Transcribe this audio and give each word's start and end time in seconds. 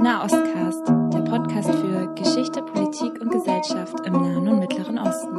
Nahostcast, 0.00 0.86
der 1.12 1.22
Podcast 1.22 1.70
für 1.70 2.14
Geschichte, 2.14 2.62
Politik 2.62 3.20
und 3.20 3.32
Gesellschaft 3.32 4.06
im 4.06 4.12
Nahen 4.12 4.48
und 4.48 4.60
Mittleren 4.60 4.96
Osten. 4.96 5.38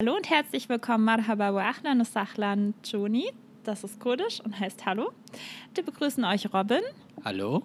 Hallo 0.00 0.16
und 0.16 0.28
herzlich 0.28 0.68
willkommen, 0.68 1.04
Marhaba 1.04 1.54
wa 1.54 1.70
Ahlan 1.70 2.04
Sahlan 2.04 2.74
Joni. 2.82 3.30
Das 3.62 3.84
ist 3.84 4.00
kurdisch 4.00 4.40
und 4.40 4.58
heißt 4.58 4.84
Hallo. 4.84 5.12
Wir 5.74 5.84
begrüßen 5.84 6.24
euch 6.24 6.52
Robin. 6.52 6.82
Hallo. 7.24 7.62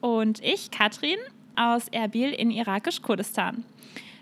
Und 0.00 0.42
ich, 0.42 0.72
Katrin, 0.72 1.18
aus 1.54 1.86
Erbil 1.92 2.32
in 2.32 2.50
irakisch-Kurdistan. 2.50 3.64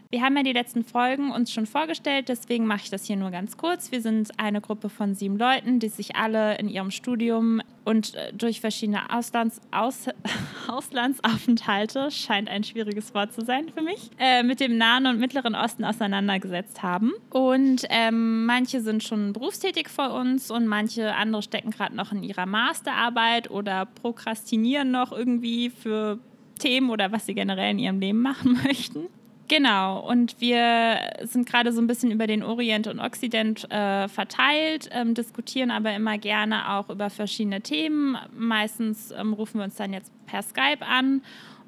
Wir 0.09 0.23
haben 0.23 0.37
ja 0.37 0.45
die 0.45 0.53
letzten 0.53 0.85
Folgen 0.85 1.33
uns 1.33 1.53
schon 1.53 1.67
vorgestellt, 1.67 2.29
deswegen 2.29 2.65
mache 2.65 2.83
ich 2.85 2.91
das 2.91 3.07
hier 3.07 3.17
nur 3.17 3.33
ganz 3.33 3.57
kurz. 3.57 3.91
Wir 3.91 4.01
sind 4.01 4.31
eine 4.39 4.61
Gruppe 4.61 4.89
von 4.89 5.17
sieben 5.17 5.37
Leuten, 5.37 5.81
die 5.81 5.89
sich 5.89 6.15
alle 6.15 6.59
in 6.59 6.69
ihrem 6.69 6.93
Studium 6.93 7.61
und 7.85 8.15
äh, 8.15 8.33
durch 8.33 8.61
verschiedene 8.61 9.11
Auslands 9.11 9.61
Aus 9.73 10.07
Auslandsaufenthalte, 10.69 12.13
scheint 12.13 12.49
ein 12.49 12.63
schwieriges 12.63 13.15
Wort 13.15 13.33
zu 13.33 13.45
sein 13.45 13.69
für 13.69 13.83
mich, 13.83 14.11
äh, 14.19 14.45
mit 14.45 14.61
dem 14.61 14.79
Nahen 14.79 15.07
und 15.07 15.19
Mittleren 15.19 15.57
Osten 15.57 15.85
auseinandergesetzt 15.85 16.85
haben. 16.85 17.13
Und 17.31 17.83
ähm, 17.89 18.47
manche 18.47 18.83
sind 18.83 19.03
schon 19.03 19.33
berufstätig 19.33 19.89
vor 19.89 20.15
uns 20.15 20.53
und 20.53 20.69
manche 20.69 21.17
andere 21.17 21.43
stecken 21.43 21.73
gerade 21.73 21.97
noch 21.97 22.13
in 22.13 22.23
ihrer 22.23 22.47
Masterarbeit 22.47 23.51
oder 23.51 23.87
prokrastinieren 23.87 24.93
noch 24.93 25.11
irgendwie 25.11 25.71
für 25.71 26.21
Themen 26.61 26.91
oder 26.91 27.11
was 27.11 27.27
sie 27.27 27.35
generell 27.35 27.73
in 27.73 27.81
ihrem 27.81 27.99
Leben 27.99 28.23
machen 28.23 28.61
möchten. 28.65 29.09
Genau, 29.49 30.01
und 30.01 30.41
wir 30.41 30.99
sind 31.23 31.49
gerade 31.49 31.73
so 31.73 31.81
ein 31.81 31.87
bisschen 31.87 32.11
über 32.11 32.27
den 32.27 32.43
Orient 32.43 32.89
und 32.89 32.99
Okzident 32.99 33.71
äh, 33.71 34.09
verteilt, 34.09 34.89
ähm, 34.91 35.15
diskutieren 35.15 35.71
aber 35.71 35.95
immer 35.95 36.19
gerne 36.19 36.73
auch 36.73 36.91
über 36.91 37.11
verschiedene 37.11 37.61
Themen. 37.61 38.17
Meistens 38.37 39.13
ähm, 39.13 39.33
rufen 39.35 39.59
wir 39.59 39.65
uns 39.65 39.77
dann 39.77 39.93
jetzt 39.93 40.11
per 40.27 40.43
Skype 40.43 40.85
an. 40.85 41.23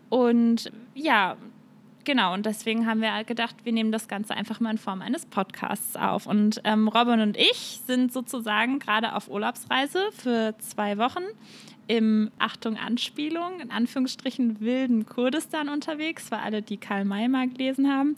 Und 0.09 0.73
ja, 0.95 1.37
genau, 2.03 2.35
und 2.35 2.47
deswegen 2.47 2.85
haben 2.87 3.01
wir 3.01 3.23
gedacht, 3.23 3.55
wir 3.63 3.73
nehmen 3.73 3.93
das 3.93 4.09
Ganze 4.09 4.35
einfach 4.35 4.59
mal 4.59 4.73
in 4.73 4.79
Form 4.79 5.01
eines 5.01 5.27
Podcasts 5.27 5.95
auf. 5.95 6.27
Und 6.27 6.61
ähm, 6.65 6.89
Robin 6.89 7.21
und 7.21 7.37
ich 7.37 7.81
sind 7.87 8.13
sozusagen 8.13 8.81
gerade 8.81 9.15
auf 9.15 9.29
Urlaubsreise 9.29 10.09
für 10.13 10.57
zwei 10.59 10.99
Wochen 10.99 11.23
im, 11.89 12.31
Achtung, 12.39 12.77
Anspielung, 12.77 13.61
in 13.61 13.71
Anführungsstrichen 13.71 14.61
wilden 14.61 15.07
Kurdistan 15.07 15.69
unterwegs, 15.69 16.29
für 16.29 16.39
alle, 16.39 16.63
die 16.63 16.77
Karl 16.77 17.05
May 17.05 17.29
mal 17.29 17.49
gelesen 17.49 17.91
haben. 17.91 18.17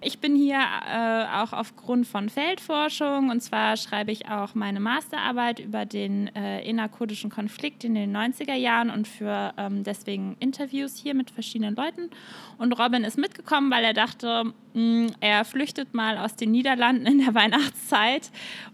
Ich 0.00 0.18
bin 0.18 0.34
hier 0.34 0.58
äh, 0.58 1.26
auch 1.36 1.52
aufgrund 1.52 2.06
von 2.06 2.28
Feldforschung 2.28 3.30
und 3.30 3.42
zwar 3.42 3.76
schreibe 3.76 4.10
ich 4.10 4.28
auch 4.28 4.54
meine 4.54 4.80
Masterarbeit 4.80 5.60
über 5.60 5.84
den 5.84 6.34
äh, 6.34 6.66
innerkurdischen 6.68 7.30
Konflikt 7.30 7.84
in 7.84 7.94
den 7.94 8.16
90er 8.16 8.54
Jahren 8.54 8.90
und 8.90 9.06
für 9.06 9.52
ähm, 9.58 9.84
deswegen 9.84 10.36
Interviews 10.40 10.96
hier 10.96 11.14
mit 11.14 11.30
verschiedenen 11.30 11.76
Leuten. 11.76 12.10
Und 12.58 12.72
Robin 12.72 13.04
ist 13.04 13.18
mitgekommen, 13.18 13.70
weil 13.70 13.84
er 13.84 13.94
dachte, 13.94 14.44
mh, 14.44 14.54
hm, 14.74 15.10
er 15.20 15.44
flüchtet 15.44 15.92
mal 15.92 16.16
aus 16.16 16.36
den 16.36 16.50
Niederlanden 16.50 17.06
in 17.06 17.18
der 17.18 17.34
Weihnachtszeit 17.34 18.30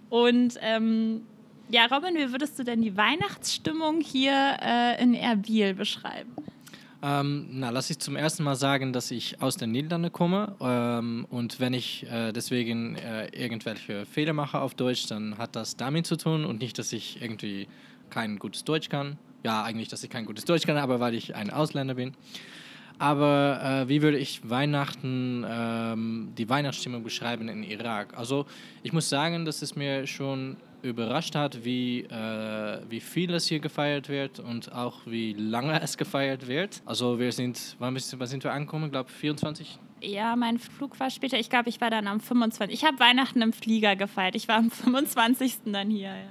und 0.09 0.55
ähm, 0.61 1.23
ja, 1.71 1.87
Robin, 1.87 2.15
wie 2.17 2.33
würdest 2.33 2.59
du 2.59 2.65
denn 2.65 2.83
die 2.83 2.97
Weihnachtsstimmung 2.97 4.01
hier 4.01 4.57
äh, 4.63 5.03
in 5.03 5.15
Erbil 5.15 5.75
beschreiben? 5.75 6.31
Ähm, 7.03 7.47
na, 7.53 7.71
lass 7.71 7.89
ich 7.89 7.99
zum 7.99 8.15
ersten 8.15 8.43
Mal 8.43 8.57
sagen, 8.57 8.93
dass 8.93 9.11
ich 9.11 9.41
aus 9.41 9.57
den 9.57 9.73
Niederlanden 9.73 10.13
komme. 10.13 10.55
Ähm, 10.61 11.27
und 11.31 11.59
wenn 11.59 11.73
ich 11.73 12.07
äh, 12.11 12.33
deswegen 12.33 12.97
äh, 12.97 13.29
irgendwelche 13.29 14.05
Fehler 14.05 14.35
mache 14.35 14.61
auf 14.61 14.75
Deutsch, 14.75 15.07
dann 15.07 15.39
hat 15.39 15.57
das 15.57 15.77
damit 15.77 16.07
zu 16.07 16.17
tun 16.17 16.45
und 16.45 16.61
nicht, 16.61 16.79
dass 16.79 16.93
ich 16.93 17.23
irgendwie 17.23 17.69
kein 18.11 18.39
gutes 18.39 18.65
Deutsch 18.65 18.91
kann. 18.91 19.17
Ja, 19.45 19.63
eigentlich, 19.63 19.89
dass 19.89 20.05
ich 20.05 20.11
kein 20.11 20.27
gutes 20.27 20.45
Deutsch 20.45 20.67
kann, 20.67 20.77
aber 20.77 21.01
weil 21.01 21.15
ich 21.15 21.35
ein 21.35 21.51
Ausländer 21.51 21.95
bin. 21.95 22.13
Aber 22.99 23.61
äh, 23.63 23.89
wie 23.89 24.03
würde 24.03 24.19
ich 24.19 24.47
Weihnachten, 24.49 25.47
ähm, 25.49 26.33
die 26.37 26.51
Weihnachtsstimmung 26.51 27.03
beschreiben 27.03 27.49
in 27.49 27.63
Irak? 27.63 28.13
Also 28.15 28.45
ich 28.83 28.93
muss 28.93 29.09
sagen, 29.09 29.47
dass 29.47 29.63
es 29.63 29.75
mir 29.75 30.07
schon 30.07 30.59
überrascht 30.83 31.35
hat, 31.35 31.65
wie, 31.65 32.01
äh, 32.01 32.81
wie 32.89 33.01
viel 33.01 33.33
es 33.35 33.47
hier 33.47 33.61
gefeiert 33.61 34.09
wird 34.09 34.41
und 34.41 34.73
auch 34.73 34.99
wie 35.07 35.33
lange 35.35 35.81
es 35.81 35.97
gefeiert 35.97 36.49
wird. 36.49 36.83
Also 36.85 37.19
wir 37.19 37.33
sind, 37.33 37.77
wann, 37.79 37.95
wann 37.95 38.27
sind 38.27 38.45
wir 38.45 38.53
angekommen? 38.53 38.87
Ich 38.87 38.93
glaube 38.93 39.11
24? 39.11 39.79
Ja, 40.03 40.35
mein 40.37 40.59
Flug 40.59 40.99
war 40.99 41.11
später. 41.11 41.39
Ich 41.39 41.51
glaube, 41.51 41.69
ich 41.69 41.81
war 41.81 41.91
dann 41.91 42.07
am 42.07 42.21
25. 42.21 42.75
Ich 42.75 42.85
habe 42.85 42.99
Weihnachten 42.99 43.43
im 43.43 43.53
Flieger 43.53 43.97
gefeiert. 43.97 44.35
Ich 44.35 44.49
war 44.49 44.57
am 44.57 44.71
25. 44.71 45.59
dann 45.67 45.91
hier. 45.91 46.09
Ja, 46.09 46.25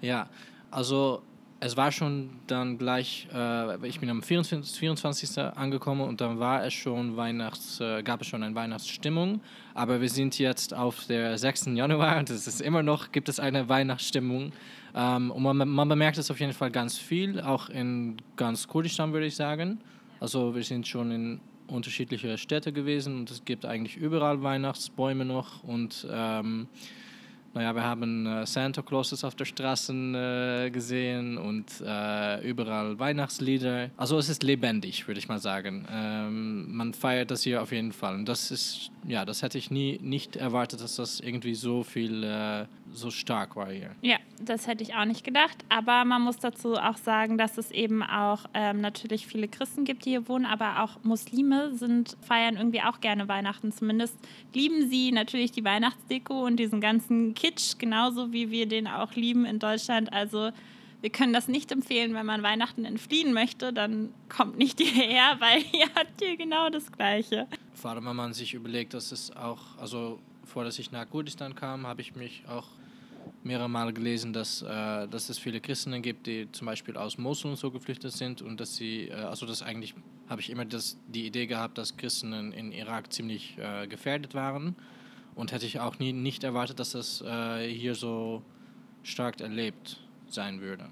ja 0.00 0.28
also 0.70 1.22
es 1.58 1.76
war 1.76 1.90
schon 1.90 2.30
dann 2.46 2.78
gleich, 2.78 3.28
äh, 3.32 3.86
ich 3.86 3.98
bin 3.98 4.10
am 4.10 4.22
24, 4.22 4.78
24. 4.78 5.38
angekommen 5.38 6.02
und 6.02 6.20
dann 6.20 6.38
war 6.38 6.64
es 6.64 6.74
schon 6.74 7.16
Weihnachts, 7.16 7.80
äh, 7.80 8.02
gab 8.02 8.20
es 8.20 8.26
schon 8.26 8.42
eine 8.42 8.54
Weihnachtsstimmung. 8.54 9.40
Aber 9.76 10.00
wir 10.00 10.08
sind 10.08 10.38
jetzt 10.38 10.72
auf 10.72 11.04
der 11.04 11.36
6. 11.36 11.66
Januar 11.74 12.16
und 12.16 12.30
es 12.30 12.46
ist 12.46 12.62
immer 12.62 12.82
noch, 12.82 13.12
gibt 13.12 13.28
es 13.28 13.38
eine 13.38 13.68
Weihnachtsstimmung. 13.68 14.52
Ähm, 14.94 15.30
und 15.30 15.42
man, 15.42 15.68
man, 15.68 15.86
bemerkt 15.86 16.16
es 16.16 16.30
auf 16.30 16.40
jeden 16.40 16.54
Fall 16.54 16.70
ganz 16.70 16.96
viel, 16.96 17.42
auch 17.42 17.68
in 17.68 18.16
ganz 18.36 18.68
Kurdistan 18.68 19.12
würde 19.12 19.26
ich 19.26 19.36
sagen. 19.36 19.80
Also 20.18 20.54
wir 20.54 20.62
sind 20.62 20.88
schon 20.88 21.10
in 21.10 21.40
unterschiedliche 21.66 22.38
Städte 22.38 22.72
gewesen 22.72 23.18
und 23.18 23.30
es 23.30 23.44
gibt 23.44 23.66
eigentlich 23.66 23.98
überall 23.98 24.42
Weihnachtsbäume 24.42 25.26
noch 25.26 25.62
und 25.62 26.08
ähm, 26.10 26.68
naja, 27.56 27.74
wir 27.74 27.84
haben 27.84 28.26
äh, 28.26 28.44
Santa 28.44 28.82
Clauses 28.82 29.24
auf 29.24 29.34
der 29.34 29.46
Straße 29.46 29.90
äh, 29.94 30.70
gesehen 30.70 31.38
und 31.38 31.64
äh, 31.82 32.46
überall 32.46 32.98
Weihnachtslieder. 32.98 33.88
Also 33.96 34.18
es 34.18 34.28
ist 34.28 34.42
lebendig, 34.42 35.08
würde 35.08 35.18
ich 35.18 35.28
mal 35.28 35.38
sagen. 35.38 35.86
Ähm, 35.90 36.76
man 36.76 36.92
feiert 36.92 37.30
das 37.30 37.42
hier 37.44 37.62
auf 37.62 37.72
jeden 37.72 37.92
Fall. 37.92 38.14
Und 38.14 38.28
das 38.28 38.50
ist, 38.50 38.90
ja, 39.08 39.24
das 39.24 39.40
hätte 39.40 39.56
ich 39.56 39.70
nie 39.70 39.98
nicht 40.02 40.36
erwartet, 40.36 40.82
dass 40.82 40.96
das 40.96 41.18
irgendwie 41.18 41.54
so 41.54 41.82
viel, 41.82 42.24
so 42.92 43.10
stark 43.10 43.56
war 43.56 43.70
hier. 43.70 43.90
Ja, 44.02 44.16
das 44.40 44.66
hätte 44.66 44.82
ich 44.82 44.94
auch 44.94 45.04
nicht 45.04 45.24
gedacht. 45.24 45.64
Aber 45.68 46.04
man 46.04 46.22
muss 46.22 46.38
dazu 46.38 46.74
auch 46.74 46.96
sagen, 46.96 47.38
dass 47.38 47.58
es 47.58 47.70
eben 47.70 48.02
auch 48.02 48.46
ähm, 48.54 48.80
natürlich 48.80 49.26
viele 49.26 49.48
Christen 49.48 49.84
gibt, 49.84 50.04
die 50.04 50.10
hier 50.10 50.28
wohnen, 50.28 50.46
aber 50.46 50.82
auch 50.82 51.02
Muslime 51.02 51.74
sind, 51.74 52.16
feiern 52.22 52.56
irgendwie 52.56 52.82
auch 52.82 53.00
gerne 53.00 53.28
Weihnachten. 53.28 53.72
Zumindest 53.72 54.16
lieben 54.54 54.88
sie 54.88 55.12
natürlich 55.12 55.52
die 55.52 55.64
Weihnachtsdeko 55.64 56.46
und 56.46 56.56
diesen 56.56 56.80
ganzen 56.80 57.34
Kitsch, 57.34 57.78
genauso 57.78 58.32
wie 58.32 58.50
wir 58.50 58.66
den 58.66 58.86
auch 58.86 59.12
lieben 59.12 59.44
in 59.44 59.58
Deutschland. 59.58 60.12
Also 60.12 60.50
wir 61.00 61.10
können 61.10 61.32
das 61.32 61.48
nicht 61.48 61.70
empfehlen, 61.72 62.14
wenn 62.14 62.26
man 62.26 62.42
Weihnachten 62.42 62.84
entfliehen 62.84 63.32
möchte, 63.32 63.72
dann 63.72 64.12
kommt 64.28 64.58
nicht 64.58 64.80
hierher, 64.80 65.36
weil 65.38 65.58
ihr 65.72 65.86
habt 65.94 66.20
hier 66.20 66.36
genau 66.36 66.70
das 66.70 66.90
Gleiche. 66.90 67.46
Vor 67.74 67.90
allem, 67.90 68.06
wenn 68.06 68.16
man 68.16 68.32
sich 68.32 68.54
überlegt, 68.54 68.94
dass 68.94 69.12
es 69.12 69.34
auch, 69.36 69.60
also 69.78 70.18
vor 70.56 70.64
dass 70.64 70.78
ich 70.78 70.90
nach 70.90 71.06
Kurdistan 71.10 71.54
kam, 71.54 71.86
habe 71.86 72.00
ich 72.00 72.16
mich 72.16 72.42
auch 72.48 72.66
mehrere 73.44 73.68
Male 73.68 73.92
gelesen, 73.92 74.32
dass, 74.32 74.62
äh, 74.62 75.06
dass 75.06 75.28
es 75.28 75.36
viele 75.36 75.60
Christen 75.60 76.00
gibt, 76.00 76.26
die 76.26 76.50
zum 76.50 76.64
Beispiel 76.64 76.96
aus 76.96 77.18
Mosul 77.18 77.50
und 77.50 77.58
so 77.58 77.70
geflüchtet 77.70 78.12
sind 78.12 78.40
und 78.40 78.58
dass 78.58 78.74
sie, 78.74 79.08
äh, 79.08 79.12
also 79.16 79.44
das 79.44 79.60
eigentlich 79.60 79.94
habe 80.30 80.40
ich 80.40 80.48
immer 80.48 80.64
das, 80.64 80.96
die 81.08 81.26
Idee 81.26 81.46
gehabt, 81.46 81.76
dass 81.76 81.98
Christen 81.98 82.32
in, 82.32 82.52
in 82.52 82.72
Irak 82.72 83.12
ziemlich 83.12 83.58
äh, 83.58 83.86
gefährdet 83.86 84.32
waren 84.32 84.76
und 85.34 85.52
hätte 85.52 85.66
ich 85.66 85.78
auch 85.78 85.98
nie, 85.98 86.14
nicht 86.14 86.42
erwartet, 86.42 86.80
dass 86.80 86.92
das 86.92 87.20
äh, 87.20 87.68
hier 87.68 87.94
so 87.94 88.42
stark 89.02 89.42
erlebt 89.42 90.00
sein 90.26 90.62
würde. 90.62 90.88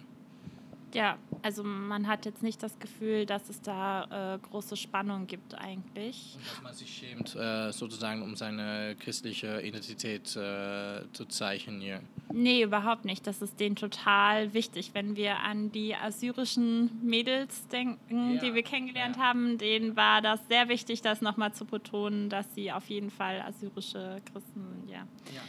Ja, 0.95 1.19
also 1.43 1.65
man 1.65 2.07
hat 2.07 2.25
jetzt 2.25 2.43
nicht 2.43 2.63
das 2.63 2.79
Gefühl, 2.79 3.27
dass 3.27 3.49
es 3.49 3.61
da 3.61 4.35
äh, 4.35 4.39
große 4.39 4.77
Spannung 4.77 5.27
gibt 5.27 5.55
eigentlich. 5.55 6.37
Und 6.37 6.47
dass 6.47 6.63
man 6.63 6.73
sich 6.73 6.89
schämt, 6.89 7.35
äh, 7.35 7.73
sozusagen 7.73 8.23
um 8.23 8.37
seine 8.37 8.95
christliche 9.01 9.61
Identität 9.61 10.37
äh, 10.37 11.03
zu 11.13 11.25
zeichnen 11.29 11.81
hier. 11.81 12.01
Nee, 12.33 12.63
überhaupt 12.63 13.05
nicht. 13.05 13.27
Das 13.27 13.43
ist 13.43 13.59
denen 13.59 13.75
total 13.75 14.55
wichtig. 14.55 14.91
Wenn 14.95 15.17
wir 15.17 15.41
an 15.41 15.73
die 15.73 15.97
assyrischen 15.97 16.91
Mädels 17.03 17.67
denken, 17.69 18.37
ja. 18.37 18.41
die 18.41 18.55
wir 18.55 18.63
kennengelernt 18.63 19.17
ja. 19.17 19.23
haben, 19.23 19.59
denen 19.59 19.97
war 19.97 20.23
das 20.23 20.41
sehr 20.49 20.69
wichtig, 20.69 21.03
das 21.03 21.21
nochmal 21.21 21.53
zu 21.53 21.65
betonen, 21.65 22.29
dass 22.29 22.55
sie 22.55 22.71
auf 22.71 22.89
jeden 22.89 23.11
Fall 23.11 23.41
assyrische 23.43 24.23
Christen 24.33 24.65
sind, 24.69 24.91
ja. 24.91 25.07
ja. 25.35 25.43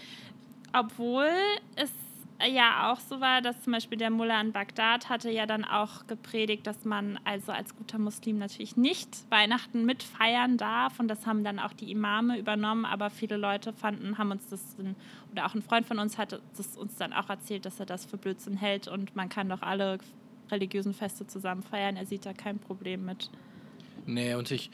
Obwohl 0.74 1.30
es 1.76 1.92
ja 2.44 2.92
auch 2.92 3.00
so 3.00 3.22
war, 3.22 3.42
dass 3.42 3.62
zum 3.64 3.74
Beispiel 3.74 3.98
der 3.98 4.10
Mullah 4.10 4.42
in 4.42 4.52
Bagdad 4.52 5.10
hatte 5.10 5.30
ja 5.32 5.46
dann 5.46 5.64
auch 5.64 6.08
gepredigt, 6.08 6.68
dass 6.68 6.84
man 6.86 7.20
also 7.24 7.52
als 7.52 7.76
guter 7.76 7.98
Muslim 7.98 8.38
natürlich 8.38 8.76
nicht 8.76 9.10
Weihnachten 9.30 9.86
mitfeiern 9.86 10.58
darf. 10.58 11.00
Und 11.00 11.08
das 11.08 11.26
haben 11.26 11.44
dann 11.44 11.60
auch 11.60 11.74
die 11.74 11.92
Imame 11.92 12.38
übernommen, 12.38 12.86
aber 12.86 13.10
viele 13.10 13.38
Leute 13.38 13.74
fanden, 13.74 14.18
haben 14.18 14.32
uns 14.32 14.48
das, 14.50 14.76
oder 15.32 15.46
auch 15.46 15.56
ein 15.56 15.62
Freund 15.62 15.86
von 15.86 16.00
uns 16.00 16.18
hat 16.18 16.40
das 16.58 16.78
uns 16.78 16.96
dann 16.98 17.14
auch 17.14 17.30
erzählt, 17.30 17.66
dass 17.66 17.80
er 17.80 17.86
das 17.86 18.06
für 18.06 18.18
Blödsinn 18.18 18.58
hält. 18.58 18.88
Und 18.88 19.16
man 19.16 19.30
kann 19.30 19.50
doch 19.50 19.62
alle 19.62 20.00
religiösen 20.52 20.94
Feste 20.94 21.26
zusammen 21.26 21.64
feiern, 21.64 21.98
er 21.98 22.06
sieht 22.06 22.26
da 22.26 22.34
kein 22.34 22.60
Problem 22.60 23.06
mit. 23.06 23.30
Nee, 24.06 24.36
und 24.36 24.52
ich, 24.52 24.70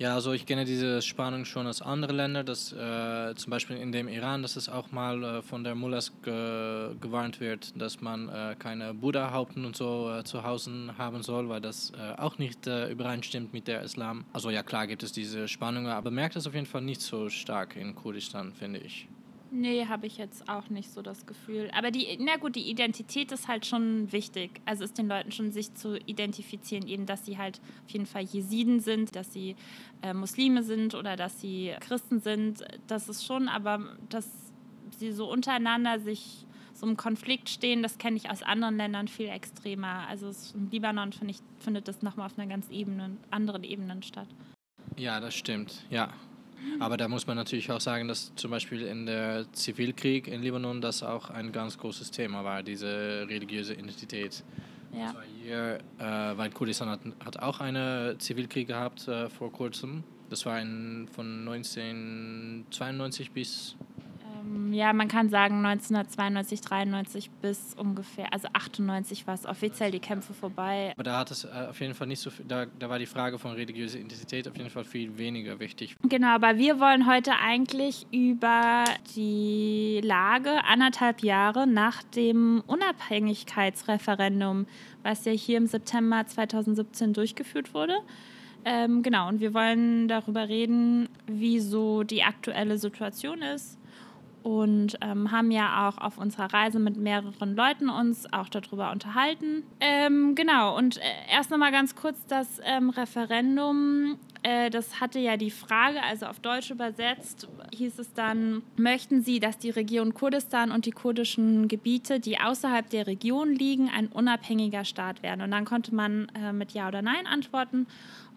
Ja, 0.00 0.14
also 0.14 0.32
ich 0.32 0.46
kenne 0.46 0.64
diese 0.64 1.02
Spannung 1.02 1.44
schon 1.44 1.66
aus 1.66 1.82
anderen 1.82 2.16
Ländern, 2.16 2.46
dass 2.46 2.72
äh, 2.72 3.34
zum 3.34 3.50
Beispiel 3.50 3.76
in 3.78 3.90
dem 3.90 4.06
Iran, 4.06 4.42
dass 4.42 4.54
es 4.54 4.68
auch 4.68 4.92
mal 4.92 5.24
äh, 5.24 5.42
von 5.42 5.64
der 5.64 5.74
Mullahs 5.74 6.12
ge 6.22 6.94
gewarnt 7.00 7.40
wird, 7.40 7.80
dass 7.80 8.00
man 8.00 8.28
äh, 8.28 8.54
keine 8.56 8.94
Buddha-Haupten 8.94 9.64
und 9.64 9.76
so 9.76 10.08
äh, 10.12 10.22
zu 10.22 10.44
Hause 10.44 10.94
haben 10.96 11.24
soll, 11.24 11.48
weil 11.48 11.60
das 11.60 11.90
äh, 11.98 12.16
auch 12.16 12.38
nicht 12.38 12.68
äh, 12.68 12.88
übereinstimmt 12.88 13.52
mit 13.52 13.66
der 13.66 13.82
Islam. 13.82 14.24
Also 14.32 14.50
ja, 14.50 14.62
klar 14.62 14.86
gibt 14.86 15.02
es 15.02 15.10
diese 15.10 15.48
Spannungen, 15.48 15.90
aber 15.90 16.12
merkt 16.12 16.36
es 16.36 16.46
auf 16.46 16.54
jeden 16.54 16.66
Fall 16.66 16.82
nicht 16.82 17.00
so 17.00 17.28
stark 17.28 17.74
in 17.74 17.96
Kurdistan, 17.96 18.52
finde 18.52 18.78
ich. 18.78 19.08
Nee, 19.50 19.86
habe 19.86 20.06
ich 20.06 20.18
jetzt 20.18 20.48
auch 20.48 20.68
nicht 20.68 20.92
so 20.92 21.00
das 21.00 21.24
Gefühl. 21.24 21.70
Aber 21.74 21.90
die, 21.90 22.18
na 22.20 22.36
gut, 22.36 22.54
die 22.54 22.68
Identität 22.70 23.32
ist 23.32 23.48
halt 23.48 23.64
schon 23.64 24.12
wichtig. 24.12 24.60
Also 24.66 24.84
ist 24.84 24.98
den 24.98 25.08
Leuten 25.08 25.32
schon 25.32 25.52
sich 25.52 25.74
zu 25.74 25.98
identifizieren, 26.04 26.86
eben, 26.86 27.06
dass 27.06 27.24
sie 27.24 27.38
halt 27.38 27.60
auf 27.84 27.90
jeden 27.90 28.04
Fall 28.04 28.22
Jesiden 28.24 28.80
sind, 28.80 29.16
dass 29.16 29.32
sie 29.32 29.56
äh, 30.02 30.12
Muslime 30.12 30.62
sind 30.62 30.94
oder 30.94 31.16
dass 31.16 31.40
sie 31.40 31.74
Christen 31.80 32.20
sind. 32.20 32.62
Das 32.86 33.08
ist 33.08 33.24
schon, 33.24 33.48
aber 33.48 33.96
dass 34.10 34.28
sie 34.98 35.12
so 35.12 35.30
untereinander 35.30 35.98
sich 35.98 36.44
so 36.74 36.86
im 36.86 36.96
Konflikt 36.96 37.48
stehen, 37.48 37.82
das 37.82 37.98
kenne 37.98 38.16
ich 38.16 38.30
aus 38.30 38.42
anderen 38.42 38.76
Ländern 38.76 39.08
viel 39.08 39.28
extremer. 39.28 40.06
Also 40.08 40.30
im 40.54 40.70
Libanon 40.70 41.12
find 41.12 41.30
ich, 41.30 41.38
findet 41.58 41.88
das 41.88 42.02
nochmal 42.02 42.26
auf 42.26 42.38
einer 42.38 42.48
ganz 42.48 42.68
Ebene, 42.68 43.16
anderen 43.30 43.64
Ebenen 43.64 44.02
statt. 44.02 44.28
Ja, 44.96 45.20
das 45.20 45.34
stimmt, 45.34 45.84
ja. 45.90 46.12
Aber 46.80 46.96
da 46.96 47.08
muss 47.08 47.26
man 47.26 47.36
natürlich 47.36 47.70
auch 47.70 47.80
sagen, 47.80 48.08
dass 48.08 48.34
zum 48.34 48.50
Beispiel 48.50 48.82
in 48.82 49.06
der 49.06 49.46
Zivilkrieg 49.52 50.28
in 50.28 50.42
Libanon 50.42 50.80
das 50.80 51.02
auch 51.02 51.30
ein 51.30 51.52
ganz 51.52 51.78
großes 51.78 52.10
Thema 52.10 52.44
war, 52.44 52.62
diese 52.62 53.26
religiöse 53.28 53.74
Identität. 53.74 54.44
Ja. 54.92 55.14
Hier, 55.42 55.78
äh, 55.98 56.36
weil 56.36 56.50
Kurdistan 56.50 56.88
hat, 56.88 57.00
hat 57.24 57.38
auch 57.38 57.60
einen 57.60 58.18
Zivilkrieg 58.18 58.68
gehabt 58.68 59.06
äh, 59.08 59.28
vor 59.28 59.52
kurzem. 59.52 60.04
Das 60.30 60.46
war 60.46 60.60
in, 60.60 61.08
von 61.12 61.48
1992 61.48 63.32
bis 63.32 63.76
ja, 64.72 64.92
man 64.92 65.08
kann 65.08 65.30
sagen 65.30 65.64
1992, 65.64 66.60
93 66.60 67.30
bis 67.42 67.74
ungefähr, 67.76 68.32
also 68.32 68.48
98 68.52 69.26
war 69.26 69.34
es 69.34 69.46
offiziell 69.46 69.90
die 69.90 70.00
Kämpfe 70.00 70.34
vorbei. 70.34 70.92
Aber 70.94 71.02
da 71.02 71.18
hat 71.18 71.30
es 71.30 71.44
äh, 71.44 71.66
auf 71.70 71.80
jeden 71.80 71.94
Fall 71.94 72.06
nicht 72.06 72.20
so 72.20 72.30
viel, 72.30 72.44
da, 72.46 72.66
da 72.66 72.88
war 72.88 72.98
die 72.98 73.06
Frage 73.06 73.38
von 73.38 73.52
religiöser 73.52 73.98
Identität 73.98 74.48
auf 74.48 74.56
jeden 74.56 74.70
Fall 74.70 74.84
viel 74.84 75.16
weniger 75.18 75.58
wichtig. 75.60 75.96
Genau, 76.02 76.28
aber 76.28 76.58
wir 76.58 76.80
wollen 76.80 77.06
heute 77.06 77.32
eigentlich 77.42 78.06
über 78.12 78.84
die 79.16 80.00
Lage 80.02 80.64
anderthalb 80.64 81.22
Jahre 81.22 81.66
nach 81.66 82.02
dem 82.02 82.62
Unabhängigkeitsreferendum, 82.66 84.66
was 85.02 85.24
ja 85.24 85.32
hier 85.32 85.58
im 85.58 85.66
September 85.66 86.26
2017 86.26 87.12
durchgeführt 87.12 87.74
wurde. 87.74 87.94
Ähm, 88.64 89.02
genau, 89.02 89.28
und 89.28 89.40
wir 89.40 89.54
wollen 89.54 90.08
darüber 90.08 90.48
reden, 90.48 91.08
wie 91.26 91.60
so 91.60 92.02
die 92.02 92.22
aktuelle 92.22 92.76
Situation 92.76 93.40
ist 93.40 93.77
und 94.48 94.96
ähm, 95.02 95.30
haben 95.30 95.50
ja 95.50 95.88
auch 95.88 95.98
auf 95.98 96.16
unserer 96.16 96.50
Reise 96.50 96.78
mit 96.78 96.96
mehreren 96.96 97.54
Leuten 97.54 97.90
uns 97.90 98.32
auch 98.32 98.48
darüber 98.48 98.90
unterhalten. 98.92 99.62
Ähm, 99.78 100.34
genau, 100.34 100.74
und 100.74 100.96
äh, 100.96 101.00
erst 101.30 101.50
nochmal 101.50 101.70
ganz 101.70 101.94
kurz 101.94 102.24
das 102.26 102.58
ähm, 102.64 102.88
Referendum. 102.88 104.18
Äh, 104.42 104.70
das 104.70 105.02
hatte 105.02 105.18
ja 105.18 105.36
die 105.36 105.50
Frage, 105.50 106.02
also 106.02 106.24
auf 106.24 106.40
Deutsch 106.40 106.70
übersetzt, 106.70 107.46
hieß 107.74 107.98
es 107.98 108.14
dann, 108.14 108.62
möchten 108.76 109.22
Sie, 109.22 109.38
dass 109.38 109.58
die 109.58 109.68
Region 109.68 110.14
Kurdistan 110.14 110.72
und 110.72 110.86
die 110.86 110.92
kurdischen 110.92 111.68
Gebiete, 111.68 112.18
die 112.18 112.40
außerhalb 112.40 112.88
der 112.88 113.06
Region 113.06 113.54
liegen, 113.54 113.90
ein 113.90 114.06
unabhängiger 114.06 114.86
Staat 114.86 115.22
werden? 115.22 115.42
Und 115.42 115.50
dann 115.50 115.66
konnte 115.66 115.94
man 115.94 116.30
äh, 116.34 116.54
mit 116.54 116.72
Ja 116.72 116.88
oder 116.88 117.02
Nein 117.02 117.26
antworten. 117.26 117.86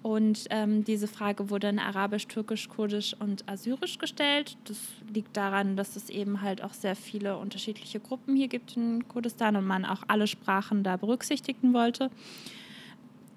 Und 0.03 0.45
ähm, 0.49 0.83
diese 0.83 1.07
Frage 1.07 1.49
wurde 1.51 1.69
in 1.69 1.77
Arabisch, 1.77 2.27
Türkisch, 2.27 2.69
Kurdisch 2.69 3.15
und 3.19 3.47
Assyrisch 3.47 3.99
gestellt. 3.99 4.57
Das 4.65 4.77
liegt 5.13 5.37
daran, 5.37 5.75
dass 5.75 5.95
es 5.95 6.09
eben 6.09 6.41
halt 6.41 6.63
auch 6.63 6.73
sehr 6.73 6.95
viele 6.95 7.37
unterschiedliche 7.37 7.99
Gruppen 7.99 8.35
hier 8.35 8.47
gibt 8.47 8.75
in 8.75 9.07
Kurdistan 9.07 9.55
und 9.55 9.65
man 9.65 9.85
auch 9.85 10.01
alle 10.07 10.25
Sprachen 10.25 10.83
da 10.83 10.97
berücksichtigen 10.97 11.73
wollte. 11.73 12.09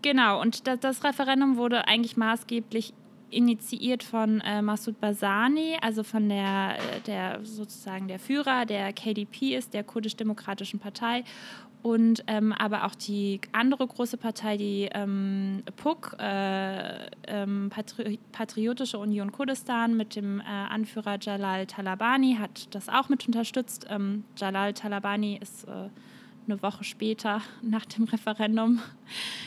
Genau, 0.01 0.41
und 0.41 0.67
das, 0.67 0.81
das 0.81 1.05
Referendum 1.05 1.57
wurde 1.57 1.87
eigentlich 1.87 2.17
maßgeblich 2.17 2.95
initiiert 3.31 4.03
von 4.03 4.41
äh, 4.41 4.63
Massoud 4.63 5.01
Barzani, 5.01 5.77
also 5.83 6.03
von 6.03 6.29
der, 6.29 6.77
äh, 6.77 7.01
der 7.07 7.41
sozusagen 7.45 8.09
der 8.09 8.19
Führer 8.19 8.65
der 8.65 8.93
KDP 8.93 9.57
ist, 9.57 9.75
der 9.75 9.85
kurdisch-demokratischen 9.85 10.79
Partei 10.79 11.25
und 11.85 12.25
ähm, 12.29 12.55
aber 12.55 12.87
auch 12.87 12.95
die 12.95 13.43
andere 13.53 13.87
große 13.87 14.17
Partei, 14.17 14.57
die 14.57 14.89
ähm, 14.95 15.63
PUK, 15.77 16.17
äh, 16.19 17.11
ähm, 17.27 17.69
Patri 17.69 18.19
Patriotische 18.33 18.99
Union 18.99 19.33
Kurdistan 19.33 19.95
mit 19.95 20.17
dem 20.17 20.41
äh, 20.41 20.45
Anführer 20.45 21.19
Jalal 21.21 21.67
Talabani, 21.67 22.39
hat 22.41 22.75
das 22.75 22.89
auch 22.89 23.11
mit 23.11 23.27
unterstützt. 23.27 23.87
Ähm, 23.91 24.25
Jalal 24.35 24.73
Talabani 24.73 25.39
ist 25.43 25.65
äh, 25.65 25.91
eine 26.47 26.63
Woche 26.63 26.85
später 26.85 27.41
nach 27.63 27.85
dem 27.85 28.05
Referendum 28.05 28.81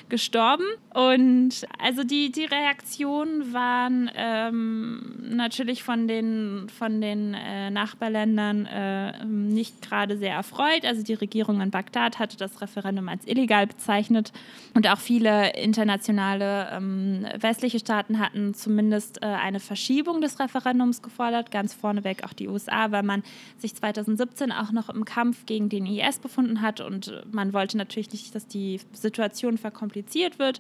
gestorben. 0.10 0.64
Und 0.94 1.68
also 1.80 2.04
die, 2.04 2.32
die 2.32 2.46
Reaktionen 2.46 3.54
waren 3.54 4.10
ähm, 4.16 5.16
natürlich 5.36 5.84
von 5.84 6.08
den, 6.08 6.68
von 6.70 7.02
den 7.02 7.34
äh, 7.34 7.70
Nachbarländern 7.70 8.66
äh, 8.66 9.26
nicht 9.26 9.82
gerade 9.82 10.18
sehr 10.18 10.34
erfreut. 10.34 10.86
Also 10.86 11.04
die 11.04 11.14
Regierung 11.14 11.62
in 11.62 11.72
Bagdad 11.72 12.20
hatte 12.20 12.38
das 12.38 12.62
Referendum 12.62 13.10
als 13.10 13.28
illegal 13.28 13.68
bezeichnet 13.68 14.32
und 14.74 14.88
auch 14.88 15.00
viele 15.00 15.54
internationale 15.58 16.70
ähm, 16.72 17.26
westliche 17.40 17.80
Staaten 17.80 18.20
hatten 18.20 18.54
zumindest 18.54 19.22
äh, 19.22 19.26
eine 19.26 19.60
Verschiebung 19.60 20.22
des 20.22 20.40
Referendums 20.40 21.02
gefordert, 21.02 21.52
ganz 21.52 21.74
vorneweg 21.74 22.24
auch 22.24 22.34
die 22.34 22.48
USA, 22.48 22.92
weil 22.92 23.04
man 23.04 23.24
sich 23.58 23.76
2017 23.76 24.52
auch 24.52 24.72
noch 24.72 24.90
im 24.90 25.06
Kampf 25.06 25.46
gegen 25.46 25.70
den 25.70 25.86
IS 25.86 26.20
befunden 26.20 26.62
hat 26.62 26.82
und 26.88 27.22
man 27.32 27.54
wollte 27.54 27.78
natürlich 27.78 28.12
nicht, 28.12 28.34
dass 28.34 28.48
die 28.48 28.80
Situation 28.94 29.58
verkompliziert 29.58 30.40
wird. 30.40 30.60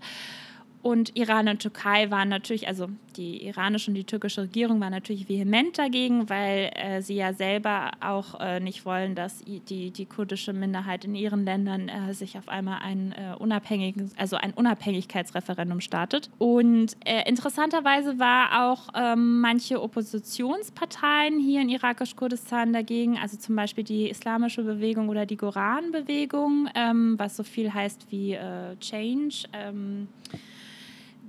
Und 0.81 1.15
Iran 1.15 1.47
und 1.47 1.59
Türkei 1.59 2.11
waren 2.11 2.29
natürlich, 2.29 2.67
also 2.67 2.87
die 3.17 3.45
iranische 3.45 3.91
und 3.91 3.95
die 3.95 4.03
türkische 4.03 4.43
Regierung 4.43 4.79
waren 4.79 4.91
natürlich 4.91 5.27
vehement 5.27 5.77
dagegen, 5.77 6.29
weil 6.29 6.71
äh, 6.75 7.01
sie 7.01 7.15
ja 7.15 7.33
selber 7.33 7.91
auch 7.99 8.39
äh, 8.39 8.59
nicht 8.59 8.85
wollen, 8.85 9.15
dass 9.15 9.43
die, 9.43 9.91
die 9.91 10.05
kurdische 10.05 10.53
Minderheit 10.53 11.03
in 11.03 11.15
ihren 11.15 11.43
Ländern 11.45 11.89
äh, 11.89 12.13
sich 12.13 12.37
auf 12.37 12.47
einmal 12.47 12.79
ein 12.83 13.11
äh, 13.13 13.35
unabhängiges, 13.37 14.11
also 14.17 14.37
ein 14.37 14.53
Unabhängigkeitsreferendum 14.53 15.81
startet. 15.81 16.29
Und 16.37 16.95
äh, 17.05 17.27
interessanterweise 17.27 18.19
war 18.19 18.69
auch 18.69 18.89
ähm, 18.95 19.41
manche 19.41 19.81
Oppositionsparteien 19.81 21.39
hier 21.39 21.61
in 21.61 21.69
irakisch-Kurdistan 21.69 22.71
dagegen, 22.71 23.17
also 23.17 23.37
zum 23.37 23.55
Beispiel 23.55 23.83
die 23.83 24.09
islamische 24.09 24.63
Bewegung 24.63 25.09
oder 25.09 25.25
die 25.25 25.37
Goran-Bewegung, 25.37 26.69
ähm, 26.75 27.15
was 27.17 27.35
so 27.35 27.43
viel 27.43 27.73
heißt 27.73 28.07
wie 28.11 28.33
äh, 28.33 28.75
Change. 28.79 29.47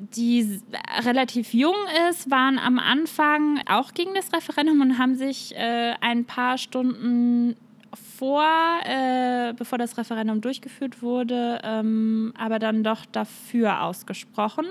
Die 0.01 0.61
relativ 1.05 1.53
jung 1.53 1.75
ist, 2.09 2.31
waren 2.31 2.57
am 2.57 2.79
Anfang 2.79 3.61
auch 3.69 3.95
gegen 3.95 4.15
das 4.15 4.33
Referendum 4.33 4.81
und 4.81 4.99
haben 4.99 5.17
sich 5.17 5.57
äh, 5.57 5.95
ein 6.01 6.25
paar 6.25 6.57
Stunden 6.57 7.57
vor, 7.95 8.47
äh, 8.85 9.55
bevor 9.55 9.77
das 9.77 9.99
Referendum 9.99 10.41
durchgeführt 10.41 11.03
wurde, 11.03 11.61
ähm, 11.65 12.33
aber 12.39 12.61
dann 12.61 12.85
doch 12.85 13.07
dafür 13.07 13.83
ausgesprochen, 13.83 14.67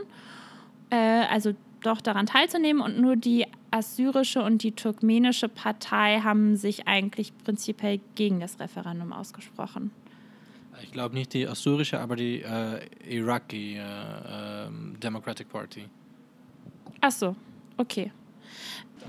äh, 0.92 0.96
also 0.96 1.54
doch 1.82 2.00
daran 2.00 2.26
teilzunehmen. 2.26 2.82
Und 2.82 2.98
nur 2.98 3.18
die 3.18 3.46
assyrische 3.72 4.42
und 4.42 4.64
die 4.64 4.72
turkmenische 4.72 5.50
Partei 5.50 6.22
haben 6.24 6.56
sich 6.56 6.88
eigentlich 6.88 7.38
prinzipiell 7.44 8.00
gegen 8.16 8.40
das 8.40 8.62
Referendum 8.62 9.12
ausgesprochen. 9.12 9.92
Ich 10.84 10.92
glaube 10.92 11.16
nicht 11.16 11.34
die 11.34 11.48
assyrische, 11.48 12.00
aber 12.00 12.16
die 12.16 12.42
äh, 12.42 12.80
Iraqi 13.08 13.78
äh, 13.78 13.82
äh, 13.82 14.70
Democratic 15.02 15.50
Party. 15.50 15.86
Ach 17.02 17.12
so, 17.12 17.36
okay. 17.78 18.12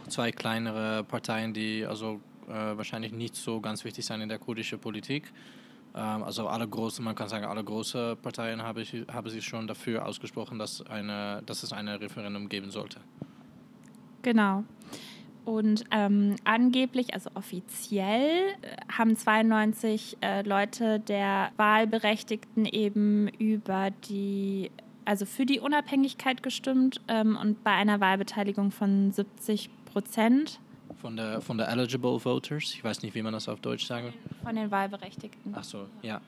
Zwei 0.08 0.32
kleinere 0.32 1.04
Parteien, 1.04 1.52
die 1.52 1.84
also 1.84 2.20
äh, 2.48 2.52
wahrscheinlich 2.52 3.12
nicht 3.12 3.36
so 3.36 3.60
ganz 3.60 3.84
wichtig 3.84 4.04
sind 4.04 4.20
in 4.20 4.28
der 4.28 4.38
kurdischen 4.38 4.78
Politik. 4.78 5.32
Ähm, 5.94 6.22
also 6.22 6.48
alle 6.48 6.66
großen, 6.68 7.04
man 7.04 7.14
kann 7.14 7.28
sagen, 7.28 7.44
alle 7.44 7.64
großen 7.64 8.16
Parteien 8.18 8.62
haben, 8.62 8.84
haben 9.12 9.30
sich 9.30 9.44
schon 9.44 9.66
dafür 9.66 10.06
ausgesprochen, 10.06 10.58
dass, 10.58 10.82
eine, 10.86 11.42
dass 11.46 11.62
es 11.62 11.72
ein 11.72 11.88
Referendum 11.88 12.48
geben 12.48 12.70
sollte. 12.70 13.00
Genau. 14.22 14.64
Und 15.48 15.84
ähm, 15.92 16.36
angeblich, 16.44 17.14
also 17.14 17.30
offiziell, 17.32 18.28
äh, 18.60 18.76
haben 18.92 19.16
92 19.16 20.18
äh, 20.20 20.42
Leute 20.42 21.00
der 21.00 21.52
Wahlberechtigten 21.56 22.66
eben 22.66 23.28
über 23.38 23.88
die, 24.10 24.70
also 25.06 25.24
für 25.24 25.46
die 25.46 25.58
Unabhängigkeit 25.58 26.42
gestimmt 26.42 27.00
ähm, 27.08 27.38
und 27.40 27.64
bei 27.64 27.70
einer 27.70 27.98
Wahlbeteiligung 27.98 28.72
von 28.72 29.10
70 29.10 29.70
Prozent. 29.86 30.60
Von 31.00 31.16
der, 31.16 31.40
von 31.40 31.56
der 31.56 31.70
eligible 31.70 32.22
voters, 32.22 32.74
ich 32.74 32.84
weiß 32.84 33.00
nicht, 33.02 33.14
wie 33.14 33.22
man 33.22 33.32
das 33.32 33.48
auf 33.48 33.60
Deutsch 33.60 33.86
sagen 33.86 34.12
Von 34.42 34.54
den 34.54 34.70
Wahlberechtigten. 34.70 35.54
Ach 35.56 35.64
so, 35.64 35.86
ja. 36.02 36.20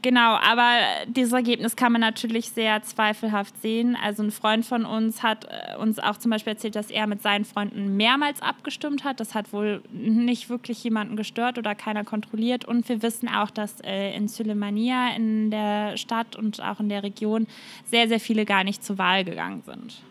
Genau, 0.00 0.36
aber 0.36 0.78
dieses 1.06 1.32
Ergebnis 1.32 1.76
kann 1.76 1.92
man 1.92 2.00
natürlich 2.00 2.50
sehr 2.50 2.82
zweifelhaft 2.82 3.60
sehen. 3.60 3.96
Also 4.00 4.22
ein 4.22 4.30
Freund 4.30 4.64
von 4.64 4.84
uns 4.86 5.22
hat 5.22 5.44
äh, 5.44 5.76
uns 5.76 5.98
auch 5.98 6.16
zum 6.16 6.30
Beispiel 6.30 6.54
erzählt, 6.54 6.76
dass 6.76 6.90
er 6.90 7.06
mit 7.06 7.20
seinen 7.20 7.44
Freunden 7.44 7.96
mehrmals 7.96 8.40
abgestimmt 8.40 9.04
hat. 9.04 9.20
Das 9.20 9.34
hat 9.34 9.52
wohl 9.52 9.82
nicht 9.92 10.48
wirklich 10.48 10.82
jemanden 10.82 11.16
gestört 11.16 11.58
oder 11.58 11.74
keiner 11.74 12.04
kontrolliert. 12.04 12.64
Und 12.64 12.88
wir 12.88 13.02
wissen 13.02 13.28
auch, 13.28 13.50
dass 13.50 13.80
äh, 13.80 14.16
in 14.16 14.28
Sulemania, 14.28 15.14
in 15.14 15.50
der 15.50 15.96
Stadt 15.96 16.36
und 16.36 16.62
auch 16.62 16.80
in 16.80 16.88
der 16.88 17.02
Region, 17.02 17.46
sehr, 17.90 18.08
sehr 18.08 18.20
viele 18.20 18.44
gar 18.46 18.64
nicht 18.64 18.84
zur 18.84 18.98
Wahl 18.98 19.24
gegangen 19.24 19.62
sind. 19.66 20.02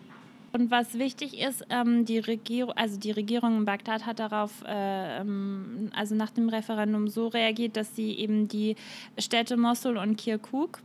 Und 0.52 0.70
was 0.70 0.98
wichtig 0.98 1.40
ist, 1.40 1.64
ähm, 1.70 2.04
die 2.04 2.18
Regierung, 2.18 2.74
also 2.76 2.98
die 2.98 3.10
Regierung 3.10 3.58
in 3.58 3.64
Bagdad 3.64 4.04
hat 4.04 4.18
darauf, 4.18 4.62
äh, 4.66 5.20
ähm, 5.20 5.90
also 5.96 6.14
nach 6.14 6.30
dem 6.30 6.50
Referendum 6.50 7.08
so 7.08 7.28
reagiert, 7.28 7.76
dass 7.76 7.96
sie 7.96 8.12
eben 8.18 8.48
die 8.48 8.76
Städte 9.18 9.56
Mosul 9.56 9.96
und 9.96 10.16
Kirkuk 10.16 10.80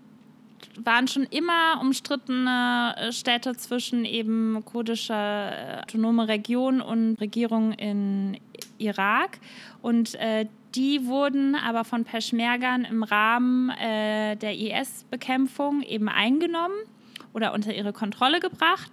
waren 0.84 1.08
schon 1.08 1.24
immer 1.24 1.80
umstrittene 1.82 2.96
äh, 2.98 3.12
Städte 3.12 3.56
zwischen 3.56 4.06
eben 4.06 4.64
kurdischer 4.66 5.52
äh, 5.52 5.82
autonome 5.82 6.28
Region 6.28 6.82
und 6.82 7.16
Regierung 7.20 7.74
in 7.74 8.38
Irak. 8.78 9.40
Und 9.82 10.16
äh, 10.16 10.46
die 10.76 11.08
wurden 11.08 11.56
aber 11.56 11.84
von 11.84 12.04
Peschmergern 12.06 12.86
im 12.86 13.04
Rahmen 13.04 13.70
äh, 13.70 14.36
der 14.36 14.56
IS-Bekämpfung 14.56 15.82
eben 15.82 16.10
eingenommen 16.10 16.76
oder 17.34 17.54
unter 17.54 17.74
ihre 17.74 17.94
Kontrolle 17.94 18.40
gebracht. 18.40 18.92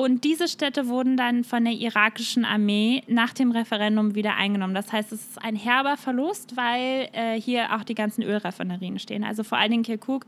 Und 0.00 0.24
diese 0.24 0.48
Städte 0.48 0.88
wurden 0.88 1.18
dann 1.18 1.44
von 1.44 1.62
der 1.62 1.74
irakischen 1.74 2.46
Armee 2.46 3.02
nach 3.06 3.34
dem 3.34 3.50
Referendum 3.50 4.14
wieder 4.14 4.34
eingenommen. 4.34 4.72
Das 4.74 4.90
heißt, 4.90 5.12
es 5.12 5.20
ist 5.20 5.44
ein 5.44 5.56
herber 5.56 5.98
Verlust, 5.98 6.56
weil 6.56 7.10
äh, 7.12 7.38
hier 7.38 7.76
auch 7.76 7.84
die 7.84 7.94
ganzen 7.94 8.22
Ölraffinerien 8.22 8.98
stehen. 8.98 9.24
Also 9.24 9.44
vor 9.44 9.58
allen 9.58 9.72
Dingen 9.72 9.82
Kirkuk. 9.82 10.24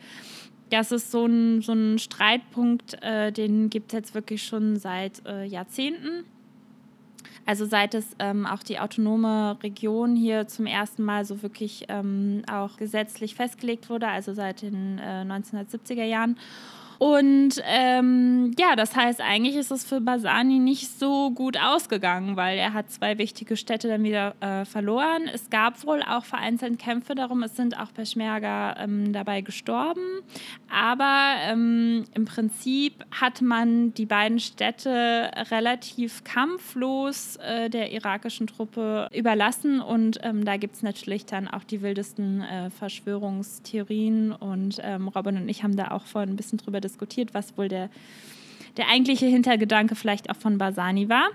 Das 0.68 0.92
ist 0.92 1.10
so 1.10 1.24
ein, 1.24 1.62
so 1.62 1.72
ein 1.72 1.98
Streitpunkt, 1.98 3.02
äh, 3.02 3.32
den 3.32 3.70
gibt 3.70 3.94
es 3.94 3.96
jetzt 3.96 4.14
wirklich 4.14 4.42
schon 4.42 4.76
seit 4.76 5.24
äh, 5.24 5.46
Jahrzehnten. 5.46 6.24
Also 7.46 7.64
seit 7.64 7.94
es 7.94 8.08
ähm, 8.18 8.44
auch 8.44 8.62
die 8.62 8.78
autonome 8.78 9.56
Region 9.62 10.16
hier 10.16 10.48
zum 10.48 10.66
ersten 10.66 11.02
Mal 11.02 11.24
so 11.24 11.42
wirklich 11.42 11.86
ähm, 11.88 12.42
auch 12.46 12.76
gesetzlich 12.76 13.36
festgelegt 13.36 13.88
wurde, 13.88 14.08
also 14.08 14.34
seit 14.34 14.60
den 14.60 15.00
1970er 15.00 16.02
äh, 16.02 16.10
Jahren. 16.10 16.36
Und 17.02 17.61
ähm, 17.64 18.52
ja, 18.56 18.76
das 18.76 18.94
heißt, 18.94 19.21
eigentlich 19.21 19.56
ist 19.56 19.73
es 19.73 19.82
für 19.82 20.00
Basani 20.00 20.61
nicht 20.61 21.00
so 21.00 21.32
gut 21.32 21.59
ausgegangen, 21.61 22.37
weil 22.37 22.56
er 22.59 22.75
hat 22.75 22.92
zwei 22.92 23.18
wichtige 23.18 23.56
Städte 23.56 23.88
dann 23.88 24.04
wieder 24.04 24.37
äh, 24.38 24.64
verloren. 24.64 25.23
Es 25.35 25.50
gab 25.50 25.85
wohl 25.85 26.00
auch 26.09 26.25
vereinzelt 26.25 26.78
Kämpfe 26.78 27.16
darum, 27.16 27.42
es 27.42 27.56
sind 27.56 27.76
auch 27.76 27.92
Peschmerga 27.92 28.76
ähm, 28.78 29.12
dabei 29.12 29.40
gestorben. 29.40 30.00
Aber 30.71 31.35
ähm, 31.40 32.04
im 32.14 32.25
Prinzip 32.25 33.04
hat 33.11 33.42
man 33.42 33.92
die 33.94 34.06
beiden 34.06 34.38
Städte 34.38 35.28
relativ 35.50 36.23
kampflos 36.23 37.35
äh, 37.38 37.68
der 37.68 37.90
irakischen 37.90 38.47
Truppe 38.47 39.09
überlassen. 39.12 39.80
Und 39.80 40.21
ähm, 40.23 40.44
da 40.44 40.56
gibt 40.56 40.76
es 40.76 40.85
natürlich 40.85 41.26
dann 41.26 41.49
auch 41.49 41.64
die 41.64 41.82
wildesten 41.82 42.42
äh, 42.42 42.71
Verschwörungstheorien. 42.71 44.30
Und 44.30 44.78
ähm, 44.85 45.09
Robin 45.09 45.37
und 45.38 45.49
ich 45.49 45.64
haben 45.64 45.75
da 45.75 45.90
auch 45.90 46.06
vorhin 46.06 46.30
ein 46.30 46.37
bisschen 46.37 46.59
drüber 46.59 46.80
diskutiert 46.80 46.91
diskutiert, 46.92 47.34
was 47.34 47.56
wohl 47.56 47.68
der, 47.68 47.90
der 48.76 48.88
eigentliche 48.88 49.26
Hintergedanke 49.26 49.94
vielleicht 49.94 50.30
auch 50.30 50.37
von 50.37 50.58
Basani 50.58 51.08
war. 51.08 51.28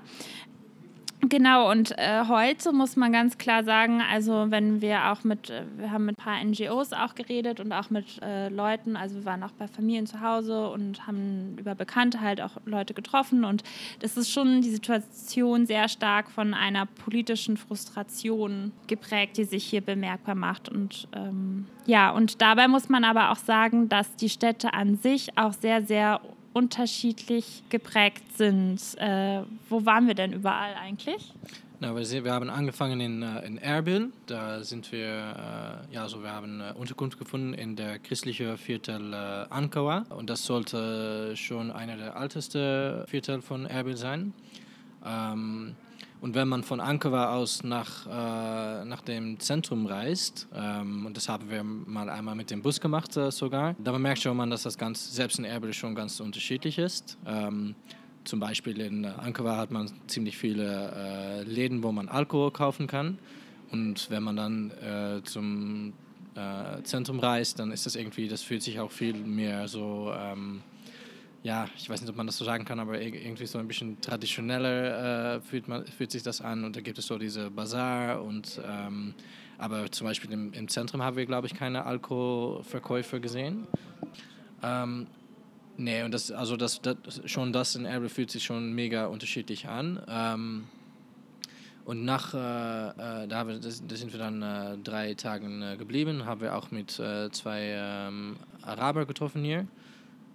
Genau, 1.22 1.72
und 1.72 1.98
äh, 1.98 2.26
heute 2.28 2.72
muss 2.72 2.96
man 2.96 3.12
ganz 3.12 3.40
klar 3.40 3.64
sagen, 3.64 4.02
also 4.02 4.46
wenn 4.50 4.82
wir 4.82 5.12
auch 5.12 5.24
mit, 5.24 5.50
äh, 5.50 5.64
wir 5.76 5.92
haben 5.92 6.06
mit 6.06 6.20
ein 6.20 6.24
paar 6.24 6.44
NGOs 6.44 6.94
auch 6.94 7.16
geredet 7.16 7.60
und 7.60 7.74
auch 7.74 7.90
mit 7.90 8.22
äh, 8.22 8.50
Leuten, 8.50 8.96
also 8.96 9.16
wir 9.16 9.26
waren 9.26 9.42
auch 9.42 9.52
bei 9.52 9.68
Familien 9.68 10.06
zu 10.06 10.22
Hause 10.22 10.70
und 10.70 11.08
haben 11.08 11.58
über 11.58 11.74
Bekannte 11.74 12.22
halt 12.22 12.40
auch 12.40 12.52
Leute 12.66 12.94
getroffen 12.94 13.46
und 13.46 13.64
das 14.00 14.16
ist 14.16 14.32
schon 14.32 14.62
die 14.62 14.70
Situation 14.70 15.66
sehr 15.66 15.90
stark 15.90 16.30
von 16.30 16.54
einer 16.54 16.86
politischen 16.86 17.58
Frustration 17.58 18.72
geprägt, 18.86 19.38
die 19.38 19.46
sich 19.46 19.64
hier 19.64 19.82
bemerkbar 19.82 20.36
macht. 20.36 20.70
Und 20.70 21.08
ähm, 21.14 21.66
ja, 21.88 22.12
und 22.12 22.44
dabei 22.44 22.68
muss 22.68 22.90
man 22.90 23.04
aber 23.04 23.32
auch 23.32 23.38
sagen, 23.38 23.90
dass 23.90 24.16
die 24.18 24.30
Städte 24.30 24.74
an 24.74 24.98
sich 24.98 25.36
auch 25.36 25.54
sehr, 25.54 25.84
sehr 25.84 26.22
unterschiedlich 26.58 27.64
geprägt 27.70 28.36
sind. 28.36 28.80
Äh, 28.98 29.44
wo 29.70 29.86
waren 29.86 30.08
wir 30.08 30.16
denn 30.16 30.34
überall 30.34 30.74
eigentlich? 30.74 31.32
Na, 31.80 31.96
wir, 31.96 32.24
wir 32.24 32.34
haben 32.34 32.50
angefangen 32.50 33.00
in, 33.00 33.22
äh, 33.22 33.46
in 33.46 33.60
Erbil. 33.60 34.12
Da 34.26 34.64
sind 34.64 34.92
wir, 34.92 35.06
äh, 35.06 35.94
ja, 35.94 36.10
so 36.10 36.24
wir 36.24 36.32
haben 36.32 36.60
äh, 36.60 36.74
Unterkunft 36.74 37.20
gefunden 37.20 37.54
in 37.54 37.76
der 37.76 38.00
christlichen 38.00 38.58
Viertel 38.58 39.14
äh, 39.14 39.46
Ankawa. 39.52 40.06
Und 40.10 40.32
das 40.32 40.44
sollte 40.44 41.36
schon 41.36 41.70
einer 41.70 41.96
der 41.96 42.16
ältesten 42.16 43.06
Viertel 43.06 43.44
von 43.44 43.68
Erbil 43.68 43.96
sein. 43.96 44.34
Ähm, 45.06 45.76
und 46.20 46.36
wenn 46.36 46.48
man 46.48 46.64
von 46.64 46.80
Ankara 46.80 47.36
aus 47.36 47.64
nach, 47.64 48.08
äh, 48.08 48.86
nach 48.86 49.02
dem 49.02 49.40
Zentrum 49.40 49.86
reist, 49.86 50.48
ähm, 50.54 51.06
und 51.06 51.16
das 51.16 51.30
haben 51.30 51.50
wir 51.50 51.64
mal 51.64 52.10
einmal 52.10 52.36
mit 52.36 52.50
dem 52.50 52.62
Bus 52.62 52.82
gemacht 52.82 53.16
äh, 53.18 53.32
sogar, 53.32 53.76
da 53.78 53.92
bemerkt 53.92 54.22
schon 54.22 54.36
man, 54.36 54.50
dass 54.50 54.64
das 54.64 54.78
ganz, 54.78 55.14
selbst 55.14 55.38
in 55.38 55.46
Erbil 55.46 55.74
schon 55.74 55.94
ganz 55.94 56.20
unterschiedlich 56.20 56.80
ist. 56.80 57.18
Ähm, 57.26 57.76
zum 58.24 58.40
Beispiel 58.40 58.82
in 58.82 59.06
Ankara 59.06 59.58
hat 59.58 59.72
man 59.72 59.90
ziemlich 60.08 60.38
viele 60.38 60.92
äh, 60.96 61.44
Läden, 61.44 61.84
wo 61.84 61.92
man 61.92 62.10
Alkohol 62.10 62.52
kaufen 62.52 62.88
kann. 62.88 63.20
Und 63.72 64.10
wenn 64.10 64.24
man 64.24 64.36
dann 64.36 64.72
äh, 64.72 65.24
zum 65.24 65.94
äh, 66.36 66.82
Zentrum 66.84 67.20
reist, 67.20 67.60
dann 67.60 67.72
ist 67.72 67.86
das 67.86 67.96
irgendwie, 67.96 68.28
das 68.28 68.42
fühlt 68.42 68.64
sich 68.64 68.80
auch 68.80 68.92
viel 68.92 69.14
mehr 69.14 69.68
so... 69.68 70.12
Ähm, 70.18 70.62
ja, 71.48 71.66
ich 71.77 71.89
weiß 71.89 72.01
nicht, 72.01 72.10
ob 72.10 72.18
man 72.18 72.27
das 72.27 72.38
so 72.38 72.44
sagen 72.44 72.66
kann, 72.66 72.77
aber 72.77 73.00
irgendwie 73.00 73.46
so 73.46 73.58
ein 73.58 73.70
bisschen 73.70 74.01
traditioneller 74.01 75.36
äh, 75.36 75.42
fühlt, 75.42 75.70
man, 75.70 75.86
fühlt 75.86 76.12
sich 76.12 76.22
das 76.22 76.42
an. 76.42 76.66
Und 76.66 76.75
da 76.75 76.82
gibt 76.82 76.98
es 76.98 77.08
so 77.08 77.18
diese 77.18 77.50
Bazar 77.50 78.22
und 78.22 78.60
ähm, 78.68 79.13
aber 79.58 79.89
zum 79.89 80.08
Beispiel 80.08 80.30
im, 80.34 80.51
im 80.51 80.68
Zentrum 80.68 81.01
haben 81.01 81.16
wir, 81.16 81.25
glaube 81.25 81.48
ich, 81.48 81.54
keine 81.54 81.86
Alkoholverkäufer 81.86 83.22
gesehen. 83.22 83.66
Ähm, 84.62 85.08
nee, 85.77 86.04
und 86.04 86.13
das, 86.13 86.32
also 86.32 86.58
das, 86.58 86.82
das, 86.82 86.96
schon 87.24 87.54
das 87.54 87.75
in 87.75 87.86
Erbil 87.86 88.10
fühlt 88.10 88.30
sich 88.30 88.44
schon 88.44 88.74
mega 88.74 89.06
unterschiedlich 89.06 89.70
an. 89.70 90.04
Ähm, 90.10 90.66
und 91.86 92.04
nach, 92.04 92.34
äh, 92.34 93.24
äh, 93.24 93.27
da, 93.30 93.48
wir, 93.48 93.62
sind 93.62 94.12
wir 94.12 94.20
dann 94.20 94.42
äh, 94.42 94.77
drei 94.84 95.13
Tagen 95.13 95.62
äh, 95.62 95.77
geblieben, 95.77 96.25
haben 96.25 96.42
wir 96.42 96.58
auch 96.58 96.72
mit 96.72 97.00
äh, 97.00 97.32
zwei 97.32 97.70
ähm, 97.74 98.36
Araber 98.63 99.06
getroffen 99.06 99.46
hier 99.46 99.66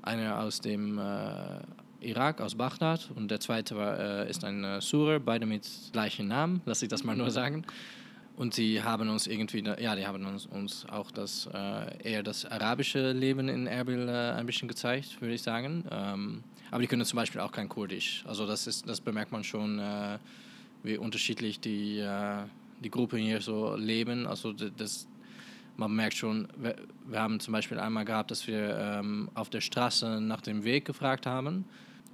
einer 0.02 0.40
aus 0.40 0.60
dem 0.60 0.98
äh, 0.98 1.60
Irak, 2.00 2.40
aus 2.40 2.54
Bagdad, 2.54 3.10
und 3.14 3.30
der 3.30 3.40
zweite 3.40 3.76
war, 3.76 3.98
äh, 3.98 4.30
ist 4.30 4.44
ein 4.44 4.64
äh, 4.64 4.80
Surer, 4.80 5.20
beide 5.20 5.46
mit 5.46 5.66
gleichen 5.92 6.28
Namen, 6.28 6.60
lass 6.66 6.82
ich 6.82 6.88
das 6.88 7.04
mal 7.04 7.16
nur 7.16 7.30
sagen. 7.30 7.64
Und 8.36 8.54
sie 8.54 8.82
haben 8.82 9.08
uns 9.08 9.26
irgendwie, 9.26 9.62
ja, 9.62 9.94
die 9.94 10.06
haben 10.06 10.24
uns, 10.26 10.46
uns 10.46 10.86
auch 10.88 11.10
das, 11.10 11.48
äh, 11.52 12.10
eher 12.10 12.22
das 12.22 12.44
arabische 12.46 13.12
Leben 13.12 13.48
in 13.48 13.66
Erbil 13.66 14.08
äh, 14.08 14.32
ein 14.32 14.46
bisschen 14.46 14.68
gezeigt, 14.68 15.20
würde 15.20 15.34
ich 15.34 15.42
sagen. 15.42 15.84
Ähm, 15.90 16.42
aber 16.70 16.80
die 16.80 16.86
können 16.86 17.04
zum 17.04 17.18
Beispiel 17.18 17.40
auch 17.40 17.52
kein 17.52 17.68
Kurdisch. 17.68 18.24
Also 18.26 18.46
das, 18.46 18.66
ist, 18.66 18.88
das 18.88 19.00
bemerkt 19.00 19.30
man 19.30 19.44
schon, 19.44 19.78
äh, 19.78 20.18
wie 20.82 20.96
unterschiedlich 20.96 21.60
die, 21.60 22.04
die 22.80 22.90
Gruppen 22.90 23.20
hier 23.20 23.40
so 23.40 23.76
leben. 23.76 24.26
Also 24.26 24.52
das, 24.52 25.06
man 25.76 25.94
merkt 25.94 26.16
schon, 26.16 26.48
wir, 26.56 26.76
wir, 27.06 27.20
haben 27.20 27.40
zum 27.40 27.52
Beispiel 27.52 27.78
einmal 27.78 28.04
gehabt, 28.04 28.30
dass 28.30 28.46
wir 28.46 28.76
ähm, 28.78 29.30
auf 29.34 29.50
der 29.50 29.60
Straße 29.60 30.20
nach 30.20 30.40
dem 30.40 30.64
Weg 30.64 30.84
gefragt 30.84 31.26
haben 31.26 31.64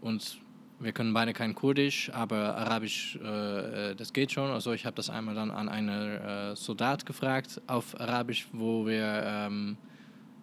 und 0.01 0.41
wir 0.81 0.93
können 0.93 1.13
beide 1.13 1.33
kein 1.33 1.55
Kurdisch, 1.55 2.11
aber 2.15 2.57
Arabisch, 2.57 3.19
äh, 3.23 3.91
äh 3.91 3.95
das 3.97 4.13
geht 4.13 4.31
schon. 4.31 4.51
Also 4.51 4.73
ich 4.73 4.87
habe 4.87 4.95
das 4.95 5.11
einmal 5.11 5.35
dann 5.35 5.51
an 5.51 5.69
einen 5.69 5.91
äh, 5.91 6.57
Soldat 6.57 7.05
gefragt 7.05 7.61
auf 7.67 7.99
Arabisch, 8.01 8.47
wo 8.53 8.87
wir, 8.87 9.23
ähm, 9.25 9.77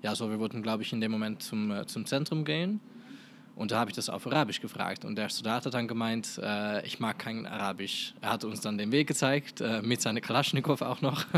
ja, 0.01 0.13
so 0.13 0.29
wir 0.29 0.39
wollten, 0.39 0.61
glaube 0.61 0.83
ich, 0.83 0.91
in 0.91 0.99
dem 0.99 1.11
Moment 1.11 1.41
zum, 1.41 1.71
äh, 1.71 1.85
zum 1.85 2.05
Zentrum 2.05 2.43
gehen. 2.43 2.81
Und 3.55 3.71
da 3.71 3.79
habe 3.79 3.89
ich 3.89 3.95
das 3.95 4.09
auf 4.09 4.27
Arabisch 4.27 4.59
gefragt. 4.59 5.05
Und 5.05 5.15
der 5.15 5.29
Soldat 5.29 5.65
hat 5.65 5.73
dann 5.73 5.87
gemeint, 5.87 6.37
äh, 6.43 6.85
ich 6.85 6.99
mag 6.99 7.17
kein 7.17 7.45
Arabisch. 7.45 8.13
Er 8.19 8.31
hat 8.31 8.43
uns 8.43 8.59
dann 8.59 8.77
den 8.77 8.91
Weg 8.91 9.07
gezeigt, 9.07 9.61
äh, 9.61 9.81
mit 9.81 10.01
seiner 10.01 10.19
Kalaschnikow 10.19 10.81
auch 10.81 10.99
noch. 11.01 11.25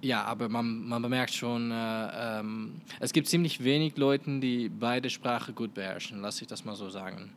Ja, 0.00 0.22
aber 0.24 0.48
man, 0.48 0.86
man 0.86 1.02
bemerkt 1.02 1.34
schon, 1.34 1.70
äh, 1.72 2.38
ähm, 2.40 2.80
es 3.00 3.12
gibt 3.12 3.26
ziemlich 3.26 3.64
wenig 3.64 3.96
Leute, 3.96 4.38
die 4.38 4.68
beide 4.68 5.10
Sprachen 5.10 5.54
gut 5.54 5.74
beherrschen, 5.74 6.20
lass 6.20 6.40
ich 6.40 6.46
das 6.46 6.64
mal 6.64 6.76
so 6.76 6.88
sagen. 6.88 7.32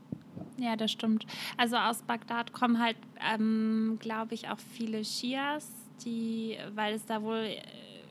Ja, 0.57 0.75
das 0.75 0.91
stimmt. 0.91 1.25
Also 1.57 1.75
aus 1.75 2.03
Bagdad 2.03 2.53
kommen 2.53 2.79
halt, 2.79 2.97
ähm, 3.33 3.97
glaube 3.99 4.35
ich, 4.35 4.47
auch 4.49 4.59
viele 4.59 5.03
Shias, 5.03 5.67
die, 6.05 6.57
weil 6.75 6.93
es 6.93 7.05
da 7.05 7.23
wohl 7.23 7.45
äh, 7.45 7.61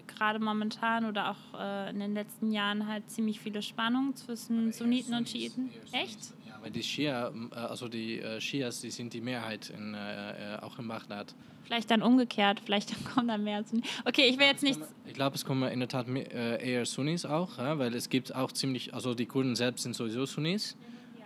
gerade 0.08 0.40
momentan 0.40 1.04
oder 1.04 1.30
auch 1.30 1.60
äh, 1.60 1.90
in 1.90 2.00
den 2.00 2.14
letzten 2.14 2.50
Jahren 2.50 2.88
halt 2.88 3.08
ziemlich 3.08 3.38
viele 3.38 3.62
Spannungen 3.62 4.16
zwischen 4.16 4.72
Sunniten 4.72 5.14
und 5.14 5.28
Schiiten. 5.28 5.70
Echt? 5.92 6.18
Aber 6.60 6.70
die 6.70 6.82
Schia, 6.82 7.32
äh, 7.52 7.54
also 7.54 7.88
die 7.88 8.20
äh, 8.20 8.40
Schias, 8.40 8.80
die 8.80 8.90
sind 8.90 9.12
die 9.12 9.20
Mehrheit 9.20 9.70
in, 9.70 9.94
äh, 9.94 10.58
auch 10.60 10.78
in 10.78 10.88
Bagdad. 10.88 11.34
Vielleicht 11.64 11.90
dann 11.90 12.02
umgekehrt, 12.02 12.60
vielleicht 12.64 12.92
kommen 13.14 13.28
dann 13.28 13.44
mehr 13.44 13.64
Sunnis. 13.64 13.88
Okay, 14.04 14.28
ich 14.28 14.38
will 14.38 14.46
jetzt 14.46 14.62
nicht. 14.62 14.80
Ich 15.06 15.14
glaube, 15.14 15.36
es 15.36 15.44
kommen 15.44 15.70
in 15.70 15.78
der 15.78 15.88
Tat 15.88 16.08
eher 16.08 16.84
Sunnis 16.84 17.24
auch, 17.24 17.58
ja, 17.58 17.78
weil 17.78 17.94
es 17.94 18.08
gibt 18.08 18.34
auch 18.34 18.52
ziemlich, 18.52 18.92
also 18.92 19.14
die 19.14 19.26
Kurden 19.26 19.56
selbst 19.56 19.84
sind 19.84 19.94
sowieso 19.94 20.26
Sunnis. 20.26 20.76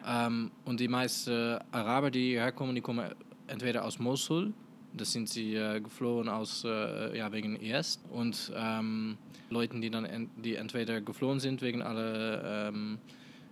Ja. 0.02 0.26
Ähm, 0.26 0.50
und 0.64 0.80
die 0.80 0.88
meisten 0.88 1.58
Araber, 1.72 2.10
die 2.10 2.30
hierher 2.30 2.52
kommen, 2.52 2.74
die 2.74 2.82
kommen 2.82 3.10
entweder 3.46 3.84
aus 3.84 3.98
Mosul, 3.98 4.52
das 4.92 5.12
sind 5.12 5.28
sie 5.28 5.56
äh, 5.56 5.80
geflohen 5.80 6.28
aus, 6.28 6.64
äh, 6.64 7.16
ja, 7.16 7.32
wegen 7.32 7.56
IS. 7.56 8.00
Und 8.10 8.52
ähm, 8.54 9.18
Leuten, 9.50 9.80
die 9.80 9.90
dann 9.90 10.04
en 10.04 10.30
die 10.36 10.54
entweder 10.54 11.00
geflohen 11.00 11.40
sind 11.40 11.62
wegen 11.62 11.82
aller 11.82 12.68
ähm, 12.68 12.98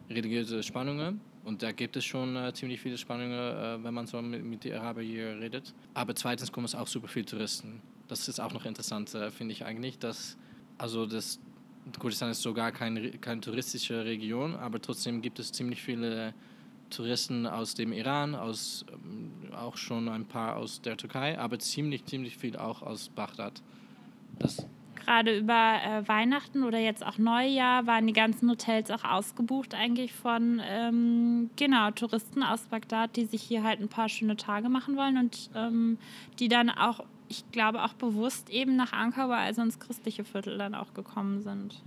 religiösen 0.09 0.63
Spannungen. 0.63 1.21
Und 1.45 1.63
da 1.63 1.73
gibt 1.73 1.97
es 1.97 2.05
schon 2.05 2.37
äh, 2.37 2.53
ziemlich 2.53 2.81
viele 2.81 2.97
Spannungen, 2.97 3.33
äh, 3.33 3.83
wenn 3.83 3.95
man 3.95 4.07
so 4.07 4.23
mit, 4.23 4.45
mit 4.45 4.65
den 4.65 4.75
Arabern 4.75 5.05
hier 5.05 5.39
redet. 5.41 5.75
Aber 5.95 6.15
zweitens 6.15 6.53
kommen 6.53 6.67
es 6.67 6.75
auch 6.75 6.87
super 6.87 7.09
viele 7.09 7.27
Touristen. 7.27 7.83
Das 8.09 8.29
ist 8.29 8.41
auch 8.41 8.53
noch 8.53 8.65
interessant, 8.65 9.13
äh, 9.15 9.31
finde 9.31 9.53
ich 9.53 9.65
eigentlich, 9.65 9.99
dass 9.99 10.37
also 10.79 11.07
das 11.07 11.41
Kurdistan 11.99 12.31
ist 12.31 12.43
sogar 12.43 12.71
keine, 12.71 13.11
keine 13.19 13.41
touristische 13.41 14.05
Region, 14.05 14.55
aber 14.55 14.81
trotzdem 14.81 15.21
gibt 15.21 15.39
es 15.41 15.51
ziemlich 15.51 15.83
viele 15.83 16.33
Touristen 16.91 17.47
aus 17.47 17.75
dem 17.75 17.93
Iran, 17.93 18.35
aus, 18.35 18.85
ähm, 18.93 19.53
auch 19.53 19.77
schon 19.77 20.09
ein 20.09 20.27
paar 20.27 20.57
aus 20.57 20.81
der 20.81 20.97
Türkei, 20.97 21.39
aber 21.39 21.59
ziemlich, 21.59 22.05
ziemlich 22.05 22.37
viel 22.37 22.57
auch 22.57 22.83
aus 22.83 23.09
Bagdad. 23.09 23.63
Das 24.39 24.67
Gerade 25.05 25.37
über 25.37 25.81
äh, 25.85 26.07
Weihnachten 26.07 26.63
oder 26.63 26.79
jetzt 26.79 27.05
auch 27.05 27.19
Neujahr 27.19 27.87
waren 27.87 28.07
die 28.07 28.13
ganzen 28.13 28.49
Hotels 28.49 28.91
auch 28.91 29.05
ausgebucht 29.05 29.75
eigentlich 29.75 30.13
von 30.13 30.61
ähm, 30.65 31.51
genau, 31.57 31.91
Touristen 31.91 32.43
aus 32.43 32.63
Bagdad, 32.63 33.17
die 33.17 33.25
sich 33.25 33.43
hier 33.43 33.65
halt 33.65 33.81
ein 33.81 33.89
paar 33.89 34.09
schöne 34.09 34.37
Tage 34.37 34.69
machen 34.69 34.97
wollen 34.97 35.19
und 35.19 35.51
ähm, 35.57 35.99
die 36.39 36.49
dann 36.49 36.71
auch, 36.71 37.01
ich 37.29 37.51
glaube, 37.51 37.83
auch 37.83 37.95
bewusst 37.95 38.51
eben 38.51 38.77
nach 38.77 38.93
Ankara, 38.93 39.39
also 39.39 39.63
ins 39.63 39.81
christliche 39.81 40.25
Viertel 40.25 40.57
dann 40.57 40.75
auch 40.75 40.95
gekommen 40.95 41.43
sind. 41.43 41.83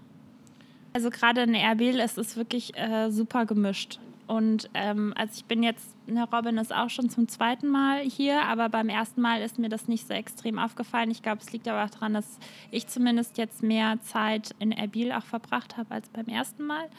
Also 0.92 1.10
gerade 1.10 1.42
in 1.42 1.54
Erbil 1.54 2.00
ist 2.00 2.18
es 2.18 2.36
wirklich 2.36 2.78
äh, 2.78 3.12
super 3.12 3.46
gemischt. 3.46 4.00
Und 4.28 4.70
ähm, 4.74 5.14
also 5.16 5.34
ich 5.36 5.46
bin 5.46 5.62
jetzt, 5.62 5.96
ne, 6.08 6.28
Robin 6.32 6.58
ist 6.58 6.74
auch 6.74 6.90
schon 6.90 7.10
zum 7.10 7.28
zweiten 7.28 7.68
Mal 7.68 8.00
hier, 8.02 8.42
aber 8.44 8.70
beim 8.70 8.90
ersten 8.90 9.22
Mal 9.22 9.42
ist 9.42 9.60
mir 9.60 9.70
das 9.70 9.88
nicht 9.88 10.08
so 10.08 10.14
extrem 10.14 10.58
aufgefallen. 10.58 11.12
Ich 11.12 11.22
glaube, 11.22 11.42
es 11.42 11.52
liegt 11.52 11.68
aber 11.68 11.84
auch 11.86 11.90
daran, 11.90 12.14
dass 12.14 12.40
ich 12.72 12.88
zumindest 12.88 13.38
jetzt 13.38 13.62
mehr 13.62 14.00
Zeit 14.02 14.56
in 14.60 14.72
Erbil 14.72 15.12
auch 15.12 15.24
verbracht 15.24 15.78
habe 15.78 15.94
als 15.94 16.10
beim 16.10 16.28
ersten 16.28 16.66
Mal. 16.66 16.90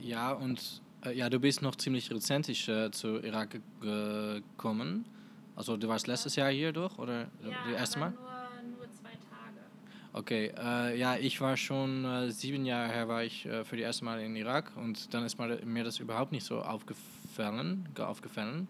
Ja, 0.00 0.32
und 0.32 0.82
äh, 1.04 1.16
ja, 1.16 1.30
du 1.30 1.40
bist 1.40 1.62
noch 1.62 1.76
ziemlich 1.76 2.10
rezentisch 2.10 2.68
äh, 2.68 2.90
zu 2.90 3.18
Irak 3.22 3.60
gekommen. 3.80 5.04
Also 5.56 5.76
du 5.76 5.88
warst 5.88 6.06
letztes 6.06 6.36
Jahr 6.36 6.50
hier 6.50 6.72
durch 6.72 6.98
oder 6.98 7.22
ja, 7.42 7.56
das 7.66 7.78
erste 7.78 7.98
Mal? 7.98 8.14
Okay, 10.12 10.52
äh, 10.58 10.98
ja, 10.98 11.16
ich 11.16 11.40
war 11.40 11.56
schon 11.56 12.04
äh, 12.04 12.32
sieben 12.32 12.66
Jahre 12.66 12.92
her, 12.92 13.06
war 13.06 13.22
ich 13.22 13.46
äh, 13.46 13.64
für 13.64 13.76
die 13.76 13.82
erste 13.82 14.04
Mal 14.04 14.20
in 14.20 14.34
Irak 14.34 14.72
und 14.76 15.14
dann 15.14 15.24
ist 15.24 15.38
mir 15.38 15.84
das 15.84 16.00
überhaupt 16.00 16.32
nicht 16.32 16.44
so 16.44 16.60
aufgefallen, 16.62 17.88
aufgefallen. 17.96 18.66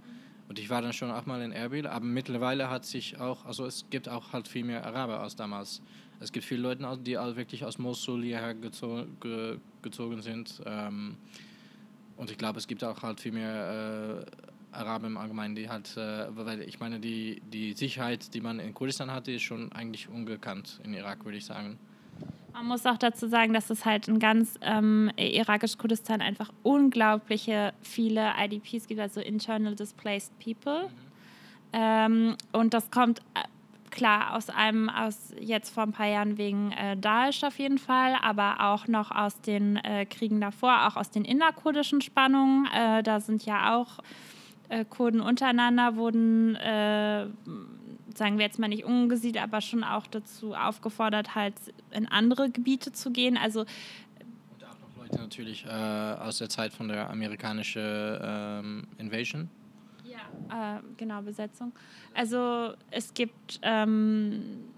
Und 0.50 0.58
ich 0.58 0.68
war 0.68 0.82
dann 0.82 0.92
schon 0.92 1.10
auch 1.10 1.24
mal 1.24 1.40
in 1.40 1.52
Erbil, 1.52 1.86
aber 1.86 2.04
mittlerweile 2.04 2.68
hat 2.68 2.84
sich 2.84 3.18
auch, 3.18 3.46
also 3.46 3.64
es 3.64 3.86
gibt 3.88 4.06
auch 4.06 4.34
halt 4.34 4.48
viel 4.48 4.64
mehr 4.64 4.84
Araber 4.84 5.20
als 5.20 5.34
damals. 5.34 5.80
Es 6.18 6.30
gibt 6.30 6.44
viele 6.44 6.60
Leute, 6.60 6.98
die 7.00 7.14
wirklich 7.14 7.64
aus 7.64 7.78
Mosul 7.78 8.22
hierher 8.22 8.52
gezo 8.52 9.06
ge 9.20 9.56
gezogen 9.80 10.20
sind. 10.20 10.60
Ähm, 10.66 11.16
und 12.18 12.30
ich 12.30 12.36
glaube, 12.36 12.58
es 12.58 12.66
gibt 12.66 12.84
auch 12.84 13.02
halt 13.02 13.18
viel 13.18 13.32
mehr 13.32 14.26
äh, 14.26 14.49
Araber 14.72 15.06
im 15.06 15.16
Allgemeinen, 15.16 15.54
die 15.54 15.68
halt, 15.68 15.96
äh, 15.96 16.26
weil 16.36 16.62
ich 16.62 16.80
meine, 16.80 17.00
die, 17.00 17.42
die 17.52 17.72
Sicherheit, 17.72 18.34
die 18.34 18.40
man 18.40 18.60
in 18.60 18.74
Kurdistan 18.74 19.10
hatte, 19.10 19.32
ist 19.32 19.42
schon 19.42 19.72
eigentlich 19.72 20.08
ungekannt 20.08 20.80
in 20.84 20.94
Irak, 20.94 21.24
würde 21.24 21.38
ich 21.38 21.44
sagen. 21.44 21.78
Man 22.52 22.66
muss 22.66 22.84
auch 22.86 22.98
dazu 22.98 23.28
sagen, 23.28 23.52
dass 23.52 23.70
es 23.70 23.84
halt 23.84 24.08
in 24.08 24.18
ganz 24.18 24.58
ähm, 24.60 25.10
irakisch-Kurdistan 25.16 26.20
einfach 26.20 26.50
unglaubliche 26.62 27.72
viele 27.82 28.32
IDPs 28.38 28.86
gibt, 28.86 29.00
also 29.00 29.20
Internal 29.20 29.74
Displaced 29.74 30.32
People. 30.40 30.84
Mhm. 30.84 31.10
Ähm, 31.72 32.36
und 32.52 32.74
das 32.74 32.90
kommt 32.90 33.20
äh, 33.34 33.42
klar 33.90 34.34
aus 34.34 34.50
einem, 34.50 34.88
aus 34.88 35.34
jetzt 35.38 35.72
vor 35.72 35.84
ein 35.84 35.92
paar 35.92 36.08
Jahren 36.08 36.38
wegen 36.38 36.72
äh, 36.72 36.96
Daesh 36.96 37.44
auf 37.44 37.58
jeden 37.58 37.78
Fall, 37.78 38.14
aber 38.20 38.56
auch 38.60 38.88
noch 38.88 39.10
aus 39.10 39.40
den 39.40 39.76
äh, 39.76 40.06
Kriegen 40.06 40.40
davor, 40.40 40.88
auch 40.88 40.96
aus 40.96 41.10
den 41.10 41.24
innerkurdischen 41.24 42.00
Spannungen. 42.00 42.66
Äh, 42.74 43.02
da 43.02 43.20
sind 43.20 43.44
ja 43.44 43.76
auch 43.76 43.98
äh, 44.70 44.84
Kurden 44.84 45.20
untereinander 45.20 45.96
wurden, 45.96 46.54
äh, 46.56 47.26
sagen 48.14 48.38
wir 48.38 48.44
jetzt 48.44 48.58
mal 48.58 48.68
nicht 48.68 48.84
ungesiedelt, 48.84 49.42
aber 49.42 49.60
schon 49.60 49.84
auch 49.84 50.06
dazu 50.06 50.54
aufgefordert, 50.54 51.34
halt 51.34 51.54
in 51.90 52.06
andere 52.06 52.50
Gebiete 52.50 52.92
zu 52.92 53.10
gehen. 53.10 53.36
Also 53.36 53.60
und 53.60 54.64
auch 54.64 54.78
noch 54.80 54.96
Leute 55.02 55.18
natürlich 55.18 55.66
äh, 55.66 55.68
aus 55.68 56.38
der 56.38 56.48
Zeit 56.48 56.72
von 56.72 56.88
der 56.88 57.10
amerikanischen 57.10 57.82
ähm, 58.22 58.86
Invasion. 58.98 59.50
Ja, 60.04 60.76
äh, 60.76 60.80
genau, 60.96 61.22
Besetzung. 61.22 61.72
Also 62.14 62.74
es 62.90 63.12
gibt 63.12 63.60
ähm, 63.62 64.70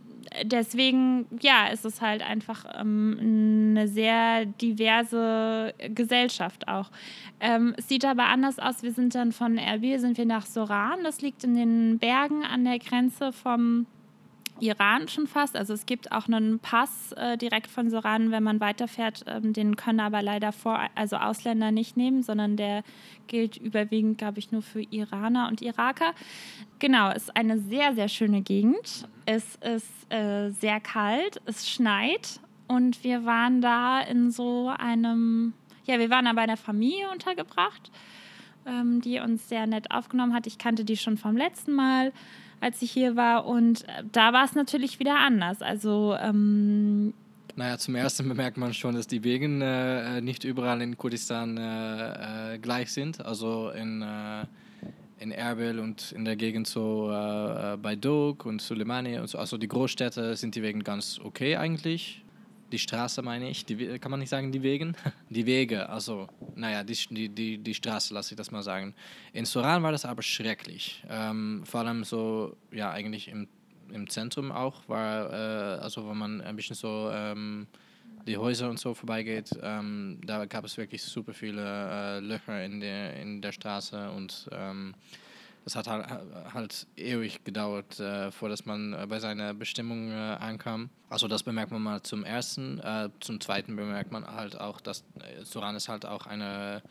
deswegen, 0.44 1.26
ja, 1.40 1.66
ist 1.68 1.84
es 1.84 2.00
halt 2.00 2.22
einfach 2.22 2.64
ähm, 2.78 3.16
eine 3.20 3.88
sehr 3.88 4.46
diverse 4.46 5.74
Gesellschaft 5.88 6.68
auch. 6.68 6.90
Ähm, 7.40 7.74
es 7.76 7.88
sieht 7.88 8.04
aber 8.04 8.24
anders 8.24 8.58
aus. 8.58 8.82
Wir 8.82 8.92
sind 8.92 9.14
dann 9.14 9.32
von 9.32 9.58
Erbil, 9.58 9.98
sind 9.98 10.18
wir 10.18 10.26
nach 10.26 10.46
Soran. 10.46 11.04
Das 11.04 11.20
liegt 11.20 11.44
in 11.44 11.54
den 11.54 11.98
Bergen 11.98 12.44
an 12.44 12.64
der 12.64 12.78
Grenze 12.78 13.32
vom 13.32 13.86
Iran 14.62 15.08
schon 15.08 15.26
fast. 15.26 15.56
Also 15.56 15.74
es 15.74 15.86
gibt 15.86 16.12
auch 16.12 16.28
einen 16.28 16.60
Pass 16.60 17.12
äh, 17.16 17.36
direkt 17.36 17.66
von 17.66 17.90
Soran, 17.90 18.30
wenn 18.30 18.44
man 18.44 18.60
weiterfährt. 18.60 19.24
Ähm, 19.26 19.52
den 19.52 19.74
können 19.74 19.98
aber 19.98 20.22
leider 20.22 20.52
vor, 20.52 20.78
also 20.94 21.16
Ausländer 21.16 21.72
nicht 21.72 21.96
nehmen, 21.96 22.22
sondern 22.22 22.56
der 22.56 22.84
gilt 23.26 23.56
überwiegend, 23.56 24.18
glaube 24.18 24.38
ich, 24.38 24.52
nur 24.52 24.62
für 24.62 24.82
Iraner 24.82 25.48
und 25.48 25.62
Iraker. 25.62 26.12
Genau, 26.78 27.10
ist 27.10 27.36
eine 27.36 27.58
sehr, 27.58 27.94
sehr 27.94 28.08
schöne 28.08 28.40
Gegend. 28.42 29.08
Es 29.26 29.56
ist 29.56 30.12
äh, 30.12 30.50
sehr 30.50 30.78
kalt, 30.78 31.42
es 31.44 31.68
schneit 31.68 32.40
und 32.68 33.02
wir 33.02 33.24
waren 33.24 33.60
da 33.60 34.00
in 34.00 34.30
so 34.30 34.68
einem, 34.68 35.54
ja, 35.86 35.98
wir 35.98 36.08
waren 36.08 36.26
da 36.26 36.34
bei 36.34 36.42
einer 36.42 36.56
Familie 36.56 37.10
untergebracht, 37.10 37.90
ähm, 38.64 39.00
die 39.00 39.18
uns 39.18 39.48
sehr 39.48 39.66
nett 39.66 39.90
aufgenommen 39.90 40.34
hat. 40.34 40.46
Ich 40.46 40.58
kannte 40.58 40.84
die 40.84 40.96
schon 40.96 41.16
vom 41.16 41.36
letzten 41.36 41.72
Mal 41.72 42.12
als 42.62 42.80
ich 42.80 42.92
hier 42.92 43.16
war. 43.16 43.46
Und 43.46 43.86
äh, 43.88 44.04
da 44.10 44.32
war 44.32 44.44
es 44.44 44.54
natürlich 44.54 45.00
wieder 45.00 45.18
anders. 45.18 45.60
Also 45.60 46.16
ähm, 46.20 47.12
naja, 47.56 47.76
zum 47.76 47.96
ersten 47.96 48.28
bemerkt 48.28 48.56
man 48.56 48.72
schon, 48.72 48.94
dass 48.94 49.06
die 49.06 49.24
Wegen 49.24 49.60
äh, 49.60 50.20
nicht 50.20 50.44
überall 50.44 50.80
in 50.80 50.96
Kurdistan 50.96 51.56
äh, 51.56 52.54
äh, 52.54 52.58
gleich 52.58 52.92
sind. 52.92 53.24
Also 53.24 53.70
in, 53.70 54.02
äh, 54.02 54.46
in 55.18 55.32
Erbil 55.32 55.80
und 55.80 56.12
in 56.12 56.24
der 56.24 56.36
Gegend 56.36 56.66
so 56.68 57.10
äh, 57.10 57.76
bei 57.76 57.96
Dog 57.96 58.46
und 58.46 58.62
Suleimani 58.62 59.18
und 59.18 59.28
so. 59.28 59.38
Also 59.38 59.58
die 59.58 59.68
Großstädte 59.68 60.36
sind 60.36 60.54
die 60.54 60.62
Wegen 60.62 60.84
ganz 60.84 61.18
okay 61.22 61.56
eigentlich 61.56 62.22
die 62.72 62.78
Straße 62.78 63.22
meine 63.22 63.50
ich, 63.50 63.64
die, 63.64 63.98
kann 63.98 64.10
man 64.10 64.20
nicht 64.20 64.30
sagen 64.30 64.50
die 64.50 64.62
Wegen? 64.62 64.96
Die 65.30 65.46
Wege, 65.46 65.88
also, 65.88 66.28
naja, 66.54 66.84
die, 66.84 67.28
die, 67.28 67.58
die 67.58 67.74
Straße, 67.74 68.12
lasse 68.12 68.34
ich 68.34 68.36
das 68.36 68.50
mal 68.50 68.62
sagen. 68.62 68.94
In 69.32 69.44
Soran 69.44 69.82
war 69.82 69.92
das 69.92 70.04
aber 70.04 70.22
schrecklich. 70.22 71.02
Ähm, 71.08 71.62
vor 71.64 71.80
allem 71.80 72.04
so, 72.04 72.56
ja, 72.70 72.90
eigentlich 72.90 73.28
im, 73.28 73.48
im 73.90 74.10
Zentrum 74.10 74.52
auch, 74.52 74.88
war, 74.88 75.30
äh, 75.30 75.80
also 75.80 76.08
wenn 76.08 76.18
man 76.18 76.40
ein 76.42 76.56
bisschen 76.56 76.76
so 76.76 77.10
ähm, 77.12 77.66
die 78.26 78.36
Häuser 78.36 78.68
und 78.68 78.78
so 78.78 78.94
vorbeigeht, 78.94 79.50
ähm, 79.62 80.18
da 80.24 80.44
gab 80.44 80.64
es 80.64 80.76
wirklich 80.76 81.02
super 81.02 81.32
viele 81.32 81.62
äh, 81.62 82.20
Löcher 82.20 82.64
in 82.64 82.80
der, 82.80 83.16
in 83.16 83.40
der 83.40 83.52
Straße 83.52 84.10
und 84.10 84.48
ähm, 84.52 84.94
das 85.64 85.76
hat 85.76 85.86
halt, 85.86 86.06
halt 86.52 86.86
ewig 86.96 87.44
gedauert, 87.44 88.00
äh, 88.00 88.30
vor 88.30 88.48
dass 88.48 88.64
man 88.64 88.92
äh, 88.92 89.06
bei 89.08 89.20
seiner 89.20 89.54
Bestimmung 89.54 90.10
äh, 90.10 90.14
ankam. 90.14 90.90
Also 91.08 91.28
das 91.28 91.42
bemerkt 91.42 91.70
man 91.70 91.82
mal 91.82 92.02
zum 92.02 92.24
ersten. 92.24 92.78
Äh, 92.80 93.10
zum 93.20 93.40
zweiten 93.40 93.76
bemerkt 93.76 94.10
man 94.10 94.26
halt 94.26 94.58
auch, 94.58 94.80
dass 94.80 95.04
äh, 95.20 95.44
Suran 95.44 95.76
ist 95.76 95.88
halt 95.88 96.04
auch 96.06 96.26
eine 96.26 96.82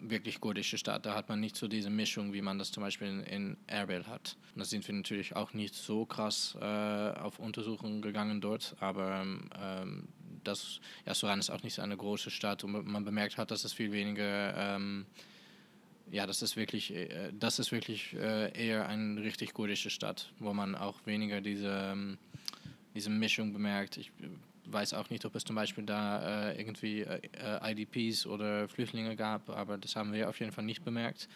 wirklich 0.00 0.40
kurdische 0.40 0.78
Stadt. 0.78 1.04
Da 1.04 1.14
hat 1.14 1.28
man 1.28 1.40
nicht 1.40 1.56
so 1.56 1.68
diese 1.68 1.90
Mischung, 1.90 2.32
wie 2.32 2.42
man 2.42 2.58
das 2.58 2.70
zum 2.70 2.82
Beispiel 2.82 3.08
in, 3.08 3.22
in 3.24 3.56
Erbil 3.66 4.06
hat. 4.06 4.36
Und 4.54 4.60
da 4.60 4.64
sind 4.64 4.86
wir 4.86 4.94
natürlich 4.94 5.36
auch 5.36 5.52
nicht 5.52 5.74
so 5.74 6.06
krass 6.06 6.56
äh, 6.60 6.64
auf 6.64 7.38
Untersuchungen 7.38 8.00
gegangen 8.00 8.40
dort, 8.40 8.76
aber 8.80 9.22
ähm, 9.22 10.08
das, 10.44 10.80
ja, 11.04 11.14
Suran 11.14 11.38
ist 11.38 11.50
auch 11.50 11.62
nicht 11.62 11.74
so 11.74 11.82
eine 11.82 11.96
große 11.96 12.30
Stadt 12.30 12.64
und 12.64 12.86
man 12.86 13.04
bemerkt 13.04 13.36
hat, 13.36 13.50
dass 13.50 13.64
es 13.64 13.72
viel 13.72 13.92
weniger 13.92 14.56
ähm, 14.56 15.06
ja, 16.10 16.26
das 16.26 16.42
ist 16.42 16.56
wirklich, 16.56 16.94
äh, 16.94 17.32
das 17.32 17.58
ist 17.58 17.72
wirklich 17.72 18.14
äh, 18.14 18.52
eher 18.52 18.88
eine 18.88 19.22
richtig 19.22 19.54
kurdische 19.54 19.90
Stadt, 19.90 20.32
wo 20.38 20.52
man 20.52 20.74
auch 20.74 21.06
weniger 21.06 21.40
diese, 21.40 21.92
ähm, 21.92 22.18
diese 22.94 23.10
Mischung 23.10 23.52
bemerkt. 23.52 23.96
Ich 23.96 24.10
weiß 24.66 24.94
auch 24.94 25.10
nicht, 25.10 25.24
ob 25.24 25.34
es 25.34 25.44
zum 25.44 25.56
Beispiel 25.56 25.84
da 25.84 26.50
äh, 26.50 26.60
irgendwie 26.60 27.00
äh, 27.02 27.20
IDPs 27.72 28.26
oder 28.26 28.68
Flüchtlinge 28.68 29.16
gab, 29.16 29.48
aber 29.50 29.78
das 29.78 29.96
haben 29.96 30.12
wir 30.12 30.28
auf 30.28 30.38
jeden 30.40 30.52
Fall 30.52 30.64
nicht 30.64 30.84
bemerkt. 30.84 31.28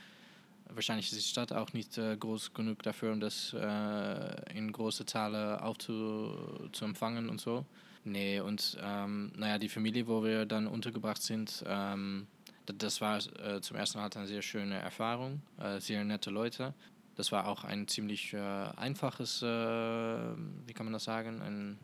Wahrscheinlich 0.69 1.13
ist 1.13 1.19
die 1.19 1.29
Stadt 1.29 1.53
auch 1.53 1.73
nicht 1.73 1.99
äh, 1.99 2.17
groß 2.17 2.55
genug 2.55 2.83
dafür, 2.83 3.13
um 3.13 3.21
das 3.21 3.55
äh, 3.55 4.57
in 4.57 4.73
große 4.73 5.05
Zahlen 5.07 5.59
aufzu 5.61 6.69
zu 6.73 6.85
empfangen 6.85 7.29
und 7.29 7.41
so. 7.41 7.65
Nee, 8.05 8.41
und 8.41 8.77
ähm, 8.83 9.33
naja, 9.37 9.59
die 9.59 9.69
Familie, 9.69 10.07
wo 10.07 10.23
wir 10.25 10.45
dann 10.47 10.67
untergebracht 10.67 11.23
sind, 11.23 11.65
ähm, 11.67 12.27
das 12.67 13.01
war 13.01 13.19
äh, 13.19 13.61
zum 13.61 13.77
ersten 13.77 13.99
Mal 13.99 14.11
eine 14.15 14.27
sehr 14.27 14.43
schöne 14.43 14.77
Erfahrung, 14.77 15.43
äh, 15.59 15.81
sehr 15.81 16.05
nette 16.05 16.31
Leute. 16.31 16.75
Das 17.15 17.31
war 17.31 17.47
auch 17.47 17.65
ein 17.65 17.87
ziemlich 17.87 18.33
äh, 18.33 18.39
einfaches, 18.39 19.43
äh, 19.43 19.47
wie 19.47 20.73
kann 20.73 20.87
man 20.87 20.93
das 20.93 21.05
sagen, 21.05 21.41
ein 21.43 21.79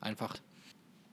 einfach. 0.00 0.36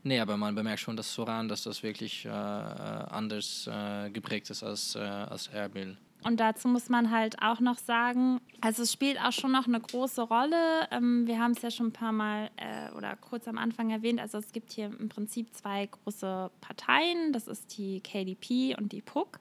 Nee, 0.04 0.20
aber 0.20 0.36
man 0.38 0.54
bemerkt 0.54 0.82
schon, 0.82 0.98
dass 0.98 1.14
Soran, 1.14 1.48
dass 1.48 1.64
das 1.64 1.82
wirklich 1.82 2.26
äh, 2.26 2.30
anders 2.30 3.70
geprägt 4.12 4.50
ist 4.50 4.62
als, 4.62 4.98
als 4.98 5.48
Erbil. 5.48 5.98
Und 6.24 6.40
dazu 6.40 6.68
muss 6.68 6.90
man 6.90 7.12
halt 7.12 7.42
auch 7.42 7.60
noch 7.60 7.78
sagen, 7.78 8.40
also 8.62 8.84
es 8.84 8.94
spielt 8.94 9.20
auch 9.20 9.32
schon 9.32 9.52
noch 9.52 9.68
eine 9.68 9.80
große 9.80 10.22
Rolle. 10.22 10.88
Ähm, 10.92 11.28
wir 11.28 11.40
haben 11.40 11.52
es 11.52 11.62
ja 11.62 11.72
schon 11.72 11.88
ein 11.88 11.92
paar 11.94 12.12
Mal 12.12 12.50
äh, 12.58 12.96
oder 12.96 13.16
kurz 13.18 13.48
am 13.48 13.58
Anfang 13.58 13.90
erwähnt. 13.90 14.20
Also 14.20 14.38
es 14.38 14.52
gibt 14.52 14.72
hier 14.72 14.86
im 14.86 15.10
Prinzip 15.10 15.54
zwei 15.54 15.88
große 15.88 16.50
Parteien. 16.62 17.34
Das 17.34 17.48
ist 17.48 17.78
die 17.78 18.00
KDP 18.02 18.76
und 18.78 18.92
die 18.92 19.02
PUC. 19.02 19.40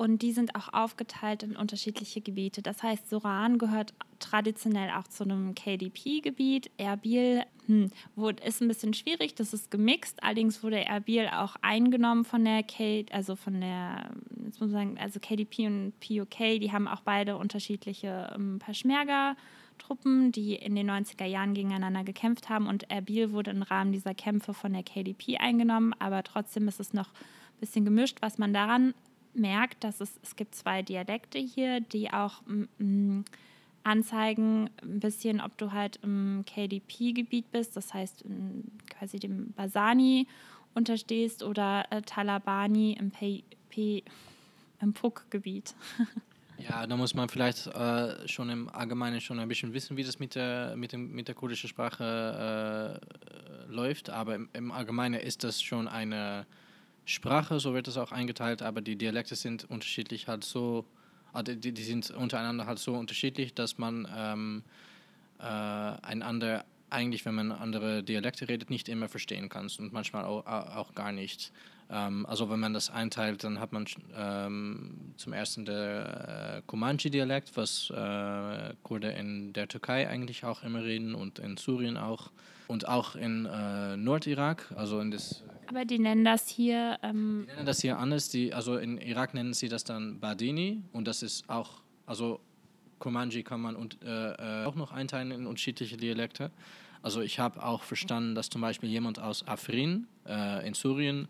Und 0.00 0.22
die 0.22 0.32
sind 0.32 0.54
auch 0.54 0.72
aufgeteilt 0.72 1.42
in 1.42 1.56
unterschiedliche 1.56 2.22
Gebiete. 2.22 2.62
Das 2.62 2.82
heißt, 2.82 3.10
Soran 3.10 3.58
gehört 3.58 3.92
traditionell 4.18 4.88
auch 4.92 5.06
zu 5.06 5.24
einem 5.24 5.54
KDP-Gebiet. 5.54 6.70
Erbil 6.78 7.42
hm, 7.66 7.90
ist 8.42 8.62
ein 8.62 8.68
bisschen 8.68 8.94
schwierig, 8.94 9.34
das 9.34 9.52
ist 9.52 9.70
gemixt. 9.70 10.22
Allerdings 10.22 10.62
wurde 10.62 10.82
Erbil 10.82 11.28
auch 11.28 11.56
eingenommen 11.60 12.24
von 12.24 12.42
der 12.46 12.62
K, 12.62 13.04
also 13.12 13.36
von 13.36 13.60
der, 13.60 14.10
jetzt 14.42 14.58
muss 14.58 14.70
man 14.70 14.94
sagen, 14.94 14.98
also 14.98 15.20
KDP 15.20 15.66
und 15.66 15.92
POK, 16.00 16.58
die 16.58 16.72
haben 16.72 16.88
auch 16.88 17.02
beide 17.02 17.36
unterschiedliche 17.36 18.32
ähm, 18.34 18.58
Peschmerga-Truppen, 18.58 20.32
die 20.32 20.54
in 20.54 20.76
den 20.76 20.90
90er 20.90 21.26
Jahren 21.26 21.52
gegeneinander 21.52 22.04
gekämpft 22.04 22.48
haben. 22.48 22.68
Und 22.68 22.90
Erbil 22.90 23.32
wurde 23.32 23.50
im 23.50 23.60
Rahmen 23.60 23.92
dieser 23.92 24.14
Kämpfe 24.14 24.54
von 24.54 24.72
der 24.72 24.82
KDP 24.82 25.36
eingenommen, 25.36 25.92
aber 25.98 26.22
trotzdem 26.22 26.68
ist 26.68 26.80
es 26.80 26.94
noch 26.94 27.08
ein 27.08 27.60
bisschen 27.60 27.84
gemischt, 27.84 28.16
was 28.22 28.38
man 28.38 28.54
daran 28.54 28.94
merkt, 29.34 29.84
dass 29.84 30.00
es, 30.00 30.18
es 30.22 30.36
gibt 30.36 30.54
zwei 30.54 30.82
Dialekte 30.82 31.38
hier, 31.38 31.80
die 31.80 32.12
auch 32.12 32.42
anzeigen, 33.82 34.70
ein 34.82 35.00
bisschen, 35.00 35.40
ob 35.40 35.56
du 35.58 35.72
halt 35.72 35.98
im 36.02 36.44
KDP-Gebiet 36.46 37.50
bist, 37.50 37.76
das 37.76 37.94
heißt 37.94 38.24
quasi 38.88 39.18
dem 39.18 39.52
Basani 39.52 40.26
unterstehst 40.74 41.42
oder 41.42 41.86
äh, 41.90 42.02
Talabani 42.02 42.92
im, 42.92 43.12
im 44.80 44.92
Puck-Gebiet. 44.92 45.74
Ja, 46.68 46.86
da 46.86 46.96
muss 46.96 47.14
man 47.14 47.28
vielleicht 47.28 47.68
äh, 47.68 48.28
schon 48.28 48.50
im 48.50 48.68
Allgemeinen 48.68 49.20
schon 49.20 49.38
ein 49.38 49.48
bisschen 49.48 49.72
wissen, 49.72 49.96
wie 49.96 50.04
das 50.04 50.18
mit 50.18 50.34
der, 50.34 50.74
mit 50.76 50.92
dem, 50.92 51.10
mit 51.12 51.28
der 51.28 51.34
kurdischen 51.34 51.68
Sprache 51.70 53.00
äh, 53.00 53.72
läuft. 53.72 54.10
Aber 54.10 54.34
im, 54.34 54.48
im, 54.52 54.70
Allgemeinen 54.70 55.18
ist 55.20 55.42
das 55.42 55.62
schon 55.62 55.88
eine 55.88 56.46
Sprache, 57.10 57.60
so 57.60 57.74
wird 57.74 57.88
es 57.88 57.96
auch 57.96 58.12
eingeteilt, 58.12 58.62
aber 58.62 58.80
die 58.80 58.96
Dialekte 58.96 59.34
sind 59.34 59.68
unterschiedlich 59.68 60.28
halt 60.28 60.44
so, 60.44 60.84
also 61.32 61.54
die, 61.54 61.72
die 61.72 61.82
sind 61.82 62.10
untereinander 62.10 62.66
halt 62.66 62.78
so 62.78 62.94
unterschiedlich, 62.94 63.54
dass 63.54 63.78
man 63.78 64.08
ähm, 64.16 64.62
äh, 65.38 65.44
einander 65.44 66.64
eigentlich, 66.90 67.24
wenn 67.24 67.34
man 67.34 67.52
andere 67.52 68.02
Dialekte 68.02 68.48
redet, 68.48 68.70
nicht 68.70 68.88
immer 68.88 69.08
verstehen 69.08 69.48
kann 69.48 69.70
und 69.78 69.92
manchmal 69.92 70.24
auch, 70.24 70.46
auch 70.46 70.94
gar 70.94 71.12
nicht. 71.12 71.52
Ähm, 71.90 72.26
also 72.26 72.50
wenn 72.50 72.60
man 72.60 72.74
das 72.74 72.90
einteilt, 72.90 73.44
dann 73.44 73.60
hat 73.60 73.72
man 73.72 73.86
ähm, 74.16 75.12
zum 75.16 75.32
ersten 75.32 75.64
der 75.64 76.58
äh, 76.58 76.62
Comanche-Dialekt, 76.66 77.56
was 77.56 77.90
äh, 77.90 78.74
Kurden 78.82 79.10
in 79.10 79.52
der 79.52 79.68
Türkei 79.68 80.08
eigentlich 80.08 80.44
auch 80.44 80.62
immer 80.62 80.84
reden 80.84 81.14
und 81.14 81.38
in 81.38 81.56
Syrien 81.56 81.96
auch 81.96 82.30
und 82.68 82.86
auch 82.86 83.16
in 83.16 83.46
äh, 83.46 83.96
Nordirak, 83.96 84.72
also 84.76 85.00
in 85.00 85.10
das 85.10 85.42
aber 85.70 85.84
die 85.84 85.98
nennen 85.98 86.24
das 86.24 86.48
hier. 86.48 86.98
Ähm 87.02 87.46
die 87.48 87.54
nennen 87.54 87.66
das 87.66 87.80
hier 87.80 87.98
anders. 87.98 88.28
Die, 88.28 88.52
also 88.52 88.76
in 88.76 88.98
Irak 88.98 89.34
nennen 89.34 89.54
sie 89.54 89.68
das 89.68 89.84
dann 89.84 90.18
Badini 90.20 90.82
und 90.92 91.06
das 91.06 91.22
ist 91.22 91.48
auch, 91.48 91.82
also 92.06 92.40
Komanji 92.98 93.42
kann 93.42 93.60
man 93.60 93.76
und, 93.76 94.02
äh, 94.02 94.62
äh, 94.62 94.64
auch 94.66 94.74
noch 94.74 94.92
einteilen 94.92 95.30
in 95.30 95.46
unterschiedliche 95.46 95.96
Dialekte. 95.96 96.50
Also 97.02 97.22
ich 97.22 97.38
habe 97.38 97.64
auch 97.64 97.82
verstanden, 97.82 98.34
dass 98.34 98.50
zum 98.50 98.60
Beispiel 98.60 98.90
jemand 98.90 99.18
aus 99.18 99.46
Afrin 99.46 100.06
äh, 100.26 100.66
in 100.66 100.74
Syrien 100.74 101.28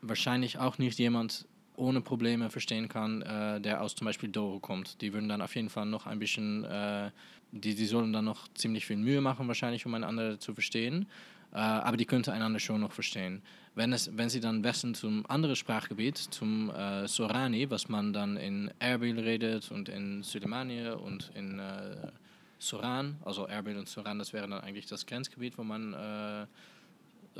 wahrscheinlich 0.00 0.58
auch 0.58 0.78
nicht 0.78 0.98
jemand 0.98 1.46
ohne 1.76 2.00
Probleme 2.00 2.50
verstehen 2.50 2.88
kann, 2.88 3.22
äh, 3.22 3.60
der 3.60 3.82
aus 3.82 3.94
zum 3.94 4.06
Beispiel 4.06 4.28
Doro 4.28 4.58
kommt. 4.58 5.00
Die 5.00 5.12
würden 5.12 5.28
dann 5.28 5.40
auf 5.40 5.54
jeden 5.54 5.68
Fall 5.68 5.86
noch 5.86 6.06
ein 6.06 6.18
bisschen, 6.18 6.64
äh, 6.64 7.10
die, 7.52 7.74
die 7.76 7.86
sollen 7.86 8.12
dann 8.12 8.24
noch 8.24 8.48
ziemlich 8.54 8.86
viel 8.86 8.96
Mühe 8.96 9.20
machen, 9.20 9.46
wahrscheinlich, 9.46 9.86
um 9.86 9.94
einander 9.94 10.40
zu 10.40 10.54
verstehen. 10.54 11.06
Äh, 11.52 11.58
aber 11.58 11.96
die 11.96 12.04
könnten 12.04 12.30
einander 12.30 12.58
schon 12.58 12.80
noch 12.80 12.92
verstehen. 12.92 13.42
Wenn, 13.74 13.92
es, 13.92 14.16
wenn 14.16 14.28
sie 14.28 14.40
dann 14.40 14.64
wechseln 14.64 14.94
zum 14.94 15.24
anderen 15.30 15.56
Sprachgebiet, 15.56 16.18
zum 16.18 16.70
äh, 16.70 17.06
Sorani, 17.06 17.70
was 17.70 17.88
man 17.88 18.12
dann 18.12 18.36
in 18.36 18.70
Erbil 18.80 19.18
redet 19.18 19.70
und 19.70 19.88
in 19.88 20.22
Süleymaniye 20.22 20.96
und 20.96 21.30
in 21.34 21.58
äh, 21.58 22.10
Soran, 22.58 23.16
also 23.24 23.46
Erbil 23.46 23.78
und 23.78 23.88
Soran, 23.88 24.18
das 24.18 24.32
wäre 24.32 24.48
dann 24.48 24.60
eigentlich 24.60 24.86
das 24.86 25.06
Grenzgebiet, 25.06 25.56
wo 25.56 25.64
man 25.64 25.94
äh, 25.94 26.46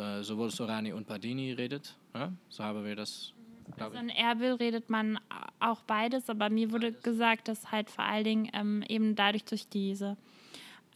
äh, 0.01 0.23
sowohl 0.23 0.51
Sorani 0.51 0.93
und 0.93 1.07
Padini 1.07 1.53
redet. 1.53 1.97
Ja? 2.15 2.33
So 2.49 2.63
haben 2.63 2.85
wir 2.85 2.95
das. 2.95 3.33
Also 3.79 3.99
in 3.99 4.09
Erbil 4.09 4.53
redet 4.55 4.89
man 4.89 5.19
auch 5.61 5.83
beides, 5.83 6.31
aber 6.31 6.49
mir 6.49 6.73
wurde 6.73 6.93
gesagt, 6.93 7.49
dass 7.49 7.71
halt 7.71 7.91
vor 7.91 8.05
allen 8.05 8.25
Dingen 8.25 8.51
ähm, 8.55 8.83
eben 8.89 9.15
dadurch 9.15 9.45
durch 9.45 9.69
diese 9.69 10.17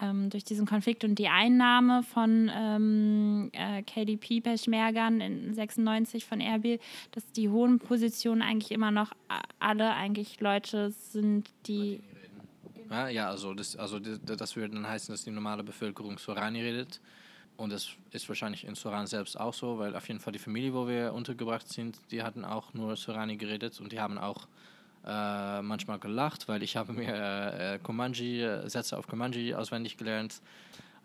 ähm, 0.03 0.29
durch 0.29 0.45
diesen 0.45 0.67
Konflikt 0.67 1.05
und 1.05 1.15
die 1.15 1.29
Einnahme 1.29 2.03
von 2.03 2.51
ähm, 2.55 3.51
äh, 3.53 3.83
KDP 3.83 4.41
Peschmergern 4.41 5.21
in 5.21 5.55
96 5.55 6.27
von 6.27 6.41
Erbil, 6.41 6.79
dass 7.13 7.25
die 7.33 7.49
hohen 7.49 7.79
Positionen 7.79 8.43
eigentlich 8.43 8.73
immer 8.73 8.91
noch 8.91 9.13
alle 9.59 9.95
eigentlich 9.95 10.41
Leute 10.41 10.91
sind, 10.91 11.49
die 11.67 12.01
ja, 12.91 13.09
ja 13.09 13.29
also, 13.31 13.55
das, 13.55 13.75
also 13.77 13.99
das, 13.99 14.21
das 14.23 14.57
würde 14.57 14.75
dann 14.75 14.87
heißen, 14.87 15.13
dass 15.13 15.25
die 15.25 15.31
normale 15.31 15.65
Bevölkerung 15.65 16.19
Sorani 16.19 16.61
redet. 16.61 17.01
Und 17.57 17.73
das 17.73 17.91
ist 18.11 18.29
wahrscheinlich 18.29 18.65
in 18.65 18.75
Soran 18.75 19.07
selbst 19.07 19.39
auch 19.39 19.55
so, 19.55 19.79
weil 19.79 19.95
auf 19.95 20.09
jeden 20.09 20.21
Fall 20.21 20.33
die 20.33 20.39
Familie, 20.39 20.75
wo 20.75 20.89
wir 20.89 21.13
untergebracht 21.13 21.69
sind, 21.69 21.99
die 22.11 22.23
hatten 22.23 22.45
auch 22.45 22.75
nur 22.75 22.97
Sorani 22.97 23.37
geredet 23.37 23.81
und 23.81 23.93
die 23.93 24.01
haben 24.01 24.19
auch 24.19 24.47
äh, 25.05 25.63
manchmal 25.63 25.99
gelacht, 25.99 26.49
weil 26.49 26.63
ich 26.63 26.77
habe 26.77 26.93
mir 26.93 27.15
äh, 27.15 27.79
Komanji, 27.83 28.43
äh, 28.43 28.69
Sätze 28.69 28.97
auf 28.97 29.07
Komanji 29.07 29.55
auswendig 29.55 29.97
gelernt. 29.97 30.41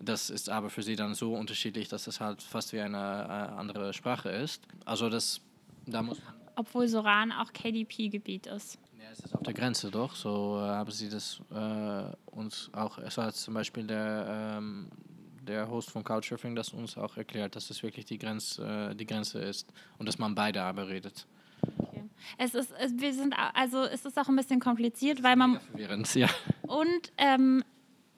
Das 0.00 0.30
ist 0.30 0.48
aber 0.48 0.70
für 0.70 0.82
sie 0.82 0.94
dann 0.94 1.14
so 1.14 1.34
unterschiedlich, 1.34 1.88
dass 1.88 2.06
es 2.06 2.20
halt 2.20 2.40
fast 2.42 2.72
wie 2.72 2.80
eine 2.80 2.96
äh, 2.96 3.58
andere 3.58 3.92
Sprache 3.92 4.28
ist. 4.28 4.62
Also 4.84 5.08
das, 5.08 5.40
da 5.86 6.02
muss 6.02 6.18
man 6.22 6.34
Obwohl 6.54 6.86
Soran 6.86 7.32
auch 7.32 7.52
KDP-Gebiet 7.52 8.46
ist. 8.46 8.78
Ja, 8.96 9.10
es 9.12 9.20
ist 9.20 9.34
auf 9.34 9.42
der 9.42 9.54
Grenze 9.54 9.90
doch. 9.90 10.14
So 10.14 10.58
äh, 10.58 10.68
haben 10.68 10.90
sie 10.92 11.08
das 11.08 11.40
äh, 11.52 12.30
uns 12.30 12.70
auch, 12.72 12.98
es 12.98 13.18
hat 13.18 13.34
zum 13.34 13.54
Beispiel 13.54 13.84
der, 13.84 14.58
ähm, 14.58 14.88
der 15.42 15.68
Host 15.68 15.90
von 15.90 16.04
Couchsurfing 16.04 16.54
das 16.54 16.68
uns 16.68 16.96
auch 16.96 17.16
erklärt, 17.16 17.56
dass 17.56 17.70
es 17.70 17.82
wirklich 17.82 18.04
die, 18.04 18.18
Grenz, 18.18 18.60
die 18.94 19.06
Grenze 19.06 19.40
ist 19.40 19.66
und 19.96 20.06
dass 20.06 20.18
man 20.18 20.34
beide 20.34 20.62
aber 20.62 20.88
redet. 20.88 21.26
Es 22.36 22.54
ist, 22.54 22.72
es, 22.78 22.92
wir 22.98 23.14
sind, 23.14 23.34
also 23.54 23.82
es 23.82 24.04
ist 24.04 24.18
auch 24.18 24.28
ein 24.28 24.36
bisschen 24.36 24.60
kompliziert, 24.60 25.22
weil 25.22 25.36
man. 25.36 25.60
Ja. 26.14 26.28
Und 26.66 27.12
ähm, 27.16 27.62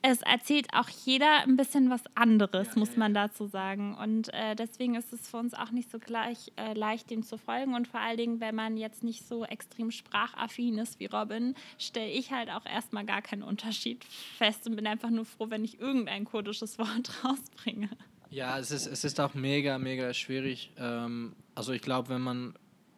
es 0.03 0.21
erzählt 0.21 0.67
auch 0.73 0.89
jeder 0.89 1.43
ein 1.43 1.57
bisschen 1.57 1.89
was 1.89 2.01
anderes, 2.15 2.69
ja, 2.69 2.79
muss 2.79 2.97
man 2.97 3.13
dazu 3.13 3.45
sagen. 3.45 3.95
Und 3.95 4.33
äh, 4.33 4.55
deswegen 4.55 4.95
ist 4.95 5.13
es 5.13 5.27
für 5.27 5.37
uns 5.37 5.53
auch 5.53 5.71
nicht 5.71 5.91
so 5.91 5.99
gleich 5.99 6.51
äh, 6.55 6.73
leicht, 6.73 7.09
dem 7.09 7.23
zu 7.23 7.37
folgen. 7.37 7.75
Und 7.75 7.87
vor 7.87 7.99
allen 7.99 8.17
Dingen, 8.17 8.39
wenn 8.39 8.55
man 8.55 8.77
jetzt 8.77 9.03
nicht 9.03 9.27
so 9.27 9.45
extrem 9.45 9.91
sprachaffin 9.91 10.77
ist 10.79 10.99
wie 10.99 11.05
Robin, 11.05 11.55
stelle 11.77 12.09
ich 12.09 12.31
halt 12.31 12.49
auch 12.49 12.65
erstmal 12.65 13.05
gar 13.05 13.21
keinen 13.21 13.43
Unterschied 13.43 14.03
fest 14.37 14.65
und 14.67 14.75
bin 14.75 14.87
einfach 14.87 15.11
nur 15.11 15.25
froh, 15.25 15.47
wenn 15.49 15.63
ich 15.63 15.79
irgendein 15.79 16.25
kurdisches 16.25 16.77
Wort 16.79 17.23
rausbringe. 17.23 17.89
Ja, 18.31 18.57
es 18.57 18.71
ist, 18.71 18.87
es 18.87 19.03
ist 19.03 19.19
auch 19.19 19.33
mega, 19.33 19.77
mega 19.77 20.13
schwierig. 20.13 20.71
Ähm, 20.77 21.35
also 21.53 21.73
ich 21.73 21.81
glaube, 21.81 22.09
wenn 22.09 22.21
man 22.21 22.55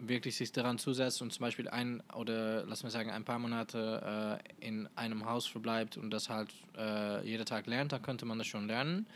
wirklich 0.07 0.35
sich 0.35 0.51
daran 0.51 0.77
zusetzt 0.77 1.21
und 1.21 1.31
zum 1.31 1.41
Beispiel 1.41 1.67
ein 1.67 2.01
oder 2.13 2.65
lass 2.65 2.83
mal 2.83 2.89
sagen 2.89 3.09
ein 3.09 3.23
paar 3.23 3.39
Monate 3.39 4.39
äh, 4.59 4.67
in 4.67 4.87
einem 4.95 5.25
Haus 5.25 5.47
verbleibt 5.47 5.97
und 5.97 6.11
das 6.11 6.29
halt 6.29 6.49
äh, 6.77 7.25
jeden 7.27 7.45
Tag 7.45 7.67
lernt, 7.67 7.91
dann 7.91 8.01
könnte 8.01 8.25
man 8.25 8.37
das 8.37 8.47
schon 8.47 8.67
lernen. 8.67 9.07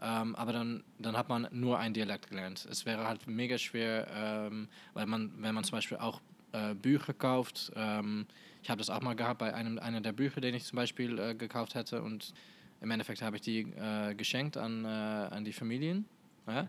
Ähm, 0.00 0.36
aber 0.36 0.52
dann, 0.52 0.84
dann 0.98 1.16
hat 1.16 1.28
man 1.28 1.48
nur 1.50 1.78
ein 1.78 1.92
Dialekt 1.92 2.28
gelernt. 2.28 2.66
Es 2.70 2.86
wäre 2.86 3.04
halt 3.04 3.26
mega 3.26 3.58
schwer, 3.58 4.06
ähm, 4.14 4.68
weil 4.94 5.06
man, 5.06 5.32
wenn 5.38 5.54
man 5.54 5.64
zum 5.64 5.72
Beispiel 5.72 5.96
auch 5.96 6.20
äh, 6.52 6.74
Bücher 6.74 7.12
kauft, 7.12 7.72
ähm, 7.74 8.26
ich 8.62 8.70
habe 8.70 8.78
das 8.78 8.90
auch 8.90 9.00
mal 9.00 9.14
gehabt 9.14 9.38
bei 9.38 9.52
einem 9.54 9.78
einer 9.78 10.00
der 10.00 10.12
Bücher, 10.12 10.40
den 10.40 10.54
ich 10.54 10.64
zum 10.64 10.76
Beispiel 10.76 11.18
äh, 11.18 11.34
gekauft 11.34 11.74
hätte 11.74 12.02
und 12.02 12.32
im 12.80 12.90
Endeffekt 12.90 13.22
habe 13.22 13.36
ich 13.36 13.42
die 13.42 13.60
äh, 13.60 14.14
geschenkt 14.14 14.56
an, 14.56 14.84
äh, 14.84 14.88
an 14.88 15.44
die 15.44 15.52
Familien 15.52 16.04
Ja? 16.48 16.66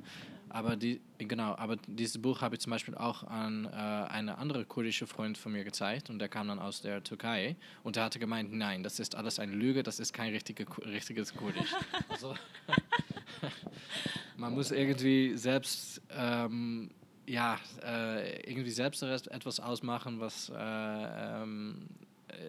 Aber 0.50 0.76
die, 0.76 1.00
genau, 1.20 1.56
aber 1.56 1.76
dieses 1.88 2.20
Buch 2.20 2.42
habe 2.42 2.56
ich 2.56 2.62
zum 2.62 2.72
Beispiel 2.72 2.96
auch 2.96 3.24
an 3.24 3.66
äh, 3.66 3.70
eine 3.70 4.40
andere 4.40 4.66
kurdische 4.66 5.06
Freund 5.06 5.38
von 5.38 5.52
mir 5.52 5.64
gezeigt 5.64 6.10
und 6.10 6.20
der 6.20 6.28
kam 6.28 6.48
dann 6.48 6.58
aus 6.58 6.82
der 6.82 7.04
Türkei 7.04 7.56
und 7.84 7.96
der 7.96 8.04
hatte 8.04 8.18
gemeint, 8.18 8.52
nein, 8.52 8.82
das 8.82 9.00
ist 9.00 9.16
alles 9.16 9.38
eine 9.38 9.54
Lüge, 9.54 9.84
das 9.84 10.00
ist 10.00 10.12
kein 10.12 10.32
richtige, 10.32 10.66
richtiges 10.86 11.36
Kurdisch. 11.36 11.72
also, 12.10 12.34
man 14.38 14.54
muss 14.54 14.72
irgendwie 14.72 15.38
selbst 15.38 16.02
ähm, 16.10 16.90
ja, 17.28 17.60
äh, 17.86 18.42
irgendwie 18.50 18.72
selbst 18.72 19.04
etwas 19.04 19.60
ausmachen, 19.60 20.20
was 20.20 20.50
äh, 20.50 20.56
ähm, 20.58 21.88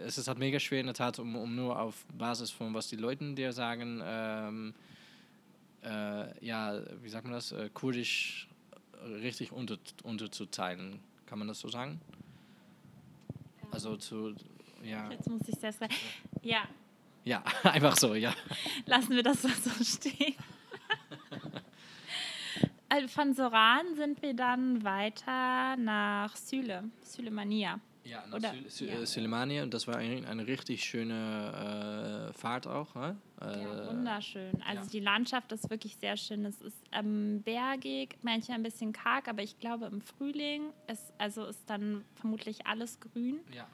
es 0.05 0.17
ist 0.17 0.27
halt 0.27 0.39
mega 0.39 0.59
schwer 0.59 0.81
in 0.81 0.87
der 0.87 0.95
Tat, 0.95 1.19
um, 1.19 1.37
um 1.37 1.55
nur 1.55 1.79
auf 1.79 2.07
Basis 2.17 2.51
von 2.51 2.73
was 2.73 2.89
die 2.89 2.97
Leute 2.97 3.35
dir 3.35 3.53
sagen, 3.53 4.01
ähm, 4.03 4.75
äh, 5.83 6.45
ja, 6.45 6.81
wie 7.03 7.09
sagt 7.09 7.25
man 7.25 7.33
das, 7.33 7.53
äh, 7.53 7.71
kurdisch 7.73 8.49
richtig 9.05 9.53
unter, 9.53 9.79
unterzuteilen. 10.03 11.01
Kann 11.27 11.39
man 11.39 11.49
das 11.49 11.61
so 11.61 11.69
sagen? 11.69 12.01
Also 13.71 13.97
zu, 13.97 14.35
ja. 14.83 15.11
Jetzt 15.11 15.29
muss 15.29 15.43
ich 15.47 15.55
selbst 15.59 15.81
sagen. 15.81 15.95
Ja. 16.43 16.63
Ja, 17.25 17.45
einfach 17.63 17.97
so, 17.97 18.15
ja. 18.15 18.35
Lassen 18.87 19.11
wir 19.11 19.23
das 19.23 19.43
so 19.43 19.49
stehen. 19.85 20.35
also 22.89 23.09
von 23.09 23.35
Soran 23.35 23.95
sind 23.95 24.23
wir 24.23 24.35
dann 24.35 24.83
weiter 24.83 25.77
nach 25.77 26.35
Syle, 26.37 26.91
Sülemania. 27.03 27.79
Ja, 28.11 28.25
nach 28.27 28.39
Oder, 28.39 28.55
Sül 28.67 28.89
ja. 28.89 29.07
Sulemania 29.07 29.63
und 29.63 29.73
das 29.73 29.87
war 29.87 29.97
eine, 29.97 30.27
eine 30.27 30.47
richtig 30.47 30.85
schöne 30.85 32.29
äh, 32.31 32.33
Fahrt 32.33 32.67
auch. 32.67 32.93
Ne? 32.97 33.17
Äh, 33.41 33.63
ja, 33.63 33.87
wunderschön. 33.89 34.61
Also 34.67 34.83
ja. 34.83 34.89
die 34.93 35.01
Landschaft 35.01 35.53
ist 35.53 35.71
wirklich 35.71 35.97
sehr 35.97 36.17
schön. 36.17 36.45
Es 36.45 36.61
ist 36.61 36.77
ähm, 36.91 37.41
bergig, 37.43 38.19
manchmal 38.23 38.59
ein 38.59 38.65
bisschen 38.65 38.93
karg, 38.93 39.29
aber 39.29 39.43
ich 39.43 39.61
glaube 39.61 39.87
im 39.87 40.01
Frühling 40.01 40.73
ist, 40.89 41.13
also 41.19 41.45
ist 41.47 41.63
dann 41.71 42.05
vermutlich 42.17 42.67
alles 42.67 42.99
grün. 42.99 43.39
Ja. 43.55 43.69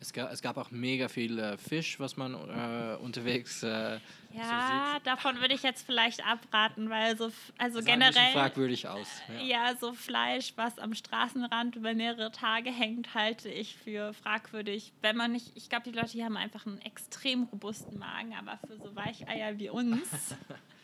Es 0.00 0.12
gab, 0.12 0.32
es 0.32 0.42
gab 0.42 0.56
auch 0.56 0.70
mega 0.70 1.08
viel 1.08 1.38
äh, 1.38 1.56
Fisch, 1.56 1.98
was 1.98 2.16
man 2.16 2.34
äh, 2.34 2.96
unterwegs 2.96 3.62
äh, 3.62 3.98
Ja, 4.32 4.94
so 4.94 5.00
davon 5.04 5.40
würde 5.40 5.54
ich 5.54 5.62
jetzt 5.62 5.86
vielleicht 5.86 6.24
abraten, 6.24 6.90
weil 6.90 7.16
so 7.16 7.30
also 7.58 7.78
das 7.78 7.86
generell 7.86 8.12
sieht 8.12 8.32
fragwürdig 8.32 8.88
aus. 8.88 9.08
Ja. 9.28 9.68
ja. 9.68 9.76
so 9.76 9.92
Fleisch, 9.92 10.52
was 10.56 10.78
am 10.78 10.94
Straßenrand 10.94 11.76
über 11.76 11.94
mehrere 11.94 12.30
Tage 12.30 12.70
hängt, 12.70 13.14
halte 13.14 13.48
ich 13.48 13.76
für 13.76 14.12
fragwürdig. 14.12 14.92
Wenn 15.02 15.16
man 15.16 15.32
nicht, 15.32 15.52
ich 15.54 15.68
glaube, 15.68 15.90
die 15.90 15.96
Leute 15.96 16.12
hier 16.12 16.24
haben 16.24 16.36
einfach 16.36 16.66
einen 16.66 16.80
extrem 16.82 17.44
robusten 17.44 17.98
Magen, 17.98 18.34
aber 18.34 18.58
für 18.66 18.76
so 18.76 18.94
Weicheier 18.94 19.58
wie 19.58 19.70
uns 19.70 20.36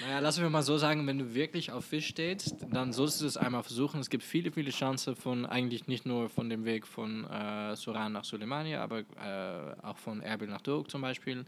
Naja, 0.00 0.18
lassen 0.18 0.42
wir 0.42 0.50
mal 0.50 0.62
so 0.62 0.78
sagen, 0.78 1.06
wenn 1.06 1.18
du 1.18 1.34
wirklich 1.34 1.70
auf 1.70 1.84
Fisch 1.84 2.08
stehst, 2.08 2.56
dann 2.70 2.92
solltest 2.92 3.20
du 3.20 3.26
es 3.26 3.36
einmal 3.36 3.62
versuchen. 3.62 4.00
Es 4.00 4.10
gibt 4.10 4.24
viele, 4.24 4.50
viele 4.50 4.70
Chancen 4.70 5.14
von 5.14 5.46
eigentlich 5.46 5.86
nicht 5.86 6.06
nur 6.06 6.28
von 6.28 6.48
dem 6.48 6.64
Weg 6.64 6.86
von 6.86 7.24
äh, 7.30 7.76
Soran 7.76 8.12
nach 8.12 8.24
Suleimania, 8.24 8.82
aber 8.82 9.00
äh, 9.00 9.86
auch 9.86 9.98
von 9.98 10.20
Erbil 10.22 10.48
nach 10.48 10.60
Doak 10.60 10.90
zum 10.90 11.02
Beispiel. 11.02 11.44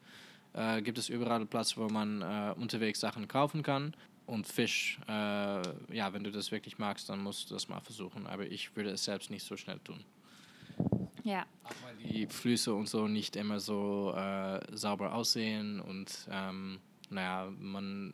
Äh, 0.54 0.82
gibt 0.82 0.98
es 0.98 1.08
überall 1.08 1.44
Platz, 1.46 1.76
wo 1.76 1.88
man 1.88 2.22
äh, 2.22 2.54
unterwegs 2.58 3.00
Sachen 3.00 3.26
kaufen 3.26 3.62
kann. 3.62 3.94
Und 4.26 4.46
Fisch, 4.46 5.00
äh, 5.08 5.12
ja, 5.12 6.12
wenn 6.12 6.22
du 6.22 6.30
das 6.30 6.52
wirklich 6.52 6.78
magst, 6.78 7.08
dann 7.08 7.20
musst 7.20 7.50
du 7.50 7.54
das 7.54 7.68
mal 7.68 7.80
versuchen. 7.80 8.26
Aber 8.26 8.46
ich 8.46 8.76
würde 8.76 8.90
es 8.90 9.04
selbst 9.04 9.30
nicht 9.30 9.44
so 9.44 9.56
schnell 9.56 9.80
tun. 9.80 10.04
Ja. 11.24 11.44
Auch 11.64 11.74
weil 11.85 11.96
die 11.96 12.26
Flüsse 12.26 12.74
und 12.74 12.88
so 12.88 13.08
nicht 13.08 13.37
immer 13.37 13.61
so 13.61 14.14
äh, 14.16 14.61
sauber 14.72 15.14
aussehen 15.14 15.80
und 15.80 16.28
ähm, 16.30 16.78
naja, 17.12 17.51
man, 17.59 18.12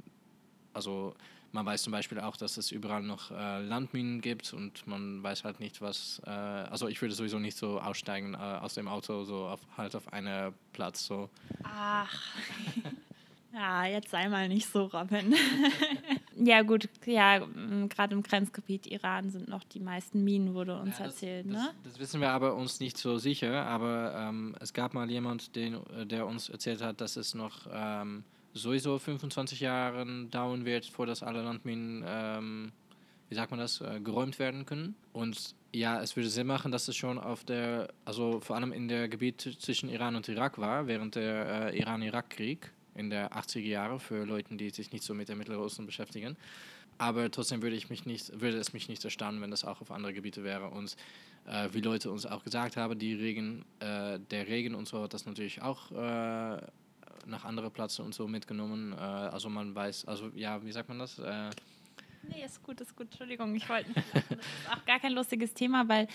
also 0.72 1.14
man 1.52 1.64
weiß 1.64 1.82
zum 1.82 1.92
Beispiel 1.92 2.20
auch, 2.20 2.36
dass 2.36 2.56
es 2.56 2.70
überall 2.72 3.02
noch 3.02 3.30
äh, 3.30 3.62
Landminen 3.62 4.20
gibt 4.20 4.52
und 4.52 4.86
man 4.86 5.22
weiß 5.22 5.44
halt 5.44 5.60
nicht, 5.60 5.80
was, 5.80 6.20
äh, 6.26 6.30
also 6.30 6.88
ich 6.88 7.00
würde 7.00 7.14
sowieso 7.14 7.38
nicht 7.38 7.56
so 7.56 7.80
aussteigen 7.80 8.34
äh, 8.34 8.36
aus 8.36 8.74
dem 8.74 8.88
Auto, 8.88 9.24
so 9.24 9.46
auf, 9.46 9.60
halt 9.76 9.96
auf 9.96 10.12
einen 10.12 10.52
Platz. 10.72 11.06
So. 11.06 11.30
Ach. 11.62 12.14
Ja, 13.50 13.86
jetzt 13.86 14.10
sei 14.10 14.28
mal 14.28 14.46
nicht 14.46 14.70
so, 14.70 14.84
Robin. 14.84 15.34
ja, 16.36 16.60
gut, 16.62 16.88
ja, 17.06 17.38
gerade 17.88 18.14
im 18.14 18.22
Grenzgebiet 18.22 18.86
Iran 18.86 19.30
sind 19.30 19.48
noch 19.48 19.64
die 19.64 19.80
meisten 19.80 20.22
Minen, 20.22 20.52
wurde 20.52 20.78
uns 20.78 20.98
ja, 20.98 21.06
das, 21.06 21.14
erzählt. 21.14 21.46
Das, 21.46 21.52
ne? 21.54 21.70
das, 21.82 21.98
wissen 21.98 22.20
wir 22.20 22.30
aber 22.30 22.54
uns 22.54 22.78
nicht 22.78 22.98
so 22.98 23.16
sicher, 23.16 23.64
aber 23.64 24.14
ähm, 24.16 24.54
es 24.60 24.74
gab 24.74 24.92
mal 24.92 25.10
jemand, 25.10 25.56
den, 25.56 25.80
der 26.04 26.26
uns 26.26 26.50
erzählt 26.50 26.82
hat, 26.82 27.00
dass 27.00 27.16
es 27.16 27.34
noch 27.34 27.66
ähm, 27.72 28.22
sowieso 28.54 28.98
25 28.98 29.60
Jahren 29.60 30.30
dauern 30.30 30.64
wird, 30.64 30.86
vor 30.86 31.06
dass 31.06 31.22
alle 31.22 31.42
Landminen, 31.42 32.04
ähm, 32.06 32.72
wie 33.28 33.34
sagt 33.34 33.50
man 33.50 33.60
das, 33.60 33.80
äh, 33.80 34.00
geräumt 34.00 34.38
werden 34.38 34.66
können. 34.66 34.94
Und 35.12 35.54
ja, 35.72 36.00
es 36.00 36.16
würde 36.16 36.28
Sinn 36.28 36.46
machen, 36.46 36.72
dass 36.72 36.88
es 36.88 36.96
schon 36.96 37.18
auf 37.18 37.44
der, 37.44 37.88
also 38.04 38.40
vor 38.40 38.56
allem 38.56 38.72
in 38.72 38.88
der 38.88 39.08
Gebiet 39.08 39.40
zwischen 39.60 39.88
Iran 39.88 40.16
und 40.16 40.28
Irak 40.28 40.58
war, 40.58 40.86
während 40.86 41.14
der 41.14 41.72
äh, 41.72 41.78
Iran-Irak-Krieg 41.78 42.72
in 42.94 43.10
der 43.10 43.32
80er 43.32 43.60
Jahre 43.60 44.00
für 44.00 44.24
Leute, 44.24 44.56
die 44.56 44.70
sich 44.70 44.92
nicht 44.92 45.04
so 45.04 45.14
mit 45.14 45.28
der 45.28 45.36
Mittleren 45.36 45.62
Osten 45.62 45.86
beschäftigen. 45.86 46.36
Aber 46.98 47.30
trotzdem 47.30 47.62
würde, 47.62 47.76
ich 47.76 47.90
mich 47.90 48.06
nicht, 48.06 48.40
würde 48.40 48.58
es 48.58 48.72
mich 48.72 48.88
nicht 48.88 49.04
erstaunen, 49.04 49.40
wenn 49.40 49.52
das 49.52 49.64
auch 49.64 49.80
auf 49.80 49.92
andere 49.92 50.12
Gebiete 50.12 50.42
wäre. 50.42 50.68
Und 50.68 50.96
äh, 51.46 51.68
wie 51.72 51.80
Leute 51.80 52.10
uns 52.10 52.26
auch 52.26 52.42
gesagt 52.42 52.76
haben, 52.76 52.98
die 52.98 53.14
Regen, 53.14 53.64
äh, 53.78 54.18
der 54.18 54.48
Regen 54.48 54.74
und 54.74 54.88
so 54.88 55.02
hat 55.02 55.14
das 55.14 55.24
natürlich 55.24 55.62
auch 55.62 55.92
äh, 55.92 56.60
nach 57.26 57.44
anderen 57.44 57.70
Plätzen 57.70 58.04
und 58.04 58.14
so 58.14 58.26
mitgenommen. 58.28 58.92
Äh, 58.92 58.96
also 58.96 59.48
man 59.48 59.74
weiß, 59.74 60.06
also 60.06 60.30
ja, 60.34 60.64
wie 60.64 60.72
sagt 60.72 60.88
man 60.88 60.98
das? 60.98 61.18
Äh, 61.18 61.50
Nee, 62.22 62.44
ist 62.44 62.62
gut, 62.62 62.80
ist 62.80 62.94
gut. 62.96 63.06
Entschuldigung, 63.06 63.54
ich 63.54 63.68
wollte 63.68 63.88
nicht. 63.90 64.06
Das 64.14 64.38
ist 64.38 64.70
auch 64.70 64.84
gar 64.84 64.98
kein 64.98 65.12
lustiges 65.12 65.54
Thema, 65.54 65.88
weil 65.88 66.08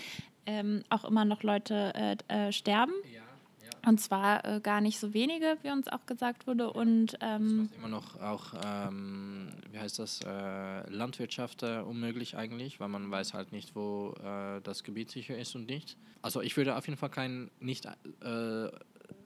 ähm, 0.45 0.83
auch 0.89 1.05
immer 1.05 1.25
noch 1.25 1.41
Leute 1.43 1.91
äh, 1.95 2.47
äh, 2.47 2.51
sterben. 2.51 2.93
Ja, 3.05 3.21
ja. 3.63 3.89
Und 3.89 3.99
zwar 3.99 4.45
äh, 4.45 4.59
gar 4.59 4.81
nicht 4.81 4.99
so 4.99 5.13
wenige, 5.13 5.57
wie 5.63 5.71
uns 5.71 5.87
auch 5.87 6.05
gesagt 6.05 6.45
wurde. 6.45 6.71
Und 6.71 7.17
ähm, 7.21 7.69
immer 7.77 7.87
noch 7.87 8.21
auch, 8.21 8.53
ähm, 8.63 9.47
wie 9.71 9.79
heißt 9.79 9.97
das, 9.97 10.19
äh, 10.21 10.89
Landwirtschaft 10.89 11.63
äh, 11.63 11.79
unmöglich 11.79 12.37
eigentlich, 12.37 12.79
weil 12.79 12.89
man 12.89 13.09
weiß 13.09 13.33
halt 13.33 13.51
nicht, 13.51 13.75
wo 13.75 14.13
äh, 14.23 14.61
das 14.61 14.83
Gebiet 14.83 15.09
sicher 15.09 15.37
ist 15.37 15.55
und 15.55 15.65
nicht. 15.67 15.97
Also 16.21 16.41
ich 16.41 16.55
würde 16.57 16.75
auf 16.75 16.85
jeden 16.87 16.97
Fall 16.99 17.09
kein 17.09 17.49
nicht 17.59 17.87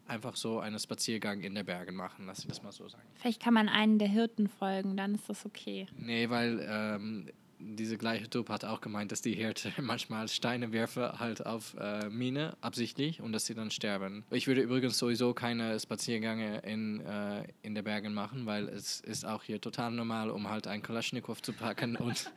einfach 0.07 0.35
so 0.35 0.59
einen 0.59 0.79
Spaziergang 0.79 1.41
in 1.41 1.55
den 1.55 1.65
Bergen 1.65 1.95
machen, 1.95 2.25
lass 2.25 2.39
ich 2.39 2.47
das 2.47 2.63
mal 2.63 2.71
so 2.71 2.87
sagen. 2.87 3.03
Vielleicht 3.15 3.41
kann 3.41 3.53
man 3.53 3.69
einen 3.69 3.99
der 3.99 4.07
Hirten 4.07 4.47
folgen, 4.47 4.97
dann 4.97 5.15
ist 5.15 5.29
das 5.29 5.45
okay. 5.45 5.87
Nee, 5.97 6.29
weil 6.29 6.65
ähm, 6.69 7.29
diese 7.75 7.97
gleiche 7.97 8.29
Typ 8.29 8.49
hat 8.49 8.65
auch 8.65 8.81
gemeint, 8.81 9.11
dass 9.11 9.21
die 9.21 9.33
Hirte 9.33 9.71
manchmal 9.81 10.27
Steine 10.27 10.71
werfen 10.71 11.19
halt 11.19 11.45
auf 11.45 11.75
äh, 11.79 12.09
Mine 12.09 12.55
absichtlich 12.61 13.21
und 13.21 13.31
dass 13.31 13.45
sie 13.45 13.55
dann 13.55 13.71
sterben. 13.71 14.25
Ich 14.31 14.47
würde 14.47 14.61
übrigens 14.61 14.97
sowieso 14.97 15.33
keine 15.33 15.79
Spaziergänge 15.79 16.59
in, 16.59 17.01
äh, 17.01 17.43
in 17.61 17.75
den 17.75 17.83
Bergen 17.83 18.13
machen, 18.13 18.45
weil 18.45 18.67
es 18.69 19.01
ist 19.01 19.25
auch 19.25 19.43
hier 19.43 19.61
total 19.61 19.91
normal, 19.91 20.29
um 20.29 20.49
halt 20.49 20.67
einen 20.67 20.81
Kalaschnikow 20.81 21.41
zu 21.41 21.53
packen 21.53 21.95
und 21.97 22.31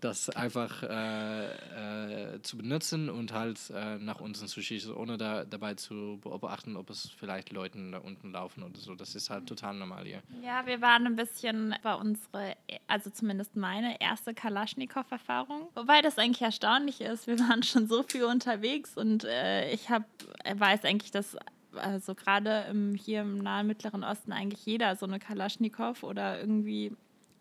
das 0.00 0.30
einfach 0.30 0.82
äh, 0.82 2.34
äh, 2.34 2.42
zu 2.42 2.56
benutzen 2.56 3.10
und 3.10 3.32
halt 3.32 3.58
äh, 3.70 3.98
nach 3.98 4.20
unten 4.20 4.46
zu 4.46 4.62
schießen, 4.62 4.94
ohne 4.94 5.18
da, 5.18 5.44
dabei 5.44 5.74
zu 5.74 6.18
beobachten, 6.22 6.76
ob 6.76 6.90
es 6.90 7.10
vielleicht 7.10 7.52
Leuten 7.52 7.92
da 7.92 7.98
unten 7.98 8.32
laufen 8.32 8.62
oder 8.62 8.78
so. 8.78 8.94
Das 8.94 9.14
ist 9.14 9.30
halt 9.30 9.46
total 9.46 9.74
normal 9.74 10.04
hier. 10.04 10.22
Ja, 10.42 10.66
wir 10.66 10.80
waren 10.80 11.06
ein 11.06 11.16
bisschen 11.16 11.74
bei 11.82 11.94
unsere, 11.94 12.56
also 12.86 13.10
zumindest 13.10 13.56
meine 13.56 14.00
erste 14.00 14.34
Kalaschnikow-Erfahrung. 14.48 15.68
Wobei 15.74 16.00
das 16.00 16.18
eigentlich 16.18 16.42
erstaunlich 16.42 17.00
ist. 17.00 17.26
Wir 17.26 17.38
waren 17.38 17.62
schon 17.62 17.86
so 17.86 18.02
viel 18.02 18.24
unterwegs 18.24 18.96
und 18.96 19.24
äh, 19.24 19.70
ich 19.70 19.90
hab, 19.90 20.04
weiß 20.52 20.84
eigentlich, 20.84 21.10
dass 21.10 21.36
also 21.74 22.14
gerade 22.14 22.64
hier 22.96 23.20
im 23.20 23.38
nahen 23.38 23.66
Mittleren 23.66 24.02
Osten 24.02 24.32
eigentlich 24.32 24.64
jeder 24.64 24.96
so 24.96 25.06
eine 25.06 25.18
Kalaschnikow 25.18 26.02
oder 26.02 26.40
irgendwie 26.40 26.92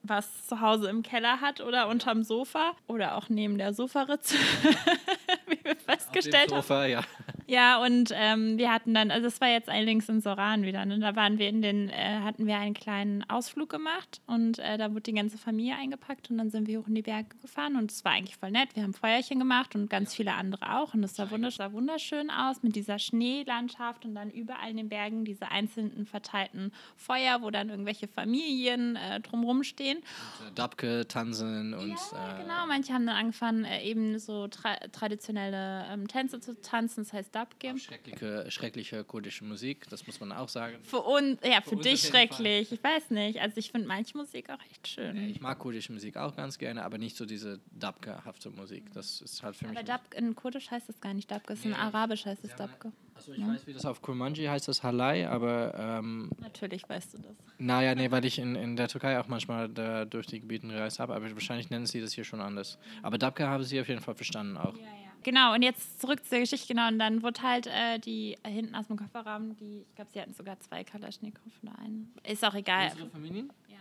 was 0.04 0.48
zu 0.48 0.62
Hause 0.62 0.90
im 0.90 1.02
Keller 1.02 1.42
hat 1.42 1.62
oder 1.62 1.88
unterm 1.88 2.24
Sofa 2.24 2.74
oder 2.88 3.16
auch 3.16 3.30
neben 3.30 3.58
der 3.58 3.74
Sofaritze, 3.74 4.36
wie 5.48 5.64
wir 5.64 5.76
festgestellt 5.76 6.52
Auf 6.54 6.68
dem 6.68 6.68
Sofa, 6.68 6.82
haben. 6.82 6.92
Ja. 6.92 7.02
Ja, 7.50 7.82
und 7.82 8.12
ähm, 8.14 8.58
wir 8.58 8.74
hatten 8.74 8.94
dann, 8.94 9.10
also 9.10 9.28
es 9.28 9.40
war 9.40 9.48
jetzt 9.48 9.70
allerdings 9.70 10.10
in 10.10 10.20
Soran 10.20 10.64
wieder, 10.64 10.86
ne? 10.86 11.00
da 11.00 11.16
waren 11.16 11.40
wir 11.40 11.48
in 11.48 11.62
den, 11.62 11.88
äh, 11.90 12.20
hatten 12.22 12.46
wir 12.46 12.58
einen 12.58 12.74
kleinen 12.74 13.24
Ausflug 13.30 13.70
gemacht 13.70 14.22
und 14.28 14.60
äh, 14.60 14.78
da 14.78 14.92
wurde 14.92 15.04
die 15.04 15.14
ganze 15.14 15.38
Familie 15.38 15.76
eingepackt 15.78 16.30
und 16.30 16.38
dann 16.38 16.50
sind 16.50 16.68
wir 16.68 16.82
hoch 16.82 16.88
in 16.88 16.96
die 16.96 17.02
Berge 17.02 17.30
gefahren 17.42 17.78
und 17.78 17.90
es 17.90 18.04
war 18.04 18.12
eigentlich 18.12 18.36
voll 18.36 18.52
nett. 18.52 18.76
Wir 18.76 18.84
haben 18.84 18.94
Feuerchen 18.94 19.40
gemacht 19.40 19.76
und 19.76 19.90
ganz 19.90 20.14
viele 20.14 20.34
andere 20.34 20.76
auch 20.76 20.94
und 20.94 21.06
es 21.06 21.16
sah 21.16 21.32
wunderschön, 21.32 21.72
wunderschön 21.72 22.30
aus 22.30 22.64
mit 22.64 22.76
dieser 22.76 23.00
Schneelandschaft 23.00 24.04
und 24.04 24.14
dann 24.14 24.30
überall 24.30 24.70
in 24.70 24.76
den 24.76 24.90
Bergen 24.90 25.24
diese 25.24 25.50
einzelnen 25.50 26.06
verteilten 26.06 26.74
Feuer, 26.98 27.42
wo 27.42 27.50
dann 27.50 27.70
irgendwelche 27.70 28.10
Familien 28.10 28.98
äh, 28.98 29.22
drumrum 29.22 29.64
stehen. 29.64 30.00
Und, 30.42 30.50
äh, 30.50 30.54
Dabke 30.54 31.08
tanzen 31.08 31.74
und. 31.74 31.88
Ja, 31.88 31.96
äh, 31.96 32.42
genau. 32.42 32.68
Manche 32.68 32.94
haben 32.94 33.06
dann 33.06 33.16
angefangen, 33.16 33.64
äh, 33.64 33.84
eben 33.84 34.20
so 34.20 34.50
tra 34.50 34.76
traditionelle 34.92 35.86
ähm, 35.90 36.10
Tänze 36.10 36.42
zu 36.42 36.60
tanzen, 36.62 37.06
das 37.06 37.14
heißt 37.14 37.37
Dabke. 37.38 37.78
Schreckliche, 37.78 38.50
schreckliche 38.50 39.04
kurdische 39.04 39.44
Musik, 39.46 39.88
das 39.90 40.08
muss 40.08 40.20
man 40.20 40.32
auch 40.32 40.50
sagen. 40.50 40.76
Für 40.84 41.02
uns, 41.02 41.40
ja, 41.44 41.62
für, 41.62 41.70
Für 41.70 41.76
uns 41.76 41.84
dich 41.86 42.02
schrecklich. 42.02 42.72
Ich 42.72 42.84
weiß 42.84 43.12
nicht. 43.12 43.40
Also 43.40 43.58
ich 43.58 43.72
finde 43.72 43.88
manche 43.88 44.18
Musik 44.18 44.50
auch 44.50 44.60
echt 44.72 44.88
schön. 44.88 45.16
Ich 45.30 45.40
mag 45.42 45.60
kurdische 45.60 45.94
Musik 45.94 46.18
auch 46.18 46.36
ganz 46.36 46.58
gerne, 46.58 46.84
aber 46.84 46.98
nicht 46.98 47.16
so 47.16 47.26
diese 47.26 47.60
Dabke-hafte 47.72 48.50
Musik. 48.50 48.92
Das 48.94 49.22
ist 49.22 49.44
halt 49.44 49.56
für 49.56 49.68
mich. 49.68 49.78
Aber 49.78 49.86
Dabke, 49.86 50.18
in 50.18 50.36
Kurdisch 50.36 50.72
heißt 50.72 50.90
das 50.90 51.00
gar 51.00 51.14
nicht 51.14 51.30
Dabke, 51.30 51.54
es 51.54 51.60
ist 51.60 51.66
in 51.66 51.72
Nee. 51.72 51.78
Arabisch 51.78 52.26
heißt 52.26 52.44
es 52.44 52.52
Ja, 52.52 52.56
Dabke. 52.58 52.92
Also 53.14 53.34
ich 53.34 53.46
weiß, 53.48 53.66
wie 53.68 53.74
das 53.74 53.86
auf 53.86 54.02
Kurmanji 54.02 54.46
heißt, 54.46 54.68
das 54.68 54.84
Halai, 54.84 55.28
aber 55.28 55.74
ähm, 55.78 56.30
Natürlich 56.40 56.88
weißt 56.88 57.16
du 57.16 57.18
das. 57.20 57.36
naja, 57.58 57.96
nee, 57.96 58.12
weil 58.12 58.24
ich 58.26 58.38
in, 58.38 58.56
in 58.56 58.76
der 58.76 58.88
Türkei 58.88 59.20
auch 59.20 59.28
manchmal 59.28 59.70
da 59.70 60.06
durch 60.06 60.28
die 60.28 60.40
Gebiete 60.40 60.68
gereist 60.68 61.00
habe, 61.00 61.16
aber 61.16 61.32
wahrscheinlich 61.34 61.70
nennen 61.72 61.88
sie 61.88 62.00
das 62.00 62.14
hier 62.14 62.24
schon 62.24 62.42
anders. 62.42 62.78
Aber 63.02 63.18
Dabke 63.18 63.48
haben 63.48 63.64
sie 63.64 63.82
auf 63.82 63.88
jeden 63.88 64.02
Fall 64.02 64.14
verstanden 64.16 64.58
auch. 64.58 64.76
Genau, 65.24 65.54
und 65.54 65.62
jetzt 65.62 66.00
zurück 66.00 66.26
zur 66.26 66.40
Geschichte, 66.40 66.68
genau. 66.68 66.88
Und 66.88 67.00
dann 67.00 67.22
wurde 67.22 67.42
halt 67.42 67.68
äh, 67.68 68.00
die 68.00 68.38
hinten 68.46 68.76
aus 68.76 68.88
dem 68.88 68.98
Kofferraum, 68.98 69.56
die, 69.58 69.86
ich 69.88 69.96
glaube, 69.96 70.10
sie 70.14 70.22
hatten 70.22 70.34
sogar 70.34 70.60
zwei 70.60 70.84
Kalaschnikow 70.84 71.42
oder 71.64 71.78
einen. 71.80 72.14
Ist 72.24 72.46
auch 72.46 72.54
egal. 72.54 72.92
Unsere 72.92 73.10
Familien? 73.10 73.52
Ja. 73.68 73.78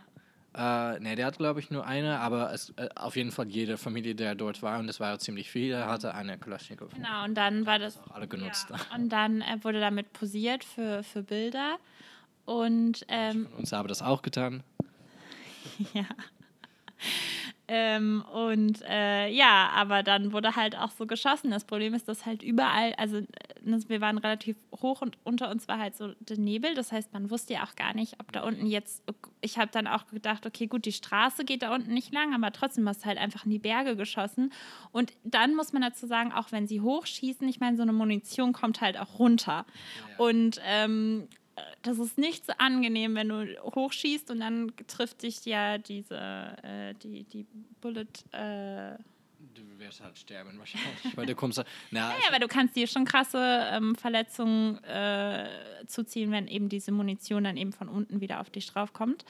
Äh, 0.95 0.99
nee, 0.99 1.15
der 1.15 1.27
hat 1.27 1.37
glaube 1.37 1.59
ich 1.59 1.69
nur 1.69 1.85
eine, 1.85 2.19
aber 2.19 2.51
es, 2.51 2.71
äh, 2.77 2.89
auf 2.95 3.15
jeden 3.15 3.31
Fall 3.31 3.47
jede 3.47 3.77
Familie, 3.77 4.15
der 4.15 4.33
dort 4.35 4.63
war, 4.63 4.79
und 4.79 4.87
das 4.87 4.99
war 4.99 5.19
ziemlich 5.19 5.51
viele, 5.51 5.85
hatte 5.85 6.15
eine 6.15 6.37
Kalaschnikow. 6.37 6.91
Genau, 6.93 7.25
und 7.25 7.35
dann 7.35 7.65
war 7.65 7.77
das. 7.79 7.97
Auch 7.97 8.11
alle 8.11 8.27
genutzt. 8.27 8.67
Ja. 8.69 8.95
Und 8.95 9.09
dann 9.09 9.41
äh, 9.41 9.63
wurde 9.63 9.79
damit 9.79 10.13
posiert 10.13 10.63
für, 10.63 11.03
für 11.03 11.23
Bilder. 11.23 11.77
Und 12.45 13.05
ähm, 13.09 13.47
Und 13.51 13.59
uns 13.59 13.71
haben 13.71 13.87
das 13.87 14.01
auch 14.01 14.21
getan. 14.21 14.63
ja. 15.93 16.05
Ähm, 17.69 18.23
und 18.31 18.81
äh, 18.87 19.27
ja, 19.29 19.69
aber 19.75 20.01
dann 20.01 20.31
wurde 20.31 20.55
halt 20.55 20.77
auch 20.77 20.91
so 20.91 21.05
geschossen. 21.05 21.51
Das 21.51 21.65
Problem 21.65 21.93
ist, 21.93 22.07
dass 22.07 22.25
halt 22.25 22.41
überall, 22.41 22.93
also 22.93 23.17
äh, 23.17 23.25
wir 23.89 23.99
waren 23.99 24.17
relativ 24.17 24.55
hoch 24.81 25.01
und 25.01 25.17
unter 25.25 25.51
uns 25.51 25.67
war 25.67 25.77
halt 25.77 25.97
so 25.97 26.13
der 26.19 26.37
Nebel. 26.37 26.75
Das 26.75 26.93
heißt, 26.93 27.11
man 27.11 27.29
wusste 27.29 27.55
ja 27.55 27.63
auch 27.63 27.75
gar 27.75 27.93
nicht, 27.93 28.15
ob 28.19 28.31
da 28.31 28.43
unten 28.43 28.67
jetzt. 28.67 29.03
Ich 29.41 29.57
habe 29.57 29.69
dann 29.69 29.85
auch 29.85 30.07
gedacht, 30.07 30.45
okay, 30.45 30.67
gut, 30.67 30.85
die 30.85 30.93
Straße 30.93 31.43
geht 31.43 31.61
da 31.61 31.75
unten 31.75 31.93
nicht 31.93 32.13
lang, 32.13 32.33
aber 32.33 32.53
trotzdem 32.53 32.87
hast 32.87 33.03
du 33.03 33.07
halt 33.07 33.17
einfach 33.17 33.43
in 33.43 33.51
die 33.51 33.59
Berge 33.59 33.97
geschossen. 33.97 34.53
Und 34.93 35.11
dann 35.25 35.53
muss 35.53 35.73
man 35.73 35.81
dazu 35.81 36.07
sagen, 36.07 36.31
auch 36.31 36.53
wenn 36.53 36.67
sie 36.67 36.79
hochschießen, 36.79 37.47
ich 37.49 37.59
meine, 37.59 37.75
so 37.75 37.83
eine 37.83 37.93
Munition 37.93 38.53
kommt 38.53 38.79
halt 38.79 38.97
auch 38.97 39.19
runter. 39.19 39.65
Und 40.17 40.61
ähm, 40.65 41.27
das 41.81 41.99
ist 41.99 42.17
nicht 42.17 42.45
so 42.45 42.53
angenehm, 42.57 43.15
wenn 43.15 43.29
du 43.29 43.45
hochschießt 43.63 44.31
und 44.31 44.39
dann 44.39 44.71
trifft 44.87 45.23
dich 45.23 45.45
ja 45.45 45.77
diese, 45.77 46.17
äh, 46.63 46.93
die, 46.95 47.23
die 47.23 47.45
Bullet. 47.81 48.07
Äh, 48.31 48.97
Du 49.53 49.79
wirst 49.79 50.01
halt 50.01 50.17
sterben 50.17 50.57
wahrscheinlich, 50.59 51.17
weil 51.17 51.25
du 51.25 51.35
kommst. 51.35 51.63
Na, 51.89 52.11
ja, 52.11 52.27
aber 52.27 52.39
du 52.39 52.47
kannst 52.47 52.75
dir 52.75 52.87
schon 52.87 53.05
krasse 53.05 53.67
ähm, 53.71 53.95
Verletzungen 53.95 54.83
äh, 54.83 55.47
zuziehen, 55.87 56.31
wenn 56.31 56.47
eben 56.47 56.69
diese 56.69 56.91
Munition 56.91 57.43
dann 57.43 57.57
eben 57.57 57.73
von 57.73 57.87
unten 57.87 58.21
wieder 58.21 58.39
auf 58.39 58.49
dich 58.49 58.67
draufkommt. 58.67 59.25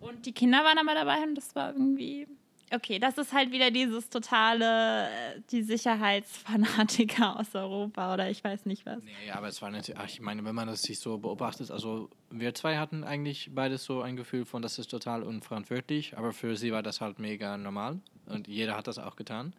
Und 0.00 0.26
die 0.26 0.32
Kinder 0.32 0.64
waren 0.64 0.78
aber 0.78 0.94
dabei 0.94 1.22
und 1.22 1.34
das 1.34 1.54
war 1.54 1.72
irgendwie. 1.72 2.26
Okay, 2.72 2.98
das 2.98 3.18
ist 3.18 3.32
halt 3.32 3.52
wieder 3.52 3.70
dieses 3.70 4.08
totale, 4.08 5.08
äh, 5.08 5.40
die 5.50 5.62
Sicherheitsfanatiker 5.62 7.38
aus 7.40 7.54
Europa 7.54 8.14
oder 8.14 8.30
ich 8.30 8.42
weiß 8.42 8.66
nicht 8.66 8.86
was. 8.86 8.98
Nee, 9.02 9.30
aber 9.32 9.48
es 9.48 9.60
war 9.62 9.70
natürlich, 9.70 9.98
ach, 9.98 10.08
ich 10.08 10.20
meine, 10.20 10.44
wenn 10.44 10.54
man 10.54 10.68
das 10.68 10.82
sich 10.82 10.98
so 10.98 11.18
beobachtet, 11.18 11.70
also 11.70 12.10
wir 12.30 12.54
zwei 12.54 12.78
hatten 12.78 13.04
eigentlich 13.04 13.50
beides 13.54 13.84
so 13.84 14.02
ein 14.02 14.16
Gefühl 14.16 14.44
von, 14.44 14.62
das 14.62 14.78
ist 14.78 14.90
total 14.90 15.22
unverantwortlich, 15.22 16.16
aber 16.16 16.32
für 16.32 16.56
sie 16.56 16.72
war 16.72 16.82
das 16.82 17.00
halt 17.00 17.18
mega 17.18 17.56
normal 17.56 18.00
und 18.26 18.48
jeder 18.48 18.76
hat 18.76 18.86
das 18.86 18.98
auch 18.98 19.16
getan. 19.16 19.52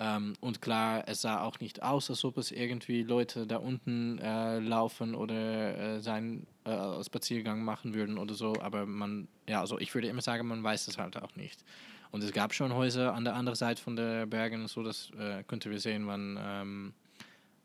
Ähm, 0.00 0.34
und 0.40 0.62
klar, 0.62 1.02
es 1.06 1.22
sah 1.22 1.42
auch 1.42 1.58
nicht 1.58 1.82
aus, 1.82 2.08
als 2.08 2.24
ob 2.24 2.38
es 2.38 2.52
irgendwie 2.52 3.02
Leute 3.02 3.48
da 3.48 3.56
unten 3.56 4.18
äh, 4.18 4.60
laufen 4.60 5.16
oder 5.16 5.96
äh, 5.96 6.00
seinen 6.00 6.46
äh, 6.64 7.02
Spaziergang 7.02 7.64
machen 7.64 7.94
würden 7.94 8.16
oder 8.16 8.34
so, 8.34 8.54
aber 8.60 8.86
man, 8.86 9.26
ja, 9.48 9.60
also 9.60 9.78
ich 9.80 9.92
würde 9.94 10.06
immer 10.06 10.22
sagen, 10.22 10.46
man 10.46 10.62
weiß 10.62 10.86
das 10.86 10.98
halt 10.98 11.16
auch 11.20 11.34
nicht. 11.34 11.64
Und 12.10 12.24
es 12.24 12.32
gab 12.32 12.54
schon 12.54 12.72
Häuser 12.74 13.14
an 13.14 13.24
der 13.24 13.34
anderen 13.34 13.56
Seite 13.56 13.82
von 13.82 13.96
der 13.96 14.26
Bergen, 14.26 14.66
so 14.68 14.82
das 14.82 15.10
äh, 15.18 15.42
könnten 15.44 15.70
wir 15.70 15.80
sehen, 15.80 16.06
wann 16.06 16.38
ähm, 16.40 16.94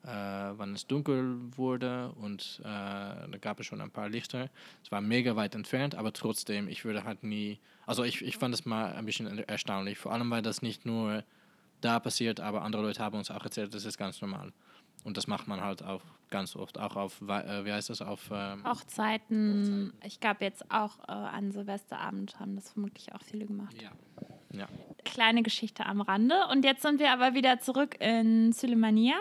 äh, 0.04 0.08
wann 0.08 0.74
es 0.76 0.86
dunkel 0.86 1.38
wurde 1.56 2.12
und 2.22 2.60
äh, 2.62 2.66
da 2.66 3.38
gab 3.40 3.60
es 3.60 3.66
schon 3.66 3.80
ein 3.80 3.92
paar 3.92 4.10
Lichter. 4.10 4.50
Es 4.84 4.92
war 4.92 5.02
mega 5.02 5.36
weit 5.36 5.56
entfernt, 5.56 5.96
aber 5.96 6.12
trotzdem, 6.12 6.68
ich 6.68 6.84
würde 6.84 7.06
halt 7.06 7.24
nie, 7.24 7.60
also 7.86 8.04
ich, 8.04 8.22
ich 8.22 8.38
fand 8.38 8.54
es 8.54 8.66
mal 8.66 8.94
ein 8.94 9.06
bisschen 9.06 9.28
er- 9.28 9.48
erstaunlich, 9.48 9.98
vor 9.98 10.12
allem 10.12 10.30
weil 10.30 10.42
das 10.42 10.62
nicht 10.62 10.86
nur 10.86 11.24
da 11.80 12.00
passiert, 12.00 12.40
aber 12.40 12.64
andere 12.64 12.82
Leute 12.82 13.02
haben 13.02 13.18
uns 13.18 13.32
auch 13.32 13.44
erzählt, 13.44 13.74
das 13.74 13.86
ist 13.86 13.98
ganz 13.98 14.22
normal. 14.22 14.52
Und 15.04 15.18
das 15.18 15.28
macht 15.28 15.48
man 15.48 15.62
halt 15.62 15.84
auch 15.84 16.02
ganz 16.34 16.56
oft, 16.56 16.80
auch 16.80 16.96
auf, 16.96 17.22
äh, 17.22 17.64
wie 17.64 17.72
heißt 17.72 17.92
das, 17.92 18.02
auf 18.02 18.30
ähm, 18.34 18.66
Hochzeiten, 18.66 19.94
ich 20.04 20.20
glaube 20.20 20.44
jetzt 20.44 20.70
auch 20.72 20.98
äh, 21.08 21.12
an 21.12 21.52
Silvesterabend 21.52 22.40
haben 22.40 22.56
das 22.56 22.72
vermutlich 22.72 23.14
auch 23.14 23.22
viele 23.22 23.46
gemacht. 23.46 23.82
ja. 23.82 23.92
Ja. 24.56 24.68
Kleine 25.04 25.42
Geschichte 25.42 25.84
am 25.88 26.02
Rande. 26.02 26.36
Und 26.52 26.64
jetzt 26.64 26.84
sind 26.84 27.00
wir 27.00 27.12
aber 27.12 27.34
wieder 27.34 27.60
zurück 27.60 27.96
in 28.00 28.52
Sulemania. 28.54 29.16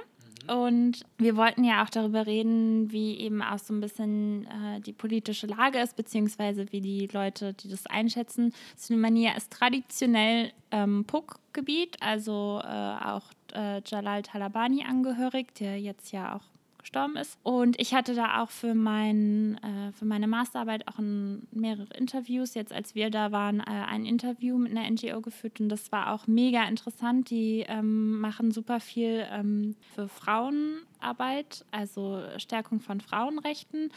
Und 0.47 1.05
wir 1.19 1.37
wollten 1.37 1.65
ja 1.65 1.83
auch 1.83 1.89
darüber 1.89 2.27
reden, 2.27 2.91
wie 2.93 3.19
eben 3.19 3.43
auch 3.43 3.59
so 3.59 3.73
ein 3.73 3.81
bisschen 3.81 4.47
äh, 4.47 4.81
die 4.81 4.93
politische 4.93 5.47
Lage 5.47 5.79
ist, 5.79 5.97
beziehungsweise 5.97 6.71
wie 6.73 6.81
die 6.81 7.07
Leute, 7.07 7.55
die 7.55 7.69
das 7.69 7.87
einschätzen. 7.87 8.53
Sulemania 8.77 9.35
ist 9.37 9.53
traditionell 9.53 10.53
ähm, 10.71 11.05
Puck-Gebiet, 11.07 11.97
also 12.01 12.61
äh, 12.63 12.67
auch 12.67 13.25
äh, 13.55 13.81
Jalal 13.87 14.23
Talabani 14.23 14.85
angehörig, 14.85 15.55
der 15.55 15.81
jetzt 15.81 16.13
ja 16.13 16.37
auch 16.37 16.52
gestorben 16.83 17.17
ist. 17.17 17.39
Und 17.43 17.81
ich 17.81 17.95
hatte 17.95 18.15
da 18.15 18.43
auch 18.43 18.51
für, 18.51 18.75
mein, 18.75 19.59
äh, 19.63 19.93
für 19.93 20.05
meine 20.05 20.27
Masterarbeit 20.27 20.87
auch 20.89 20.99
ein, 20.99 21.47
mehrere 21.51 21.95
Interviews. 21.95 22.55
Jetzt, 22.55 22.73
als 22.73 22.95
wir 22.95 23.11
da 23.11 23.33
waren, 23.33 23.61
äh, 23.61 23.65
ein 23.65 24.05
Interview 24.05 24.59
mit 24.59 24.77
einer 24.77 24.89
NGO 24.91 25.21
geführt 25.21 25.61
und 25.61 25.69
das 25.69 25.91
war 25.93 26.13
auch 26.13 26.27
mega 26.27 26.65
interessant. 26.65 27.31
Die 27.31 27.65
ähm, 27.69 28.21
machen 28.21 28.51
super 28.51 28.81
viel 28.81 29.27
ähm, 29.31 29.75
für 29.95 30.09
Frauenarbeit, 30.09 31.65
also 31.71 32.23
Stärkung 32.37 32.81
von 32.81 33.01
Frauenrechten. 33.01 33.91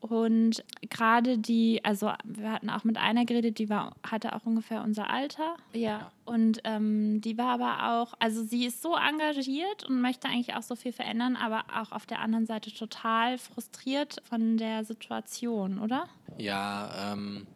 Und 0.00 0.64
gerade 0.90 1.38
die, 1.38 1.84
also 1.84 2.12
wir 2.24 2.52
hatten 2.52 2.70
auch 2.70 2.84
mit 2.84 2.96
einer 2.96 3.24
geredet, 3.24 3.58
die 3.58 3.68
war, 3.68 3.96
hatte 4.08 4.34
auch 4.34 4.44
ungefähr 4.44 4.82
unser 4.82 5.10
Alter. 5.10 5.56
Ja. 5.72 6.12
Und 6.24 6.60
ähm, 6.64 7.20
die 7.20 7.36
war 7.36 7.48
aber 7.48 8.00
auch, 8.00 8.14
also 8.20 8.44
sie 8.44 8.66
ist 8.66 8.80
so 8.80 8.94
engagiert 8.94 9.84
und 9.88 10.00
möchte 10.00 10.28
eigentlich 10.28 10.54
auch 10.54 10.62
so 10.62 10.76
viel 10.76 10.92
verändern, 10.92 11.36
aber 11.36 11.64
auch 11.74 11.90
auf 11.90 12.06
der 12.06 12.20
anderen 12.20 12.46
Seite 12.46 12.72
total 12.72 13.38
frustriert 13.38 14.22
von 14.24 14.56
der 14.56 14.84
Situation, 14.84 15.80
oder? 15.80 16.08
Ja, 16.36 17.12
ähm, 17.12 17.46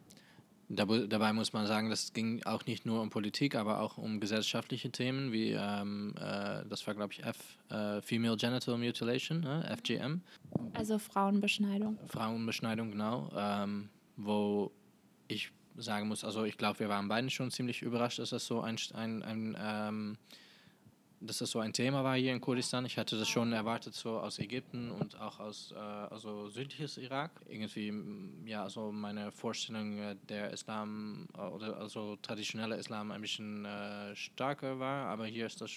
dabei, 0.75 1.33
muss 1.33 1.53
man 1.53 1.67
sagen, 1.67 1.89
das 1.89 2.13
ging 2.13 2.43
auch 2.43 2.65
nicht 2.65 2.85
nur 2.85 3.01
um 3.01 3.09
Politik, 3.09 3.55
aber 3.55 3.79
auch 3.79 3.97
um 3.97 4.19
gesellschaftliche 4.19 4.91
Themen, 4.91 5.31
wie 5.31 5.51
ähm, 5.51 6.13
äh, 6.17 6.63
das 6.69 6.85
war, 6.87 6.93
glaube 6.93 7.13
ich, 7.13 7.23
F, 7.23 7.37
äh, 7.69 8.01
Female 8.01 8.37
Genital 8.37 8.77
Mutilation, 8.77 9.41
ne? 9.41 9.63
FGM, 9.77 10.21
Also 10.73 10.99
Frauenbeschneidung. 10.99 11.97
Frauenbeschneidung, 12.07 12.91
genau, 12.91 13.31
ähm, 13.35 13.89
wo 14.17 14.71
ich 15.27 15.51
sagen 15.75 16.07
muss, 16.07 16.23
also 16.23 16.43
ich 16.43 16.57
glaube, 16.57 16.79
wir 16.79 16.89
waren 16.89 17.07
beiden 17.07 17.29
schon 17.29 17.51
ziemlich 17.51 17.81
überrascht, 17.81 18.19
dass 18.19 18.29
das 18.29 18.45
so 18.45 18.61
ein, 18.61 18.77
ein, 18.93 19.23
ein 19.23 19.57
ähm, 19.59 20.17
dass 21.25 21.39
das 21.39 21.51
so 21.51 21.59
ein 21.59 21.73
Thema 21.73 22.03
war 22.03 22.15
hier 22.15 22.33
in 22.33 22.41
Kurdistan. 22.41 22.85
Ich 22.85 22.97
hatte 22.97 23.17
das 23.17 23.27
schon 23.27 23.53
erwartet, 23.53 23.93
so 23.93 24.19
aus 24.19 24.39
Ägypten 24.39 24.91
und 24.91 25.19
auch 25.19 25.39
aus 25.39 25.71
äh, 25.71 25.77
also 25.77 26.49
südliches 26.49 26.97
Irak. 26.97 27.31
Irgendwie, 27.47 27.93
ja, 28.45 28.69
so 28.69 28.91
meine 28.91 29.31
Vorstellung 29.31 29.97
äh, 29.97 30.15
der 30.29 30.51
Islam 30.51 31.27
äh, 31.37 31.41
oder 31.41 31.77
also 31.77 32.17
traditioneller 32.17 32.77
Islam 32.77 33.11
ein 33.11 33.21
bisschen 33.21 33.65
äh, 33.65 34.15
stärker 34.15 34.79
war, 34.79 35.07
aber 35.07 35.25
hier 35.25 35.45
ist 35.45 35.61
das 35.61 35.71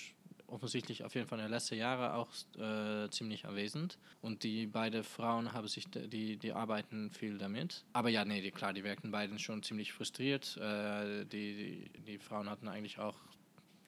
offensichtlich 0.49 1.05
auf 1.05 1.15
jeden 1.15 1.27
Fall 1.27 1.39
in 1.39 1.47
den 1.47 1.53
letzten 1.53 1.77
Jahren 1.77 2.13
auch 2.13 2.29
äh, 2.59 3.09
ziemlich 3.11 3.47
anwesend. 3.47 3.99
Und 4.21 4.43
die 4.43 4.67
beiden 4.67 5.03
Frauen 5.03 5.53
haben 5.53 5.69
sich, 5.69 5.87
die, 5.91 6.37
die 6.37 6.53
arbeiten 6.53 7.11
viel 7.11 7.39
damit. 7.39 7.85
Aber 7.93 8.09
ja, 8.09 8.25
nee, 8.25 8.41
die, 8.41 8.51
klar, 8.51 8.73
die 8.73 8.85
wirken 8.85 9.11
beiden 9.11 9.39
schon 9.39 9.63
ziemlich 9.63 9.93
frustriert. 9.93 10.57
Äh, 10.57 11.25
die, 11.27 11.89
die, 11.95 12.01
die 12.01 12.19
Frauen 12.19 12.49
hatten 12.49 12.69
eigentlich 12.69 12.99
auch 12.99 13.17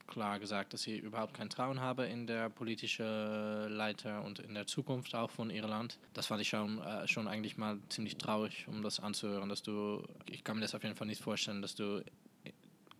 klar 0.08 0.40
gesagt, 0.40 0.72
dass 0.72 0.82
sie 0.82 0.98
überhaupt 0.98 1.34
kein 1.34 1.48
Trauen 1.48 1.80
habe 1.80 2.06
in 2.06 2.26
der 2.26 2.48
politischen 2.48 3.68
Leiter 3.68 4.24
und 4.24 4.40
in 4.40 4.54
der 4.54 4.66
Zukunft 4.66 5.14
auch 5.14 5.30
von 5.30 5.50
Irland. 5.50 5.98
Das 6.14 6.26
fand 6.26 6.40
ich 6.40 6.48
schon, 6.48 6.80
äh, 6.80 7.06
schon 7.06 7.28
eigentlich 7.28 7.56
mal 7.56 7.78
ziemlich 7.88 8.16
traurig, 8.16 8.66
um 8.66 8.82
das 8.82 8.98
anzuhören, 8.98 9.48
dass 9.48 9.62
du, 9.62 10.02
ich 10.26 10.42
kann 10.42 10.56
mir 10.56 10.62
das 10.62 10.74
auf 10.74 10.82
jeden 10.82 10.96
Fall 10.96 11.06
nicht 11.06 11.22
vorstellen, 11.22 11.62
dass 11.62 11.74
du 11.74 12.02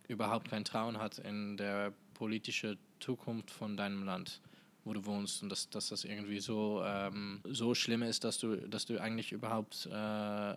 überhaupt 0.07 0.49
kein 0.49 0.65
Trauen 0.65 0.97
hast 0.97 1.19
in 1.19 1.57
der 1.57 1.93
politische 2.13 2.77
Zukunft 2.99 3.51
von 3.51 3.77
deinem 3.77 4.03
Land, 4.03 4.41
wo 4.89 4.93
du 4.93 5.05
wohnst 5.05 5.43
und 5.43 5.49
dass, 5.49 5.69
dass 5.69 5.89
das 5.89 6.03
irgendwie 6.03 6.39
so, 6.39 6.81
ähm, 6.83 7.41
so 7.45 7.75
schlimm 7.75 8.01
ist, 8.01 8.23
dass 8.23 8.39
du, 8.39 8.55
dass 8.55 8.87
du 8.87 8.99
eigentlich 8.99 9.31
überhaupt 9.31 9.85
äh, 9.85 9.89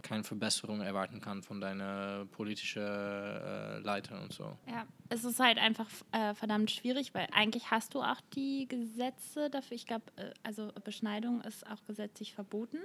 keine 0.01 0.25
Verbesserung 0.25 0.81
erwarten 0.81 1.21
kannst 1.21 1.47
von 1.47 1.61
deiner 1.61 2.25
politischen 2.33 2.83
äh, 2.83 3.79
Leiter 3.81 4.21
und 4.23 4.33
so. 4.33 4.57
Ja, 4.67 4.87
es 5.11 5.25
ist 5.25 5.39
halt 5.39 5.59
einfach 5.59 5.87
äh, 6.13 6.35
verdammt 6.35 6.71
schwierig, 6.71 7.13
weil 7.13 7.29
eigentlich 7.33 7.71
hast 7.71 7.95
du 7.95 8.01
auch 8.01 8.21
die 8.35 8.67
Gesetze 8.67 9.51
dafür. 9.51 9.77
Ich 9.77 9.87
glaube, 9.87 10.05
äh, 10.17 10.31
also 10.43 10.73
Beschneidung 10.83 11.43
ist 11.43 11.67
auch 11.67 11.85
gesetzlich 11.87 12.33
verboten. 12.33 12.79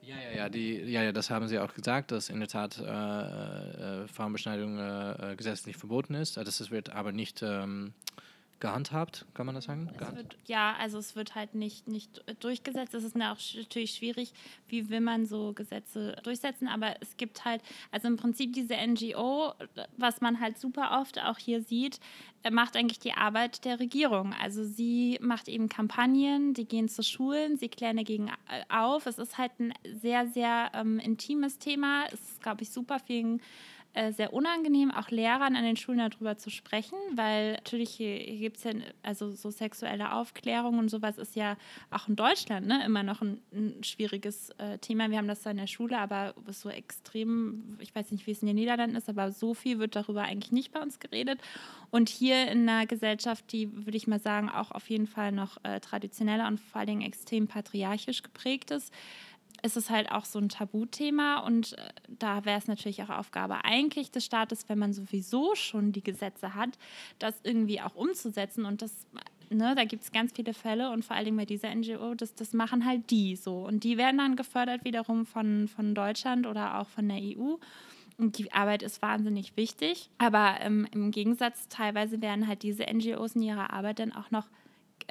Ja, 0.00 0.16
ja, 0.16 0.36
ja, 0.36 0.48
die, 0.48 0.80
ja, 0.80 1.02
ja, 1.02 1.12
das 1.12 1.30
haben 1.30 1.48
sie 1.48 1.58
auch 1.58 1.74
gesagt, 1.74 2.12
dass 2.12 2.30
in 2.30 2.38
der 2.38 2.48
Tat 2.48 2.78
äh, 2.78 4.02
äh, 4.04 4.08
Frauenbeschneidung 4.08 4.78
äh, 4.78 5.34
gesetzlich 5.36 5.76
verboten 5.76 6.14
ist. 6.14 6.36
Das 6.36 6.70
wird 6.70 6.90
aber 6.90 7.12
nicht 7.12 7.42
ähm, 7.42 7.92
gehandhabt, 8.60 9.26
kann 9.34 9.46
man 9.46 9.54
das 9.54 9.64
sagen? 9.64 9.90
Wird, 10.14 10.36
ja, 10.46 10.74
also 10.78 10.98
es 10.98 11.16
wird 11.16 11.34
halt 11.34 11.54
nicht, 11.54 11.88
nicht 11.88 12.22
durchgesetzt. 12.40 12.94
Es 12.94 13.04
ist 13.04 13.16
auch 13.16 13.36
natürlich 13.56 13.92
schwierig, 13.92 14.32
wie 14.68 14.88
will 14.88 15.00
man 15.00 15.26
so 15.26 15.52
Gesetze 15.52 16.16
durchsetzen, 16.22 16.68
aber 16.68 16.94
es 17.00 17.16
gibt 17.16 17.44
halt, 17.44 17.62
also 17.90 18.08
im 18.08 18.16
Prinzip 18.16 18.52
diese 18.52 18.74
NGO, 18.74 19.52
was 19.96 20.20
man 20.20 20.40
halt 20.40 20.58
super 20.58 20.98
oft 21.00 21.20
auch 21.20 21.38
hier 21.38 21.62
sieht, 21.62 22.00
äh, 22.44 22.50
macht 22.50 22.76
eigentlich 22.76 22.98
die 22.98 23.14
Arbeit 23.14 23.64
der 23.64 23.80
Regierung. 23.80 24.34
Also 24.40 24.64
sie 24.64 25.18
macht 25.20 25.48
eben 25.48 25.68
Kampagnen, 25.68 26.54
die 26.54 26.66
gehen 26.66 26.88
zu 26.88 27.02
Schulen, 27.02 27.56
sie 27.56 27.68
klären 27.68 27.96
dagegen 27.96 28.28
äh, 28.28 28.64
auf. 28.68 29.06
Es 29.06 29.18
ist 29.18 29.38
halt 29.38 29.52
ein 29.58 29.72
sehr, 30.00 30.26
sehr 30.28 30.70
ähm, 30.74 30.98
intimes 30.98 31.58
Thema. 31.58 32.04
Es 32.12 32.20
ist, 32.20 32.42
glaube 32.42 32.62
ich, 32.62 32.70
super 32.70 32.98
vielen 32.98 33.40
äh, 33.94 34.12
sehr 34.12 34.32
unangenehm, 34.32 34.90
auch 34.90 35.10
Lehrern 35.10 35.56
an 35.56 35.64
den 35.64 35.76
Schulen 35.76 35.98
darüber 35.98 36.36
zu 36.36 36.50
sprechen, 36.50 36.98
weil 37.14 37.52
natürlich 37.52 37.90
hier, 37.90 38.16
hier 38.16 38.40
gibt 38.40 38.56
es 38.58 38.64
ja, 38.64 38.72
also 39.02 39.32
so 39.32 39.50
sexuelle 39.50 40.12
Aufklärung 40.12 40.78
und 40.78 40.88
sowas 40.88 41.16
ist 41.16 41.36
ja 41.36 41.56
auch 41.90 42.08
in 42.08 42.16
Deutschland 42.16 42.66
ne, 42.66 42.84
immer 42.84 43.02
noch 43.02 43.22
ein, 43.22 43.40
ein 43.52 43.84
schwieriges 43.84 44.50
äh, 44.58 44.78
Thema. 44.78 45.10
Wir 45.10 45.18
haben 45.18 45.28
das 45.28 45.42
da 45.42 45.50
in 45.50 45.58
der 45.58 45.68
Schule, 45.68 45.98
aber 45.98 46.34
so 46.48 46.68
extrem, 46.68 47.78
ich 47.80 47.94
weiß 47.94 48.10
nicht, 48.10 48.26
wie 48.26 48.32
es 48.32 48.42
in 48.42 48.46
den 48.46 48.56
Niederlanden 48.56 48.96
ist, 48.96 49.08
aber 49.08 49.30
so 49.30 49.54
viel 49.54 49.78
wird 49.78 49.96
darüber 49.96 50.22
eigentlich 50.22 50.52
nicht 50.52 50.72
bei 50.72 50.80
uns 50.80 50.98
geredet. 50.98 51.40
Und 51.90 52.08
hier 52.08 52.50
in 52.50 52.68
einer 52.68 52.86
Gesellschaft, 52.86 53.52
die, 53.52 53.72
würde 53.86 53.96
ich 53.96 54.08
mal 54.08 54.18
sagen, 54.18 54.48
auch 54.48 54.72
auf 54.72 54.90
jeden 54.90 55.06
Fall 55.06 55.30
noch 55.30 55.58
äh, 55.62 55.78
traditioneller 55.78 56.48
und 56.48 56.58
vor 56.58 56.80
allen 56.80 56.88
Dingen 56.88 57.02
extrem 57.02 57.46
patriarchisch 57.46 58.22
geprägt 58.22 58.72
ist, 58.72 58.92
ist 59.64 59.78
es 59.78 59.88
halt 59.88 60.12
auch 60.12 60.26
so 60.26 60.38
ein 60.38 60.50
Tabuthema 60.50 61.38
und 61.38 61.76
äh, 61.78 61.88
da 62.06 62.44
wäre 62.44 62.58
es 62.58 62.68
natürlich 62.68 63.02
auch 63.02 63.08
Aufgabe 63.08 63.64
eigentlich 63.64 64.10
des 64.10 64.24
Staates, 64.24 64.68
wenn 64.68 64.78
man 64.78 64.92
sowieso 64.92 65.54
schon 65.54 65.90
die 65.92 66.04
Gesetze 66.04 66.54
hat, 66.54 66.78
das 67.18 67.34
irgendwie 67.42 67.80
auch 67.80 67.94
umzusetzen 67.94 68.64
und 68.64 68.82
das 68.82 69.06
Ne, 69.50 69.74
da 69.76 69.84
gibt 69.84 70.02
es 70.02 70.10
ganz 70.10 70.32
viele 70.32 70.54
Fälle 70.54 70.90
und 70.90 71.04
vor 71.04 71.16
allem 71.16 71.36
bei 71.36 71.44
dieser 71.44 71.72
NGO, 71.72 72.14
das, 72.14 72.34
das 72.34 72.54
machen 72.54 72.86
halt 72.86 73.10
die 73.10 73.36
so. 73.36 73.58
Und 73.58 73.84
die 73.84 73.98
werden 73.98 74.16
dann 74.16 74.36
gefördert 74.36 74.84
wiederum 74.84 75.26
von, 75.26 75.68
von 75.68 75.94
Deutschland 75.94 76.46
oder 76.46 76.80
auch 76.80 76.88
von 76.88 77.06
der 77.08 77.18
EU. 77.18 77.56
Und 78.16 78.38
die 78.38 78.52
Arbeit 78.52 78.82
ist 78.82 79.02
wahnsinnig 79.02 79.54
wichtig. 79.54 80.08
Aber 80.16 80.56
ähm, 80.60 80.88
im 80.92 81.10
Gegensatz 81.10 81.68
teilweise 81.68 82.22
werden 82.22 82.48
halt 82.48 82.62
diese 82.62 82.84
NGOs 82.84 83.36
in 83.36 83.42
ihrer 83.42 83.72
Arbeit 83.72 83.98
dann 83.98 84.12
auch 84.12 84.30
noch 84.30 84.46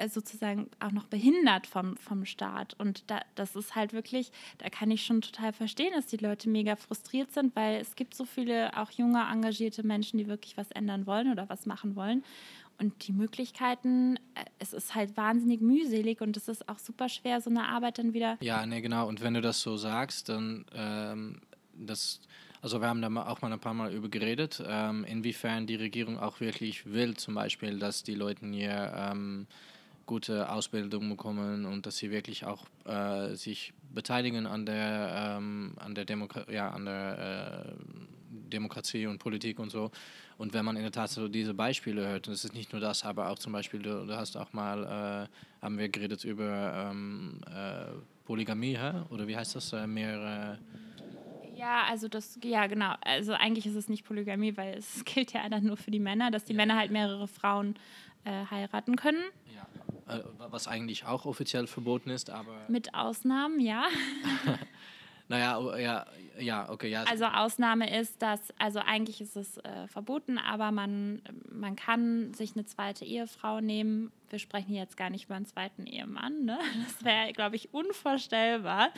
sozusagen 0.08 0.68
auch 0.80 0.92
noch 0.92 1.06
behindert 1.06 1.66
vom, 1.66 1.96
vom 1.96 2.24
Staat. 2.24 2.74
Und 2.78 3.10
da, 3.10 3.20
das 3.34 3.56
ist 3.56 3.74
halt 3.74 3.92
wirklich, 3.92 4.32
da 4.58 4.68
kann 4.68 4.90
ich 4.90 5.04
schon 5.04 5.20
total 5.20 5.52
verstehen, 5.52 5.92
dass 5.94 6.06
die 6.06 6.16
Leute 6.16 6.48
mega 6.48 6.76
frustriert 6.76 7.32
sind, 7.32 7.54
weil 7.56 7.80
es 7.80 7.96
gibt 7.96 8.14
so 8.14 8.24
viele 8.24 8.76
auch 8.76 8.90
junge, 8.90 9.22
engagierte 9.30 9.82
Menschen, 9.82 10.18
die 10.18 10.26
wirklich 10.26 10.56
was 10.56 10.70
ändern 10.70 11.06
wollen 11.06 11.30
oder 11.30 11.48
was 11.48 11.66
machen 11.66 11.96
wollen. 11.96 12.24
Und 12.78 13.06
die 13.06 13.12
Möglichkeiten, 13.12 14.16
äh, 14.34 14.44
es 14.58 14.72
ist 14.72 14.94
halt 14.94 15.16
wahnsinnig 15.16 15.60
mühselig 15.60 16.20
und 16.20 16.36
es 16.36 16.48
ist 16.48 16.68
auch 16.68 16.78
super 16.78 17.08
schwer, 17.08 17.40
so 17.40 17.50
eine 17.50 17.68
Arbeit 17.68 17.98
dann 17.98 18.12
wieder. 18.12 18.36
Ja, 18.40 18.66
nee, 18.66 18.80
genau. 18.80 19.06
Und 19.08 19.22
wenn 19.22 19.34
du 19.34 19.40
das 19.40 19.60
so 19.60 19.76
sagst, 19.76 20.28
dann 20.28 20.64
ähm, 20.74 21.40
das. 21.74 22.20
Also 22.62 22.80
wir 22.80 22.88
haben 22.88 23.02
da 23.02 23.26
auch 23.26 23.42
mal 23.42 23.52
ein 23.52 23.60
paar 23.60 23.74
Mal 23.74 23.92
über 23.92 24.08
geredet, 24.08 24.62
ähm, 24.66 25.04
inwiefern 25.04 25.66
die 25.66 25.74
Regierung 25.74 26.18
auch 26.18 26.40
wirklich 26.40 26.90
will, 26.90 27.14
zum 27.14 27.34
Beispiel, 27.34 27.78
dass 27.78 28.04
die 28.04 28.14
Leute 28.14 28.46
hier 28.46 28.90
ähm, 28.96 29.46
gute 30.06 30.50
Ausbildung 30.50 31.08
bekommen 31.08 31.64
und 31.64 31.86
dass 31.86 31.96
sie 31.96 32.10
wirklich 32.10 32.44
auch 32.44 32.66
äh, 32.84 33.34
sich 33.34 33.72
beteiligen 33.92 34.46
an 34.46 34.66
der, 34.66 35.36
ähm, 35.38 35.74
an 35.76 35.94
der, 35.94 36.04
Demokra 36.04 36.50
ja, 36.50 36.70
an 36.70 36.84
der 36.84 37.66
äh, 37.66 37.72
Demokratie 38.30 39.06
und 39.06 39.18
Politik 39.18 39.58
und 39.58 39.70
so. 39.70 39.90
Und 40.36 40.52
wenn 40.52 40.64
man 40.64 40.76
in 40.76 40.82
der 40.82 40.92
Tat 40.92 41.10
so 41.10 41.28
diese 41.28 41.54
Beispiele 41.54 42.06
hört, 42.06 42.28
und 42.28 42.34
es 42.34 42.44
ist 42.44 42.54
nicht 42.54 42.72
nur 42.72 42.80
das, 42.80 43.04
aber 43.04 43.30
auch 43.30 43.38
zum 43.38 43.52
Beispiel, 43.52 43.80
du, 43.80 44.06
du 44.06 44.16
hast 44.16 44.36
auch 44.36 44.52
mal, 44.52 45.28
äh, 45.30 45.62
haben 45.64 45.78
wir 45.78 45.88
geredet 45.88 46.24
über 46.24 46.90
ähm, 46.90 47.40
äh, 47.46 47.92
Polygamie, 48.24 48.76
hä? 48.76 48.92
oder 49.10 49.26
wie 49.26 49.36
heißt 49.36 49.54
das, 49.54 49.72
äh, 49.72 49.86
mehrere... 49.86 50.58
Ja, 51.54 51.84
also 51.88 52.08
das, 52.08 52.38
ja 52.42 52.66
genau. 52.66 52.94
Also 53.00 53.32
eigentlich 53.32 53.64
ist 53.64 53.76
es 53.76 53.88
nicht 53.88 54.04
Polygamie, 54.04 54.56
weil 54.56 54.76
es 54.76 55.04
gilt 55.04 55.32
ja 55.32 55.48
dann 55.48 55.64
nur 55.64 55.76
für 55.76 55.92
die 55.92 56.00
Männer, 56.00 56.30
dass 56.30 56.44
die 56.44 56.52
ja. 56.52 56.56
Männer 56.56 56.76
halt 56.76 56.90
mehrere 56.90 57.28
Frauen 57.28 57.76
äh, 58.24 58.44
heiraten 58.50 58.96
können. 58.96 59.22
Äh, 60.06 60.20
was 60.38 60.68
eigentlich 60.68 61.06
auch 61.06 61.24
offiziell 61.24 61.66
verboten 61.66 62.10
ist, 62.10 62.30
aber. 62.30 62.64
Mit 62.68 62.94
Ausnahmen, 62.94 63.58
ja. 63.60 63.84
naja, 65.28 65.58
oh, 65.58 65.74
ja, 65.74 66.04
ja, 66.38 66.68
okay, 66.68 66.88
ja. 66.90 67.04
Also 67.04 67.24
Ausnahme 67.24 67.98
ist, 67.98 68.20
dass, 68.20 68.40
also 68.58 68.80
eigentlich 68.80 69.20
ist 69.20 69.36
es 69.36 69.58
äh, 69.58 69.86
verboten, 69.88 70.38
aber 70.38 70.72
man, 70.72 71.22
man 71.50 71.76
kann 71.76 72.34
sich 72.34 72.54
eine 72.54 72.66
zweite 72.66 73.04
Ehefrau 73.04 73.60
nehmen. 73.60 74.12
Wir 74.28 74.38
sprechen 74.38 74.74
jetzt 74.74 74.96
gar 74.96 75.10
nicht 75.10 75.24
über 75.24 75.36
einen 75.36 75.46
zweiten 75.46 75.86
Ehemann, 75.86 76.44
ne? 76.44 76.58
Das 76.84 77.04
wäre, 77.04 77.32
glaube 77.32 77.56
ich, 77.56 77.72
unvorstellbar 77.72 78.90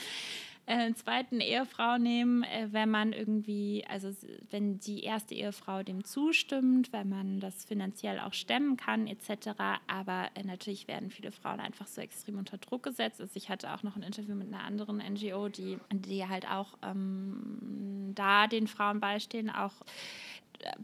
äh, 0.66 0.92
zweiten 0.94 1.40
Ehefrau 1.40 1.96
nehmen, 1.96 2.42
äh, 2.42 2.68
wenn 2.72 2.90
man 2.90 3.12
irgendwie, 3.12 3.84
also 3.88 4.10
wenn 4.50 4.80
die 4.80 5.04
erste 5.04 5.34
Ehefrau 5.34 5.82
dem 5.82 6.04
zustimmt, 6.04 6.92
wenn 6.92 7.08
man 7.08 7.40
das 7.40 7.64
finanziell 7.64 8.18
auch 8.18 8.32
stemmen 8.32 8.76
kann, 8.76 9.06
etc. 9.06 9.50
Aber 9.86 10.28
äh, 10.34 10.42
natürlich 10.42 10.88
werden 10.88 11.10
viele 11.10 11.30
Frauen 11.30 11.60
einfach 11.60 11.86
so 11.86 12.00
extrem 12.00 12.38
unter 12.38 12.58
Druck 12.58 12.82
gesetzt. 12.82 13.20
Also 13.20 13.32
ich 13.36 13.48
hatte 13.48 13.72
auch 13.72 13.84
noch 13.84 13.96
ein 13.96 14.02
Interview 14.02 14.34
mit 14.34 14.48
einer 14.48 14.64
anderen 14.64 14.98
NGO, 14.98 15.48
die, 15.48 15.78
die 15.92 16.26
halt 16.26 16.50
auch 16.50 16.76
ähm, 16.82 18.12
da 18.14 18.48
den 18.48 18.66
Frauen 18.66 18.98
beistehen, 18.98 19.50
auch 19.50 19.74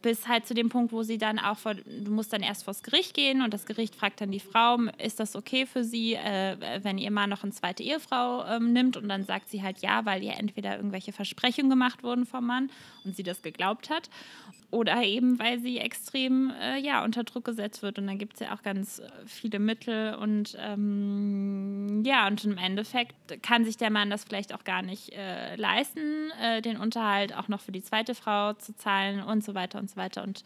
bis 0.01 0.29
halt 0.29 0.47
zu 0.47 0.55
dem 0.55 0.69
Punkt, 0.69 0.93
wo 0.93 1.03
sie 1.03 1.19
dann 1.19 1.39
auch 1.39 1.59
vor, 1.59 1.75
du 1.75 2.11
musst 2.11 2.33
dann 2.33 2.43
erst 2.43 2.65
vors 2.65 2.83
Gericht 2.83 3.15
gehen 3.15 3.43
und 3.43 3.53
das 3.53 3.67
Gericht 3.67 3.95
fragt 3.95 4.21
dann 4.21 4.31
die 4.31 4.41
Frau, 4.41 4.79
ist 4.99 5.21
das 5.21 5.37
okay 5.37 5.67
für 5.67 5.85
sie, 5.85 6.15
äh, 6.15 6.57
wenn 6.83 6.99
ihr 6.99 7.11
Mann 7.11 7.31
noch 7.31 7.43
eine 7.43 7.53
zweite 7.53 7.83
Ehefrau 7.83 8.45
ähm, 8.47 8.73
nimmt? 8.73 8.97
Und 8.97 9.09
dann 9.09 9.25
sagt 9.25 9.49
sie 9.49 9.63
halt 9.63 9.79
ja, 9.79 10.05
weil 10.05 10.23
ihr 10.23 10.39
entweder 10.39 10.77
irgendwelche 10.77 11.13
Versprechungen 11.13 11.71
gemacht 11.71 12.03
wurden 12.03 12.27
vom 12.27 12.47
Mann 12.47 12.71
und 13.05 13.17
sie 13.17 13.23
das 13.23 13.43
geglaubt 13.43 13.91
hat 13.91 14.09
oder 14.73 15.03
eben, 15.03 15.39
weil 15.39 15.61
sie 15.61 15.79
extrem 15.79 16.51
äh, 16.59 16.79
ja, 16.79 17.05
unter 17.05 17.25
Druck 17.25 17.45
gesetzt 17.45 17.83
wird. 17.83 17.99
Und 17.99 18.07
dann 18.07 18.17
gibt 18.17 18.35
es 18.35 18.41
ja 18.41 18.55
auch 18.55 18.63
ganz 18.63 19.01
äh, 19.01 19.09
viele 19.27 19.59
Mittel 19.59 20.15
und 20.15 20.57
ähm, 20.59 22.03
ja, 22.07 22.27
und 22.27 22.43
im 22.45 22.57
Endeffekt 22.57 23.43
kann 23.43 23.67
sich 23.67 23.77
der 23.77 23.91
Mann 23.91 24.09
das 24.09 24.25
vielleicht 24.25 24.55
auch 24.55 24.65
gar 24.65 24.81
nicht 24.81 25.13
äh, 25.13 25.57
leisten, 25.57 26.31
äh, 26.43 26.63
den 26.63 26.79
Unterhalt 26.79 27.37
auch 27.37 27.49
noch 27.49 27.61
für 27.61 27.71
die 27.71 27.83
zweite 27.83 28.15
Frau 28.15 28.55
zu 28.55 28.75
zahlen 28.75 29.23
und 29.23 29.45
so 29.45 29.55
weiter 29.55 29.62
weiter 29.63 29.79
und 29.79 29.89
so 29.89 29.97
weiter. 29.97 30.23
Und 30.23 30.45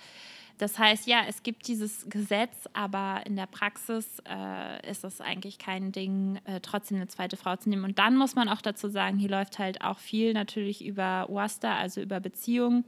das 0.59 0.79
heißt, 0.79 1.07
ja, 1.07 1.23
es 1.29 1.43
gibt 1.43 1.69
dieses 1.69 2.09
Gesetz, 2.09 2.69
aber 2.73 3.23
in 3.27 3.37
der 3.37 3.47
Praxis 3.47 4.23
äh, 4.29 4.91
ist 4.91 5.05
es 5.05 5.21
eigentlich 5.21 5.59
kein 5.59 5.93
Ding, 5.93 6.41
äh, 6.45 6.61
trotzdem 6.61 6.97
eine 6.97 7.09
zweite 7.09 7.37
Frau 7.37 7.57
zu 7.57 7.69
nehmen. 7.69 7.85
Und 7.85 7.99
dann 7.99 8.17
muss 8.17 8.35
man 8.35 8.49
auch 8.49 8.63
dazu 8.63 8.89
sagen, 8.89 9.19
hier 9.19 9.29
läuft 9.29 9.59
halt 9.59 9.83
auch 9.83 9.99
viel 9.99 10.33
natürlich 10.33 10.85
über 10.85 11.27
Wasta, 11.29 11.77
also 11.77 12.01
über 12.01 12.21
Beziehungen 12.21 12.85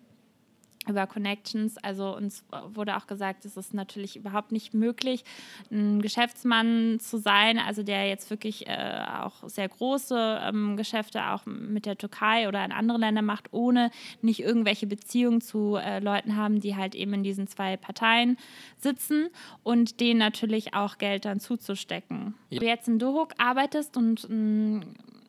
über 0.88 1.06
Connections. 1.06 1.76
Also 1.78 2.16
uns 2.16 2.44
wurde 2.74 2.96
auch 2.96 3.06
gesagt, 3.06 3.44
es 3.44 3.56
ist 3.56 3.74
natürlich 3.74 4.16
überhaupt 4.16 4.52
nicht 4.52 4.74
möglich, 4.74 5.24
ein 5.70 6.02
Geschäftsmann 6.02 6.98
zu 7.00 7.18
sein, 7.18 7.58
also 7.58 7.82
der 7.82 8.08
jetzt 8.08 8.30
wirklich 8.30 8.66
äh, 8.66 9.04
auch 9.22 9.48
sehr 9.48 9.68
große 9.68 10.40
ähm, 10.42 10.76
Geschäfte 10.76 11.26
auch 11.30 11.46
mit 11.46 11.86
der 11.86 11.96
Türkei 11.96 12.48
oder 12.48 12.64
in 12.64 12.72
anderen 12.72 13.00
Ländern 13.00 13.24
macht, 13.24 13.52
ohne 13.52 13.90
nicht 14.22 14.40
irgendwelche 14.40 14.86
Beziehungen 14.86 15.40
zu 15.40 15.76
äh, 15.76 16.00
Leuten 16.00 16.36
haben, 16.36 16.60
die 16.60 16.76
halt 16.76 16.94
eben 16.94 17.14
in 17.14 17.22
diesen 17.22 17.46
zwei 17.46 17.76
Parteien 17.76 18.36
sitzen 18.78 19.28
und 19.62 20.00
denen 20.00 20.18
natürlich 20.18 20.74
auch 20.74 20.98
Geld 20.98 21.24
dann 21.24 21.40
zuzustecken. 21.40 22.34
Ja. 22.50 22.60
Du 22.60 22.66
jetzt 22.66 22.88
in 22.88 22.98
Dohuk 22.98 23.34
arbeitest 23.38 23.96
und 23.96 24.24
ein 24.28 24.84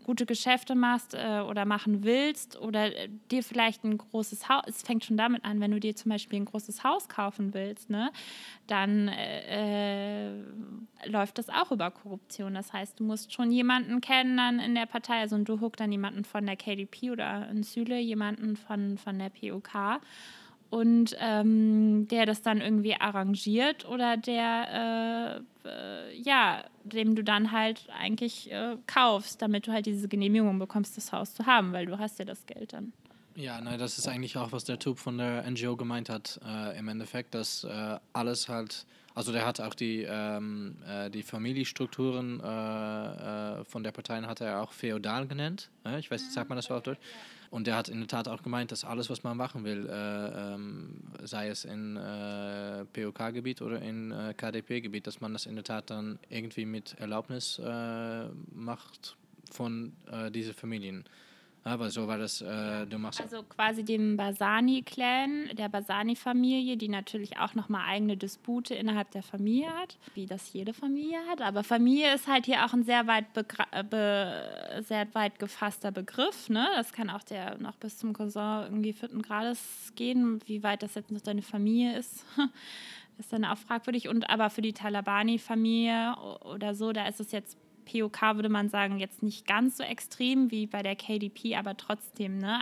gute 0.09 0.25
Geschäfte 0.25 0.73
machst 0.73 1.13
äh, 1.13 1.41
oder 1.41 1.65
machen 1.65 2.03
willst 2.03 2.59
oder 2.59 2.95
äh, 2.95 3.09
dir 3.29 3.43
vielleicht 3.43 3.83
ein 3.83 3.95
großes 3.95 4.49
Haus, 4.49 4.63
es 4.65 4.81
fängt 4.81 5.05
schon 5.05 5.17
damit 5.17 5.45
an, 5.45 5.61
wenn 5.61 5.69
du 5.69 5.79
dir 5.79 5.95
zum 5.95 6.09
Beispiel 6.09 6.39
ein 6.39 6.45
großes 6.45 6.83
Haus 6.83 7.07
kaufen 7.07 7.53
willst, 7.53 7.91
ne, 7.91 8.11
dann 8.65 9.07
äh, 9.09 10.31
äh, 10.31 10.43
läuft 11.05 11.37
das 11.37 11.49
auch 11.49 11.71
über 11.71 11.91
Korruption. 11.91 12.55
Das 12.55 12.73
heißt, 12.73 12.99
du 12.99 13.03
musst 13.03 13.31
schon 13.31 13.51
jemanden 13.51 14.01
kennen 14.01 14.35
dann 14.35 14.57
in 14.57 14.73
der 14.73 14.87
Partei, 14.87 15.19
also 15.19 15.35
ein 15.35 15.45
Duhuk 15.45 15.77
dann 15.77 15.91
jemanden 15.91 16.23
von 16.23 16.43
der 16.43 16.55
KDP 16.55 17.11
oder 17.11 17.47
ein 17.47 17.61
Süle 17.61 17.99
jemanden 17.99 18.55
von, 18.55 18.97
von 18.97 19.19
der 19.19 19.29
POK 19.29 20.01
und 20.69 21.15
ähm, 21.19 22.07
der 22.09 22.25
das 22.25 22.41
dann 22.41 22.61
irgendwie 22.61 22.95
arrangiert 22.95 23.87
oder 23.87 24.17
der 24.17 25.41
äh, 25.65 25.67
äh, 25.67 26.15
ja, 26.21 26.63
dem 26.83 27.15
du 27.15 27.23
dann 27.23 27.51
halt 27.51 27.87
eigentlich 27.97 28.51
äh, 28.51 28.77
kaufst, 28.87 29.41
damit 29.41 29.67
du 29.67 29.71
halt 29.71 29.85
diese 29.85 30.07
Genehmigung 30.07 30.59
bekommst, 30.59 30.97
das 30.97 31.11
Haus 31.11 31.33
zu 31.33 31.45
haben, 31.45 31.73
weil 31.73 31.85
du 31.85 31.97
hast 31.97 32.19
ja 32.19 32.25
das 32.25 32.45
Geld 32.45 32.73
dann. 32.73 32.93
Ja, 33.35 33.61
nein, 33.61 33.79
das 33.79 33.97
ist 33.97 34.07
eigentlich 34.07 34.37
auch, 34.37 34.51
was 34.51 34.65
der 34.65 34.79
Typ 34.79 34.99
von 34.99 35.17
der 35.17 35.49
NGO 35.49 35.75
gemeint 35.75 36.09
hat, 36.09 36.39
äh, 36.45 36.77
im 36.77 36.87
Endeffekt, 36.87 37.33
dass 37.33 37.63
äh, 37.63 37.97
alles 38.11 38.49
halt, 38.49 38.85
also 39.15 39.31
der 39.31 39.45
hat 39.45 39.61
auch 39.61 39.73
die, 39.73 40.05
ähm, 40.07 40.75
äh, 40.85 41.09
die 41.09 41.23
Familienstrukturen 41.23 42.39
von 42.39 43.83
der 43.83 43.91
Parteien 43.91 44.27
hat 44.27 44.41
er 44.41 44.61
auch 44.61 44.73
feudal 44.73 45.27
genannt. 45.27 45.69
ich 45.97 46.11
weiß 46.11 46.21
nicht, 46.21 46.33
sagt 46.33 46.49
man 46.49 46.57
das 46.57 46.65
so 46.65 46.75
auf 46.75 46.83
Deutsch? 46.83 46.99
Und 47.49 47.65
der 47.65 47.75
hat 47.75 47.89
in 47.89 47.99
der 47.99 48.07
Tat 48.07 48.27
auch 48.27 48.43
gemeint, 48.43 48.71
dass 48.71 48.83
alles, 48.83 49.09
was 49.09 49.23
man 49.23 49.35
machen 49.35 49.63
will, 49.63 49.87
äh, 49.89 50.53
ähm, 50.53 51.01
sei 51.23 51.47
es 51.49 51.65
in 51.65 51.97
äh, 51.97 52.85
POK-Gebiet 52.85 53.61
oder 53.61 53.81
in 53.81 54.11
äh, 54.11 54.35
KDP-Gebiet, 54.35 55.07
dass 55.07 55.19
man 55.19 55.33
das 55.33 55.47
in 55.47 55.55
der 55.55 55.63
Tat 55.63 55.89
dann 55.89 56.19
irgendwie 56.29 56.65
mit 56.65 56.95
Erlaubnis 56.99 57.59
macht 58.53 59.15
von 59.51 59.93
diesen 60.31 60.53
Familien. 60.53 61.05
Aber 61.63 61.89
so 61.89 62.07
war 62.07 62.17
das, 62.17 62.41
äh, 62.41 62.85
du 62.87 62.97
machst. 62.97 63.21
Also 63.21 63.43
quasi 63.43 63.83
dem 63.83 64.15
Basani-Clan, 64.15 65.49
der 65.57 65.67
Basani-Familie, 65.67 66.77
die 66.77 66.87
natürlich 66.87 67.37
auch 67.37 67.53
nochmal 67.53 67.83
eigene 67.87 68.15
Dispute 68.15 68.73
innerhalb 68.73 69.11
der 69.11 69.23
Familie 69.23 69.69
hat, 69.75 69.97
wie 70.13 70.25
das 70.25 70.53
jede 70.53 70.73
Familie 70.73 71.19
hat. 71.29 71.41
Aber 71.41 71.63
Familie 71.63 72.15
ist 72.15 72.27
halt 72.27 72.45
hier 72.45 72.65
auch 72.65 72.73
ein 72.73 72.83
sehr 72.83 73.07
weit, 73.07 73.25
be 73.33 74.81
sehr 74.87 75.13
weit 75.13 75.37
gefasster 75.39 75.91
Begriff. 75.91 76.49
Ne? 76.49 76.65
Das 76.75 76.93
kann 76.93 77.09
auch 77.09 77.23
der 77.23 77.57
noch 77.59 77.75
bis 77.75 77.97
zum 77.97 78.13
Cousin 78.13 78.63
irgendwie 78.63 78.93
vierten 78.93 79.21
Grades 79.21 79.91
gehen, 79.95 80.39
wie 80.45 80.63
weit 80.63 80.81
das 80.81 80.95
jetzt 80.95 81.11
noch 81.11 81.21
deine 81.21 81.41
Familie 81.41 81.97
ist. 81.97 82.25
ist 83.19 83.33
dann 83.33 83.43
auch 83.43 83.57
fragwürdig. 83.57 84.07
Und 84.07 84.29
aber 84.29 84.49
für 84.49 84.61
die 84.61 84.73
Talabani-Familie 84.73 86.15
oder 86.45 86.73
so, 86.73 86.93
da 86.93 87.05
ist 87.07 87.19
es 87.19 87.33
jetzt 87.33 87.57
POK 87.91 88.21
würde 88.35 88.49
man 88.49 88.69
sagen, 88.69 88.99
jetzt 88.99 89.23
nicht 89.23 89.47
ganz 89.47 89.77
so 89.77 89.83
extrem 89.83 90.51
wie 90.51 90.67
bei 90.67 90.83
der 90.83 90.95
KDP, 90.95 91.55
aber 91.55 91.77
trotzdem, 91.77 92.37
ne? 92.37 92.59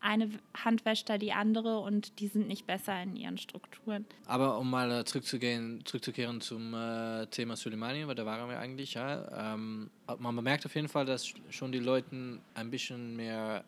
Eine 0.00 0.30
Hand 0.56 0.84
wäscht 0.84 1.08
da 1.08 1.16
die 1.16 1.32
andere 1.32 1.78
und 1.78 2.18
die 2.18 2.26
sind 2.26 2.48
nicht 2.48 2.66
besser 2.66 3.00
in 3.02 3.14
ihren 3.14 3.38
Strukturen. 3.38 4.04
Aber 4.26 4.58
um 4.58 4.68
mal 4.68 4.90
äh, 4.90 5.04
zurückzugehen, 5.04 5.84
zurückzukehren 5.84 6.40
zum 6.40 6.74
äh, 6.74 7.26
Thema 7.26 7.54
Soleimani, 7.54 8.08
weil 8.08 8.16
da 8.16 8.26
waren 8.26 8.48
wir 8.48 8.58
eigentlich, 8.58 8.94
ja. 8.94 9.52
Ähm, 9.54 9.90
man 10.18 10.34
bemerkt 10.34 10.66
auf 10.66 10.74
jeden 10.74 10.88
Fall, 10.88 11.06
dass 11.06 11.32
schon 11.50 11.70
die 11.70 11.78
Leute 11.78 12.40
ein 12.54 12.70
bisschen 12.70 13.14
mehr 13.14 13.64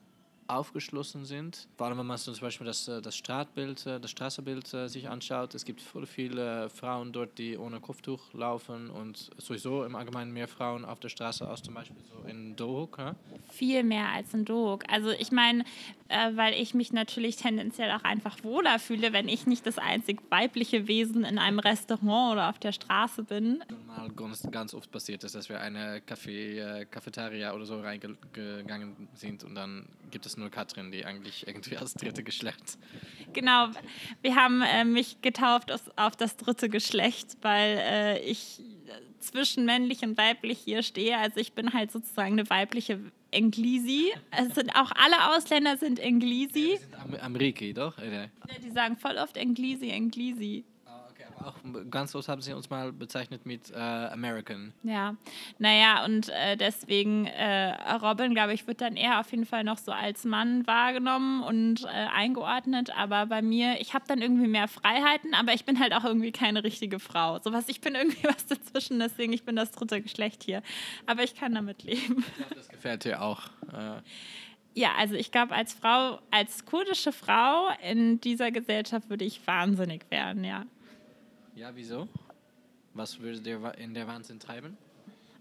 aufgeschlossen 0.47 1.24
sind. 1.24 1.68
Vor 1.76 1.86
allem, 1.86 1.99
wenn 1.99 2.07
man 2.07 2.18
zum 2.18 2.34
Beispiel 2.38 2.66
das, 2.66 2.88
äh, 2.88 3.01
das 3.01 3.16
Straßenbild, 3.16 3.86
äh, 3.86 4.01
das 4.01 4.11
Straßenbild 4.11 4.72
äh, 4.74 4.88
sich 4.88 5.09
anschaut. 5.09 5.55
Es 5.55 5.64
gibt 5.64 5.82
viele 6.07 6.68
Frauen 6.70 7.12
dort, 7.12 7.38
die 7.38 7.57
ohne 7.57 7.80
Kopftuch 7.80 8.32
laufen 8.32 8.90
und 8.90 9.30
sowieso 9.38 9.84
im 9.84 9.97
Allgemeinen 9.97 10.32
mehr 10.32 10.49
Frauen 10.49 10.84
auf 10.84 11.01
der 11.01 11.09
Straße 11.09 11.47
als 11.47 11.62
zum 11.62 11.74
Beispiel 11.74 11.97
so 12.11 12.28
in 12.28 12.57
Dohuk. 12.57 12.99
Ja? 12.99 13.14
Viel 13.51 13.82
mehr 13.82 14.09
als 14.09 14.34
in 14.34 14.45
Dohuk. 14.45 14.84
Also 14.88 15.11
ich 15.11 15.32
meine, 15.32 15.64
äh, 16.09 16.30
weil 16.34 16.55
ich 16.55 16.74
mich 16.74 16.92
natürlich 16.92 17.36
tendenziell 17.36 17.90
auch 17.92 18.05
einfach 18.05 18.42
wohler 18.45 18.78
fühle, 18.78 19.12
wenn 19.12 19.28
ich 19.28 19.47
nicht 19.47 19.66
das 19.66 19.78
einzig 19.78 20.20
weibliche 20.30 20.86
Wesen 20.86 21.24
in 21.24 21.38
einem 21.38 21.59
Restaurant 21.59 22.34
oder 22.34 22.51
auf 22.51 22.59
der 22.59 22.72
Straße 22.72 23.22
bin. 23.22 23.62
Mal 24.05 24.14
ganz, 24.14 24.46
ganz 24.50 24.74
oft 24.74 24.90
passiert 24.90 25.24
ist, 25.24 25.34
dass 25.34 25.48
wir 25.48 25.61
eine 25.61 26.00
Café, 26.00 26.84
Cafeteria 26.86 27.55
oder 27.55 27.64
so 27.64 27.80
reingegangen 27.80 29.09
sind 29.14 29.44
und 29.44 29.55
dann 29.55 29.86
gibt 30.11 30.26
es 30.26 30.36
nur 30.36 30.50
Katrin, 30.50 30.90
die 30.90 31.07
eigentlich 31.07 31.46
irgendwie 31.46 31.78
als 31.78 31.94
dritte 31.94 32.22
Geschlecht. 32.22 32.78
Genau, 33.32 33.68
wir 34.20 34.36
haben 34.36 34.61
äh, 34.61 34.84
mich 34.84 35.22
getauft 35.22 35.72
auf, 35.72 35.90
auf, 35.96 36.16
das 36.16 36.36
dritte 36.36 36.68
Geschlecht, 36.68 37.38
weil 37.40 37.78
äh, 37.78 38.18
ich 38.18 38.61
zwischen 39.20 39.64
männlich 39.64 40.02
und 40.02 40.18
weiblich 40.18 40.59
hier 40.59 40.82
stehe. 40.82 41.16
Also 41.16 41.40
ich 41.40 41.55
bin 41.55 41.72
halt 41.72 41.90
sozusagen 41.90 42.32
eine 42.32 42.50
weibliche 42.50 43.00
Englisi. 43.30 44.12
Es 44.30 44.55
sind 44.55 44.70
auch 44.76 44.90
alle 44.94 45.34
Ausländer 45.34 45.78
sind 45.78 45.98
Englisi. 45.98 46.72
Ja, 46.72 46.78
sind 46.78 46.94
Am 47.00 47.14
Ameriki, 47.14 47.72
doch? 47.72 47.96
Ja, 47.98 48.26
die 48.62 48.70
sagen 48.70 48.98
voll 48.98 49.16
oft 49.16 49.38
Englisi, 49.38 49.88
Englisi 49.88 50.64
auch 51.43 51.55
ganz 51.91 52.14
oft 52.14 52.28
haben 52.28 52.43
sie 52.43 52.53
uns 52.53 52.70
mal 52.70 52.93
bezeichnet 52.93 53.47
mit 53.47 53.70
äh, 53.70 53.76
American. 53.76 54.72
Ja, 54.82 55.16
naja, 55.59 56.05
und 56.05 56.28
äh, 56.28 56.57
deswegen, 56.57 57.26
äh, 57.26 57.72
Robin, 57.97 58.35
glaube 58.35 58.55
ich, 58.55 58.66
wird 58.66 58.80
dann 58.80 58.97
eher 58.97 59.20
auf 59.20 59.30
jeden 59.30 59.47
Fall 59.47 59.64
noch 59.64 59.78
so 59.78 59.93
als 59.93 60.24
Mann 60.24 60.66
wahrgenommen 60.66 61.43
und 61.43 61.85
äh, 61.85 61.89
eingeordnet. 61.89 62.97
Aber 62.97 63.26
bei 63.26 63.43
mir, 63.43 63.80
ich 63.80 63.95
habe 63.95 64.05
dann 64.07 64.20
irgendwie 64.20 64.49
mehr 64.49 64.68
Freiheiten, 64.68 65.35
aber 65.35 65.53
ich 65.55 65.64
bin 65.64 65.78
halt 65.80 65.95
auch 65.95 66.05
irgendwie 66.05 66.32
keine 66.32 66.64
richtige 66.64 66.99
Frau. 66.99 67.39
So 67.41 67.53
was, 67.53 67.68
ich 67.68 67.80
bin 67.80 67.95
irgendwie 67.95 68.24
was 68.28 68.47
dazwischen, 68.47 68.99
deswegen, 68.99 69.32
ich 69.32 69.45
bin 69.45 69.57
das 69.57 69.70
dritte 69.72 70.01
Geschlecht 70.01 70.43
hier. 70.43 70.62
Aber 71.07 71.22
ich 71.22 71.35
kann 71.35 71.55
damit 71.55 71.82
leben. 71.82 72.24
Ich 72.28 72.37
glaube, 72.37 72.55
das 72.55 72.68
gefällt 72.68 73.05
dir 73.05 73.22
auch. 73.22 73.49
Äh. 73.72 74.01
Ja, 74.76 74.95
also 74.99 75.14
ich 75.14 75.30
glaube, 75.30 75.55
als 75.55 75.72
Frau, 75.72 76.18
als 76.32 76.64
kurdische 76.66 77.12
Frau 77.12 77.68
in 77.89 78.20
dieser 78.20 78.51
Gesellschaft 78.51 79.09
würde 79.09 79.24
ich 79.24 79.47
wahnsinnig 79.47 80.11
werden, 80.11 80.43
ja. 80.43 80.64
Ja, 81.55 81.70
wieso? 81.74 82.09
Was 82.94 83.20
würde 83.20 83.40
dir 83.40 83.74
in 83.78 83.94
der 83.94 84.07
Wahnsinn 84.07 84.40
treiben? 84.40 84.76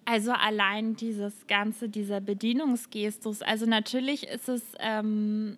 Also 0.06 0.32
allein 0.32 0.96
dieses 0.96 1.48
ganze, 1.48 1.88
dieser 1.90 2.20
Bedienungsgestus. 2.20 3.42
Also 3.42 3.66
natürlich 3.66 4.28
ist 4.28 4.50
es 4.50 4.64
ähm, 4.80 5.58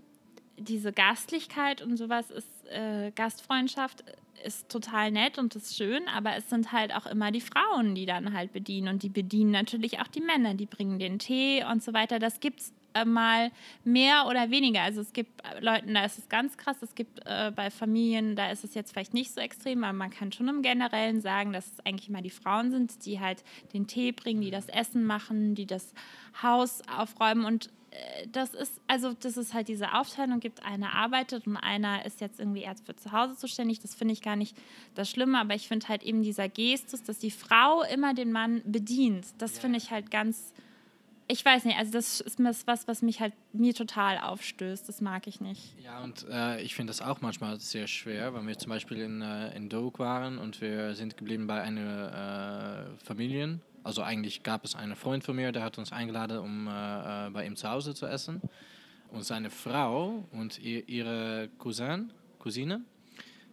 diese 0.58 0.94
Gastlichkeit 0.94 1.82
und 1.82 1.98
sowas 1.98 2.30
ist 2.32 2.48
äh, 2.70 3.12
Gastfreundschaft 3.12 4.04
ist 4.44 4.70
total 4.70 5.12
nett 5.12 5.38
und 5.38 5.56
ist 5.56 5.76
schön, 5.76 6.08
aber 6.08 6.36
es 6.36 6.50
sind 6.50 6.72
halt 6.72 6.94
auch 6.94 7.08
immer 7.08 7.32
die 7.32 7.42
Frauen, 7.42 7.96
die 7.96 8.06
dann 8.06 8.34
halt 8.34 8.54
bedienen 8.54 8.90
und 8.90 9.04
die 9.04 9.10
bedienen 9.10 9.52
natürlich 9.52 10.00
auch 10.00 10.08
die 10.08 10.22
Männer, 10.22 10.54
die 10.54 10.68
bringen 10.68 11.00
den 11.00 11.18
Tee 11.18 11.64
und 11.64 11.84
so 11.84 11.94
weiter. 11.94 12.20
Das 12.20 12.40
gibt 12.40 12.60
es 12.60 12.70
äh, 12.70 12.74
mal 13.04 13.52
mehr 13.84 14.28
oder 14.28 14.52
weniger. 14.52 14.84
Also 14.84 15.02
es 15.02 15.12
gibt 15.12 15.42
äh, 15.44 15.60
Leuten, 15.60 15.94
da 15.94 16.06
ist 16.06 16.18
es 16.18 16.30
ganz 16.30 16.56
krass. 16.58 16.78
Es 16.82 16.96
gibt 16.96 17.20
äh, 17.26 17.52
bei 17.54 17.70
Familien, 17.70 18.36
da 18.36 18.52
ist 18.52 18.64
es 18.64 18.74
jetzt 18.74 18.92
vielleicht 18.92 19.14
nicht 19.14 19.34
so 19.34 19.42
extrem, 19.42 19.84
aber 19.84 19.94
man 19.94 20.12
kann 20.12 20.32
schon 20.32 20.48
im 20.48 20.62
Generellen 20.62 21.20
sagen, 21.20 21.52
dass 21.52 21.66
es 21.66 21.86
eigentlich 21.86 22.08
immer 22.08 22.22
die 22.22 22.30
Frauen 22.30 22.72
sind, 22.72 23.06
die 23.06 23.20
halt 23.20 23.44
den 23.74 23.88
Tee 23.88 24.14
bringen, 24.14 24.42
die 24.42 24.52
das 24.52 24.70
Essen 24.70 25.04
machen, 25.04 25.56
die 25.56 25.66
das 25.66 25.94
Haus 26.42 26.82
aufräumen 26.88 27.44
und 27.44 27.70
äh, 27.96 28.28
das 28.32 28.54
ist, 28.54 28.82
also 28.88 29.14
das 29.14 29.38
ist 29.38 29.54
halt 29.54 29.68
diese 29.68 29.94
Aufteilung 29.94 30.40
gibt, 30.40 30.66
einer 30.66 30.94
arbeitet 30.94 31.48
und 31.48 31.58
einer 31.58 32.06
ist 32.06 32.22
jetzt 32.22 32.40
irgendwie 32.40 32.62
erst 32.62 32.86
für 32.86 32.96
zu 32.96 33.12
Hause 33.12 33.36
zuständig. 33.36 33.80
Das 33.80 33.96
finde 33.96 34.14
ich 34.14 34.22
gar 34.22 34.36
nicht 34.36 34.56
das 34.96 35.10
Schlimme, 35.10 35.40
aber 35.40 35.56
ich 35.56 35.68
finde 35.68 35.88
halt 35.88 36.04
eben 36.04 36.22
dieser 36.22 36.50
Gestus, 36.50 37.04
dass 37.04 37.20
die 37.20 37.32
Frau 37.32 37.84
immer 37.84 38.14
den 38.14 38.32
Mann 38.32 38.62
bedient. 38.66 39.28
Das 39.38 39.56
ja. 39.56 39.62
finde 39.62 39.78
ich 39.78 39.92
halt 39.92 40.12
ganz 40.12 40.54
ich 41.28 41.44
weiß 41.44 41.66
nicht, 41.66 41.78
also 41.78 41.92
das 41.92 42.22
ist 42.22 42.40
was, 42.68 42.88
was 42.88 43.02
mich 43.02 43.20
halt 43.20 43.34
mir 43.52 43.74
total 43.74 44.20
aufstößt. 44.20 44.88
Das 44.88 45.02
mag 45.02 45.26
ich 45.28 45.42
nicht. 45.42 45.76
Ja, 45.84 46.04
und 46.04 46.26
äh, 46.30 46.62
ich 46.62 46.76
finde 46.76 46.92
das 46.92 47.02
auch 47.02 47.22
manchmal 47.22 47.60
sehr 47.60 47.88
schwer, 47.88 48.34
wenn 48.34 48.48
wir 48.48 48.58
zum 48.58 48.70
Beispiel 48.70 49.00
in, 49.00 49.22
äh, 49.22 49.56
in 49.56 49.70
Doak 49.70 49.98
waren 50.00 50.38
und 50.38 50.62
wir 50.62 50.94
sind 50.94 51.18
geblieben 51.18 51.48
bei 51.48 51.62
einer 51.62 52.92
äh, 53.00 53.06
Familie. 53.06 53.60
Also 53.84 54.04
eigentlich 54.04 54.44
gab 54.44 54.66
es 54.66 54.76
einen 54.76 54.96
Freund 54.96 55.24
von 55.24 55.36
mir, 55.36 55.52
der 55.52 55.64
hat 55.64 55.78
uns 55.78 55.92
eingeladen, 55.92 56.40
um 56.40 56.68
äh, 56.68 57.28
äh, 57.28 57.30
bei 57.32 57.46
ihm 57.46 57.56
zu 57.56 57.70
Hause 57.70 57.96
zu 57.96 58.06
essen. 58.06 58.42
Und 59.12 59.24
seine 59.24 59.50
Frau 59.50 60.28
und 60.32 60.60
ihr, 60.60 60.88
ihre 60.88 61.50
Cousin, 61.58 62.12
Cousine, 62.40 62.82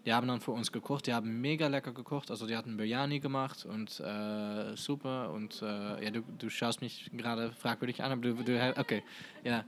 die 0.04 0.12
haben 0.12 0.26
dann 0.26 0.40
für 0.40 0.50
uns 0.50 0.72
gekocht. 0.72 1.06
Die 1.06 1.14
haben 1.14 1.40
mega 1.40 1.68
lecker 1.68 1.92
gekocht. 1.92 2.30
Also 2.30 2.46
die 2.46 2.56
hatten 2.56 2.76
Biryani 2.76 3.20
gemacht 3.20 3.64
und 3.64 4.00
äh, 4.00 4.76
super. 4.76 5.30
Und 5.32 5.62
äh, 5.62 6.04
ja, 6.04 6.10
du, 6.10 6.22
du 6.38 6.50
schaust 6.50 6.80
mich 6.80 7.10
gerade 7.12 7.52
fragwürdig 7.52 8.02
an, 8.02 8.12
aber 8.12 8.22
du, 8.22 8.34
du 8.34 8.76
okay, 8.78 9.02
ja. 9.44 9.64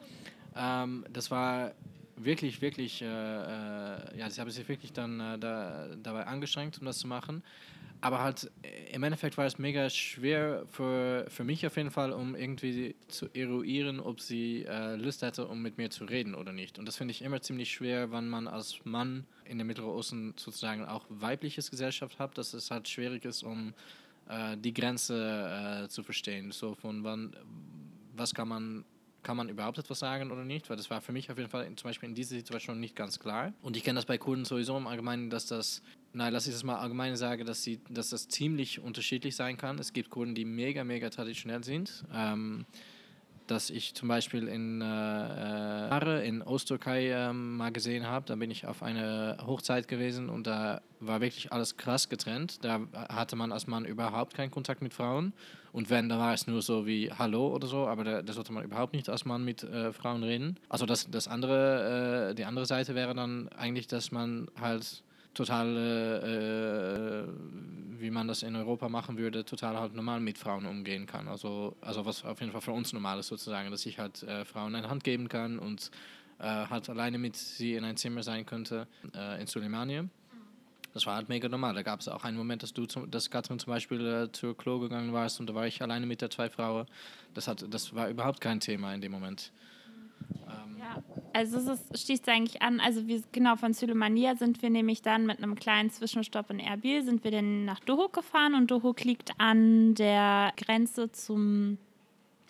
Ähm, 0.57 1.05
das 1.13 1.31
war 1.31 1.73
wirklich, 2.17 2.61
wirklich, 2.61 3.03
äh, 3.03 3.07
äh 3.07 4.19
ja, 4.19 4.31
sie 4.31 4.41
haben 4.41 4.51
sich 4.51 4.69
wirklich 4.69 4.93
dann 4.93 5.21
äh, 5.21 5.39
da, 5.39 5.89
dabei 5.97 6.27
angestrengt, 6.27 6.79
um 6.79 6.87
das 6.87 6.99
zu 6.99 7.07
machen. 7.07 7.43
Aber 8.01 8.21
halt, 8.21 8.51
im 8.93 9.03
Endeffekt 9.03 9.39
war 9.39 9.47
es 9.47 9.59
mega 9.59 9.89
schwer 9.89 10.67
für, 10.71 11.25
für 11.31 11.43
mich 11.43 11.67
auf 11.67 11.77
jeden 11.79 11.91
Fall, 11.91 12.13
um 12.13 12.35
irgendwie 12.35 12.97
zu 13.09 13.31
eruieren, 13.33 13.99
ob 13.99 14.21
sie 14.21 14.65
äh, 14.65 14.97
Lust 14.97 15.23
hätte, 15.23 15.47
um 15.47 15.63
mit 15.63 15.79
mir 15.79 15.89
zu 15.89 16.05
reden 16.05 16.35
oder 16.35 16.53
nicht. 16.53 16.79
Und 16.79 16.87
das 16.87 16.99
finde 16.99 17.13
ich 17.13 17.23
immer 17.23 17.41
ziemlich 17.41 17.73
schwer, 17.73 18.13
wenn 18.13 18.29
man 18.29 18.47
als 18.47 18.85
Mann 18.85 19.25
in 19.47 19.57
der 19.57 19.65
Mittleren 19.65 19.91
Osten 19.91 20.35
sozusagen 20.37 20.85
auch 20.85 21.07
weibliches 21.09 21.71
Gesellschaft 21.71 22.19
hat, 22.19 22.37
dass 22.37 22.53
es 22.53 22.71
halt 22.71 22.89
schwierig 22.89 23.25
ist, 23.25 23.43
um 23.43 23.73
äh, 24.29 24.59
die 24.59 24.75
Grenze 24.75 25.85
äh, 25.85 25.89
zu 25.89 26.03
verstehen. 26.03 26.53
So 26.53 26.75
von 26.75 27.05
wann, 27.05 27.35
was 28.15 28.35
kann 28.35 28.49
man 28.49 28.85
kann 29.25 29.37
man 29.37 29.49
überhaupt 29.49 29.79
etwas 29.79 29.99
sagen 29.99 30.31
oder 30.31 30.45
nicht? 30.45 30.71
Weil 30.71 30.77
das 30.77 30.91
war 30.91 31.01
für 31.01 31.13
mich 31.13 31.31
auf 31.31 31.39
jeden 31.39 31.51
Fall 31.51 31.67
zum 31.75 31.89
Beispiel 31.89 32.09
in 32.09 32.15
dieser 32.15 32.37
Situation 32.37 32.79
nicht 32.79 32.95
ganz 32.95 33.19
klar. 33.19 33.53
Und 33.63 33.77
ich 33.77 33.83
kenne 33.83 33.97
das 33.97 34.07
bei 34.07 34.19
Kurden 34.19 34.45
sowieso 34.45 34.77
im 34.77 34.87
Allgemeinen, 34.87 35.31
dass 35.31 35.47
das 35.47 35.83
Nein, 36.17 36.33
lass 36.33 36.47
ich 36.47 36.53
das 36.53 36.63
mal 36.63 36.77
allgemein 36.77 37.17
sagen, 37.17 37.45
dass, 37.45 37.69
dass 37.91 38.11
das 38.11 38.29
ziemlich 38.29 38.79
unterschiedlich 38.79 39.35
sein 39.35 39.57
kann. 39.57 39.81
Es 39.81 39.93
gibt 39.93 40.11
Kurden, 40.11 40.37
die 40.37 40.45
mega, 40.45 40.85
mega 40.85 41.11
traditionell 41.11 41.65
sind. 41.65 42.05
Ähm, 42.15 42.67
dass 43.47 43.71
ich 43.71 43.95
zum 43.95 44.09
Beispiel 44.09 44.49
in 44.49 44.81
äh, 44.81 46.27
in 46.27 46.43
Osttürkei 46.43 47.11
äh, 47.11 47.33
mal 47.33 47.71
gesehen 47.73 48.07
habe. 48.07 48.27
Da 48.27 48.37
bin 48.37 48.51
ich 48.51 48.67
auf 48.67 48.83
eine 48.83 49.37
Hochzeit 49.47 49.89
gewesen 49.89 50.29
und 50.29 50.47
da 50.47 50.81
war 51.01 51.21
wirklich 51.21 51.53
alles 51.53 51.77
krass 51.77 52.09
getrennt. 52.09 52.65
Da 52.65 52.81
hatte 53.09 53.37
man 53.37 53.53
als 53.53 53.67
Mann 53.67 53.85
überhaupt 53.85 54.35
keinen 54.35 54.51
Kontakt 54.51 54.83
mit 54.83 54.95
Frauen. 54.95 55.33
Und 55.73 55.91
wenn, 55.91 56.09
dann 56.09 56.19
war 56.19 56.33
es 56.33 56.47
nur 56.47 56.63
so 56.63 56.87
wie 56.87 57.11
Hallo 57.13 57.49
oder 57.49 57.67
so, 57.67 57.87
aber 57.87 58.05
da, 58.05 58.23
da 58.23 58.33
sollte 58.33 58.53
man 58.53 58.65
überhaupt 58.65 58.95
nicht 58.95 59.09
als 59.09 59.25
Mann 59.25 59.45
mit 59.45 59.63
äh, 59.65 59.93
Frauen 59.93 60.23
reden. 60.23 60.59
Also 60.69 60.87
das, 60.87 61.11
das 61.11 61.29
andere, 61.29 62.31
äh, 62.31 62.35
die 62.35 62.45
andere 62.45 62.67
Seite 62.67 62.95
wäre 62.95 63.15
dann 63.15 63.49
eigentlich, 63.49 63.87
dass 63.87 64.13
man 64.13 64.49
halt 64.61 65.04
total, 65.35 67.27
äh, 67.27 68.01
wie 68.01 68.11
man 68.11 68.29
das 68.29 68.43
in 68.43 68.57
Europa 68.57 68.89
machen 68.89 69.19
würde, 69.19 69.45
total 69.45 69.79
halt 69.79 69.95
normal 69.95 70.21
mit 70.21 70.39
Frauen 70.39 70.67
umgehen 70.67 71.07
kann. 71.07 71.29
Also, 71.29 71.77
also 71.81 72.07
was 72.07 72.25
auf 72.25 72.41
jeden 72.41 72.53
Fall 72.53 72.61
für 72.61 72.73
uns 72.73 72.93
normal 72.93 73.19
ist 73.19 73.29
sozusagen, 73.29 73.71
dass 73.71 73.85
ich 73.87 73.99
halt 73.99 74.23
äh, 74.23 74.45
Frauen 74.45 74.75
eine 74.75 74.89
Hand 74.89 75.05
geben 75.05 75.29
kann 75.29 75.59
und 75.59 75.91
äh, 76.39 76.45
halt 76.45 76.89
alleine 76.89 77.19
mit 77.19 77.37
sie 77.37 77.75
in 77.75 77.85
ein 77.85 77.97
Zimmer 77.97 78.23
sein 78.23 78.47
könnte 78.47 78.87
äh, 79.15 79.41
in 79.41 79.47
Suleimanie. 79.47 80.09
Das 80.93 81.07
war 81.07 81.17
halt 81.17 81.29
mega 81.29 81.49
normal. 81.49 81.75
Da 81.75 81.83
gab 81.83 82.01
es 82.01 82.09
auch 82.09 82.23
einen 82.23 82.37
Moment, 82.37 82.63
dass 82.63 82.73
du, 82.73 82.87
zum, 82.87 83.11
dass 83.11 83.29
Katrin 83.29 83.59
zum 83.59 83.73
Beispiel 83.73 84.07
äh, 84.07 84.33
zur 84.33 84.57
Klo 84.57 84.79
gegangen 84.79 85.13
warst 85.13 85.41
und 85.41 85.49
da 85.49 85.55
war 85.55 85.67
ich 85.67 85.83
alleine 85.83 86.07
mit 86.07 86.21
der 86.21 86.31
zwei 86.31 86.49
Frauen. 86.49 86.87
Das, 87.35 87.49
hat, 87.49 87.65
das 87.69 87.95
war 87.95 88.09
überhaupt 88.09 88.41
kein 88.41 88.61
Thema 88.61 88.95
in 88.95 89.01
dem 89.01 89.11
Moment. 89.11 89.51
Ähm 90.49 90.77
ja, 90.79 91.03
also 91.33 91.59
es 91.59 91.67
ist, 91.67 92.05
schließt 92.05 92.29
eigentlich 92.29 92.63
an, 92.63 92.81
also 92.81 93.07
wir, 93.07 93.23
genau 93.33 93.57
von 93.57 93.73
Süleymania 93.73 94.37
sind 94.37 94.63
wir 94.63 94.71
nämlich 94.71 95.03
dann 95.03 95.27
mit 95.27 95.39
einem 95.39 95.55
kleinen 95.55 95.91
Zwischenstopp 95.91 96.51
in 96.51 96.61
Erbil, 96.61 97.03
sind 97.03 97.25
wir 97.25 97.31
dann 97.31 97.65
nach 97.65 97.81
Dohuk 97.81 98.13
gefahren 98.13 98.55
und 98.55 98.71
Dohuk 98.71 99.05
liegt 99.05 99.33
an 99.39 99.95
der 99.95 100.53
Grenze 100.57 101.11
zum 101.13 101.79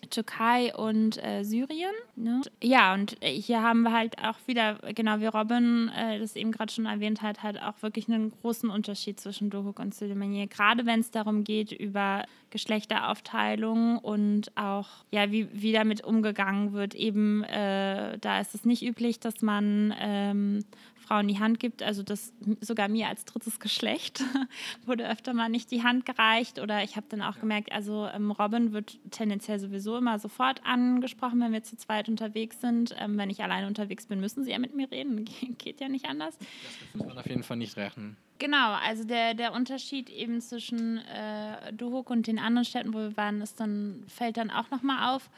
Türkei 0.07 0.75
und 0.75 1.23
äh, 1.23 1.43
Syrien. 1.43 1.93
Ne? 2.15 2.41
Ja, 2.61 2.93
und 2.93 3.17
hier 3.21 3.61
haben 3.61 3.83
wir 3.83 3.91
halt 3.91 4.17
auch 4.19 4.37
wieder, 4.45 4.79
genau 4.93 5.19
wie 5.19 5.27
Robin 5.27 5.89
äh, 5.89 6.19
das 6.19 6.35
eben 6.35 6.51
gerade 6.51 6.71
schon 6.71 6.85
erwähnt 6.85 7.21
hat, 7.21 7.43
halt 7.43 7.61
auch 7.61 7.81
wirklich 7.81 8.07
einen 8.07 8.31
großen 8.31 8.69
Unterschied 8.69 9.19
zwischen 9.19 9.49
Dohuk 9.49 9.79
und 9.79 9.93
Süleymaniyah. 9.93 10.47
Gerade 10.47 10.85
wenn 10.85 10.99
es 10.99 11.11
darum 11.11 11.43
geht, 11.43 11.71
über 11.71 12.23
Geschlechteraufteilung 12.49 13.97
und 13.97 14.55
auch, 14.55 14.87
ja, 15.11 15.31
wie, 15.31 15.47
wie 15.51 15.73
damit 15.73 16.03
umgegangen 16.03 16.73
wird. 16.73 16.95
Eben, 16.95 17.43
äh, 17.43 18.17
da 18.19 18.39
ist 18.39 18.55
es 18.55 18.65
nicht 18.65 18.83
üblich, 18.83 19.19
dass 19.19 19.41
man 19.41 19.93
ähm, 19.99 20.63
Frauen 21.05 21.27
die 21.27 21.39
Hand 21.39 21.59
gibt. 21.59 21.83
Also 21.83 22.03
das 22.03 22.33
sogar 22.61 22.87
mir 22.87 23.07
als 23.07 23.25
drittes 23.25 23.59
Geschlecht 23.59 24.23
wurde 24.85 25.09
öfter 25.09 25.33
mal 25.33 25.49
nicht 25.49 25.71
die 25.71 25.83
Hand 25.83 26.05
gereicht. 26.05 26.59
Oder 26.59 26.83
ich 26.83 26.95
habe 26.95 27.05
dann 27.09 27.21
auch 27.21 27.39
gemerkt, 27.39 27.71
also 27.71 28.07
ähm, 28.13 28.31
Robin 28.31 28.73
wird 28.73 28.97
tendenziell 29.11 29.59
sowieso 29.59 29.97
immer 29.97 30.19
sofort 30.19 30.65
angesprochen, 30.65 31.39
wenn 31.41 31.53
wir 31.53 31.63
zu 31.63 31.77
zweit 31.77 32.09
unterwegs 32.09 32.61
sind. 32.61 32.95
Ähm, 32.99 33.17
wenn 33.17 33.29
ich 33.29 33.43
alleine 33.43 33.67
unterwegs 33.67 34.07
bin, 34.07 34.19
müssen 34.19 34.43
sie 34.43 34.51
ja 34.51 34.59
mit 34.59 34.75
mir 34.75 34.89
reden. 34.91 35.25
Geht 35.57 35.81
ja 35.81 35.89
nicht 35.89 36.05
anders. 36.05 36.37
Das 36.37 36.95
muss 36.95 37.07
man 37.07 37.17
auf 37.17 37.27
jeden 37.27 37.43
Fall 37.43 37.57
nicht 37.57 37.77
rechnen. 37.77 38.17
Genau, 38.37 38.73
also 38.73 39.05
der, 39.05 39.33
der 39.33 39.53
Unterschied 39.53 40.09
eben 40.09 40.41
zwischen 40.41 40.97
äh, 40.97 41.71
Duhok 41.71 42.09
und 42.09 42.27
den 42.27 42.37
anderen 42.37 42.65
Städten, 42.65 42.93
wo 42.93 42.97
wir 42.97 43.15
waren, 43.15 43.41
ist 43.41 43.59
dann, 43.61 44.03
fällt 44.07 44.37
dann 44.37 44.51
auch 44.51 44.69
nochmal 44.71 45.15
auf. 45.15 45.29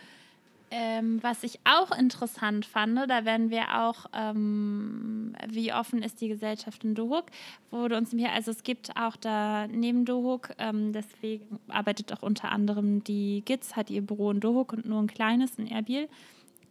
Ähm, 0.69 1.23
was 1.23 1.43
ich 1.43 1.59
auch 1.63 1.97
interessant 1.97 2.65
fand, 2.65 2.97
da 3.09 3.23
werden 3.23 3.49
wir 3.49 3.79
auch, 3.79 4.07
ähm, 4.13 5.33
wie 5.47 5.71
offen 5.71 6.01
ist 6.01 6.19
die 6.19 6.27
Gesellschaft 6.27 6.83
in 6.83 6.93
Dohuk, 6.93 7.27
wurde 7.71 7.95
uns 7.95 8.11
hier, 8.11 8.33
also 8.33 8.51
es 8.51 8.63
gibt 8.63 8.91
auch 8.97 9.15
da 9.15 9.67
neben 9.67 10.03
Dohuk, 10.03 10.49
ähm, 10.57 10.91
deswegen 10.91 11.59
arbeitet 11.69 12.11
auch 12.11 12.21
unter 12.21 12.51
anderem 12.51 13.01
die 13.03 13.43
GITS, 13.45 13.77
hat 13.77 13.89
ihr 13.89 14.01
Büro 14.01 14.31
in 14.31 14.41
Dohuk 14.41 14.73
und 14.73 14.85
nur 14.85 15.01
ein 15.01 15.07
kleines 15.07 15.57
in 15.57 15.67
Erbil, 15.67 16.09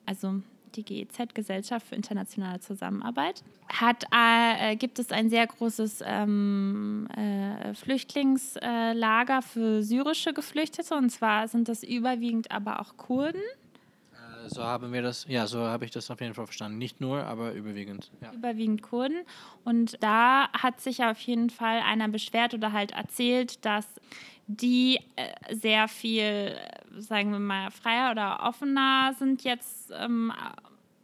also 0.05 0.43
die 0.75 0.85
GEZ, 0.85 1.35
Gesellschaft 1.35 1.87
für 1.87 1.95
internationale 1.95 2.61
Zusammenarbeit, 2.61 3.43
hat, 3.73 4.05
äh, 4.13 4.77
gibt 4.77 4.99
es 4.99 5.11
ein 5.11 5.31
sehr 5.31 5.47
großes 5.47 6.03
ähm, 6.05 7.09
äh, 7.17 7.73
Flüchtlingslager 7.73 9.41
für 9.41 9.83
syrische 9.83 10.35
Geflüchtete 10.35 10.95
und 10.95 11.09
zwar 11.09 11.49
sind 11.49 11.69
das 11.69 11.83
überwiegend 11.83 12.51
aber 12.51 12.81
auch 12.81 12.99
Kurden 12.99 13.41
so 14.49 14.63
haben 14.63 14.93
wir 14.93 15.03
das, 15.03 15.27
ja, 15.29 15.47
so 15.47 15.61
habe 15.61 15.85
ich 15.85 15.91
das 15.91 16.11
auf 16.11 16.21
jeden 16.21 16.35
Fall 16.35 16.47
verstanden. 16.47 16.79
Nicht 16.79 17.01
nur, 17.01 17.25
aber 17.25 17.53
überwiegend. 17.53 18.11
Ja. 18.21 18.33
Überwiegend 18.33 18.83
Kurden. 18.83 19.23
Und 19.65 20.03
da 20.03 20.49
hat 20.53 20.81
sich 20.81 21.05
auf 21.05 21.19
jeden 21.21 21.51
Fall 21.51 21.81
einer 21.81 22.09
beschwert 22.09 22.55
oder 22.55 22.73
halt 22.73 22.93
erzählt, 22.93 23.65
dass 23.65 23.87
die 24.47 25.01
äh, 25.17 25.55
sehr 25.55 25.89
viel, 25.89 26.57
sagen 26.97 27.33
wir 27.33 27.39
mal, 27.39 27.71
freier 27.71 28.13
oder 28.13 28.41
offener 28.47 29.15
sind 29.19 29.43
jetzt 29.45 29.93
ähm, 29.93 30.33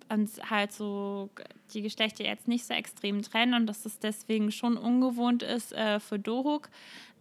und 0.09 0.31
halt 0.51 0.73
so 0.73 1.31
die 1.73 1.83
Geschlechter 1.83 2.25
jetzt 2.25 2.47
nicht 2.47 2.67
so 2.67 2.75
extrem 2.75 3.23
trennen 3.23 3.55
und 3.55 3.67
dass 3.67 3.85
es 3.87 3.99
deswegen 3.99 4.53
schon 4.53 4.77
ungewohnt 4.77 5.43
ist 5.43 5.73
äh, 5.73 6.01
für 6.01 6.19
Dohuk, 6.19 6.69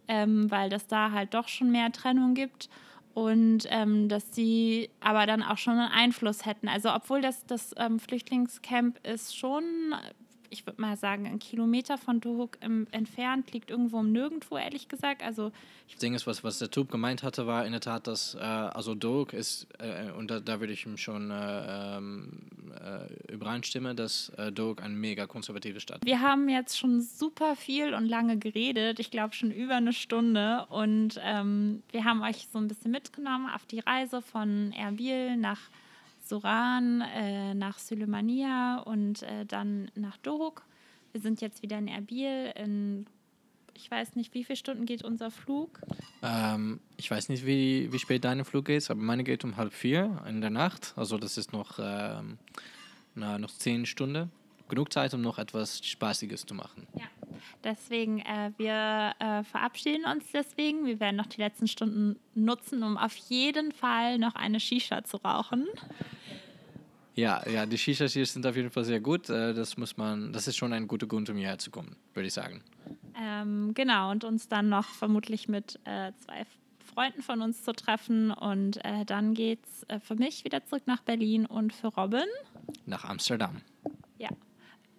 ähm, 0.08 0.50
weil 0.50 0.68
das 0.68 0.86
da 0.86 1.10
halt 1.10 1.34
doch 1.34 1.48
schon 1.48 1.72
mehr 1.72 1.90
Trennung 1.90 2.34
gibt 2.34 2.68
und 3.14 3.66
ähm, 3.68 4.08
dass 4.08 4.34
sie 4.34 4.90
aber 5.00 5.26
dann 5.26 5.42
auch 5.42 5.58
schon 5.58 5.78
einen 5.78 5.92
Einfluss 5.92 6.46
hätten. 6.46 6.68
Also 6.68 6.92
obwohl 6.92 7.20
das, 7.20 7.44
das 7.46 7.74
ähm, 7.76 7.98
Flüchtlingscamp 7.98 9.06
ist 9.06 9.36
schon 9.36 9.64
ich 10.52 10.66
würde 10.66 10.80
mal 10.80 10.96
sagen, 10.96 11.26
ein 11.26 11.38
Kilometer 11.38 11.98
von 11.98 12.20
Dohuk 12.20 12.58
entfernt, 12.60 13.52
liegt 13.52 13.70
irgendwo 13.70 14.00
im 14.00 14.12
Nirgendwo, 14.12 14.56
ehrlich 14.56 14.88
gesagt. 14.88 15.22
Also 15.22 15.50
das 15.90 15.98
Ding 15.98 16.14
ist, 16.14 16.26
was, 16.26 16.44
was 16.44 16.58
der 16.58 16.70
Typ 16.70 16.90
gemeint 16.90 17.22
hatte, 17.22 17.46
war 17.46 17.64
in 17.66 17.72
der 17.72 17.80
Tat, 17.80 18.06
dass, 18.06 18.34
äh, 18.34 18.38
also 18.38 18.94
Dohuk 18.94 19.32
ist, 19.32 19.66
äh, 19.78 20.10
und 20.12 20.30
da, 20.30 20.40
da 20.40 20.60
würde 20.60 20.72
ich 20.72 20.86
ihm 20.86 20.96
schon 20.96 21.30
äh, 21.30 21.96
ähm, 21.96 22.28
äh 22.70 23.32
übereinstimmen, 23.32 23.96
dass 23.96 24.30
äh, 24.36 24.52
Dohuk 24.52 24.82
eine 24.82 24.94
mega 24.94 25.26
konservative 25.26 25.80
Stadt 25.80 25.98
ist. 25.98 26.06
Wir 26.06 26.20
haben 26.20 26.48
jetzt 26.48 26.78
schon 26.78 27.00
super 27.00 27.56
viel 27.56 27.94
und 27.94 28.06
lange 28.06 28.38
geredet, 28.38 29.00
ich 29.00 29.10
glaube 29.10 29.34
schon 29.34 29.50
über 29.50 29.76
eine 29.76 29.92
Stunde 29.92 30.66
und 30.68 31.20
ähm, 31.22 31.82
wir 31.90 32.04
haben 32.04 32.22
euch 32.22 32.48
so 32.52 32.58
ein 32.58 32.68
bisschen 32.68 32.90
mitgenommen 32.90 33.48
auf 33.54 33.64
die 33.66 33.80
Reise 33.80 34.22
von 34.22 34.72
Erbil 34.72 35.36
nach 35.36 35.60
Soran, 36.32 37.02
äh, 37.02 37.52
nach 37.52 37.78
Sulemania 37.78 38.78
und 38.86 39.22
äh, 39.22 39.44
dann 39.44 39.90
nach 39.94 40.16
Dohuk. 40.16 40.62
Wir 41.12 41.20
sind 41.20 41.42
jetzt 41.42 41.62
wieder 41.62 41.76
in 41.76 41.88
Erbil. 41.88 42.54
In, 42.56 43.06
ich 43.74 43.90
weiß 43.90 44.16
nicht, 44.16 44.32
wie 44.32 44.42
viele 44.42 44.56
Stunden 44.56 44.86
geht 44.86 45.04
unser 45.04 45.30
Flug? 45.30 45.78
Ähm, 46.22 46.80
ich 46.96 47.10
weiß 47.10 47.28
nicht, 47.28 47.44
wie, 47.44 47.92
wie 47.92 47.98
spät 47.98 48.24
dein 48.24 48.46
Flug 48.46 48.64
geht, 48.64 48.90
aber 48.90 49.02
meine 49.02 49.24
geht 49.24 49.44
um 49.44 49.58
halb 49.58 49.74
vier 49.74 50.22
in 50.26 50.40
der 50.40 50.48
Nacht. 50.48 50.94
Also 50.96 51.18
das 51.18 51.36
ist 51.36 51.52
noch, 51.52 51.78
ähm, 51.78 52.38
na, 53.14 53.38
noch 53.38 53.50
zehn 53.50 53.84
Stunden. 53.84 54.32
Genug 54.70 54.90
Zeit, 54.90 55.12
um 55.12 55.20
noch 55.20 55.36
etwas 55.36 55.86
Spaßiges 55.86 56.46
zu 56.46 56.54
machen. 56.54 56.86
Ja. 56.94 57.04
Deswegen, 57.64 58.20
äh, 58.20 58.52
wir 58.56 59.14
äh, 59.18 59.44
verabschieden 59.44 60.04
uns 60.04 60.24
deswegen. 60.32 60.86
Wir 60.86 61.00
werden 61.00 61.16
noch 61.16 61.26
die 61.26 61.40
letzten 61.40 61.68
Stunden 61.68 62.16
nutzen, 62.34 62.82
um 62.82 62.96
auf 62.96 63.14
jeden 63.16 63.72
Fall 63.72 64.18
noch 64.18 64.34
eine 64.34 64.60
Shisha 64.60 65.04
zu 65.04 65.18
rauchen. 65.18 65.66
Ja, 67.14 67.46
ja, 67.48 67.66
die 67.66 67.76
Shishas 67.76 68.14
hier 68.14 68.24
sind 68.24 68.46
auf 68.46 68.56
jeden 68.56 68.70
Fall 68.70 68.84
sehr 68.84 69.00
gut. 69.00 69.28
Äh, 69.28 69.52
das 69.54 69.76
muss 69.76 69.96
man, 69.96 70.32
das 70.32 70.48
ist 70.48 70.56
schon 70.56 70.72
ein 70.72 70.88
guter 70.88 71.06
Grund, 71.06 71.28
um 71.28 71.36
hierher 71.36 71.58
zu 71.58 71.70
kommen, 71.70 71.96
würde 72.14 72.26
ich 72.26 72.32
sagen. 72.32 72.62
Ähm, 73.20 73.72
genau, 73.74 74.10
und 74.10 74.24
uns 74.24 74.48
dann 74.48 74.68
noch 74.68 74.86
vermutlich 74.86 75.48
mit 75.48 75.78
äh, 75.84 76.12
zwei 76.18 76.46
Freunden 76.94 77.22
von 77.22 77.42
uns 77.42 77.62
zu 77.64 77.72
treffen. 77.72 78.30
Und 78.30 78.82
äh, 78.84 79.04
dann 79.04 79.34
geht's 79.34 79.84
äh, 79.88 80.00
für 80.00 80.14
mich 80.14 80.44
wieder 80.44 80.64
zurück 80.64 80.84
nach 80.86 81.02
Berlin 81.02 81.46
und 81.46 81.72
für 81.72 81.88
Robin 81.88 82.24
nach 82.86 83.04
Amsterdam. 83.04 83.60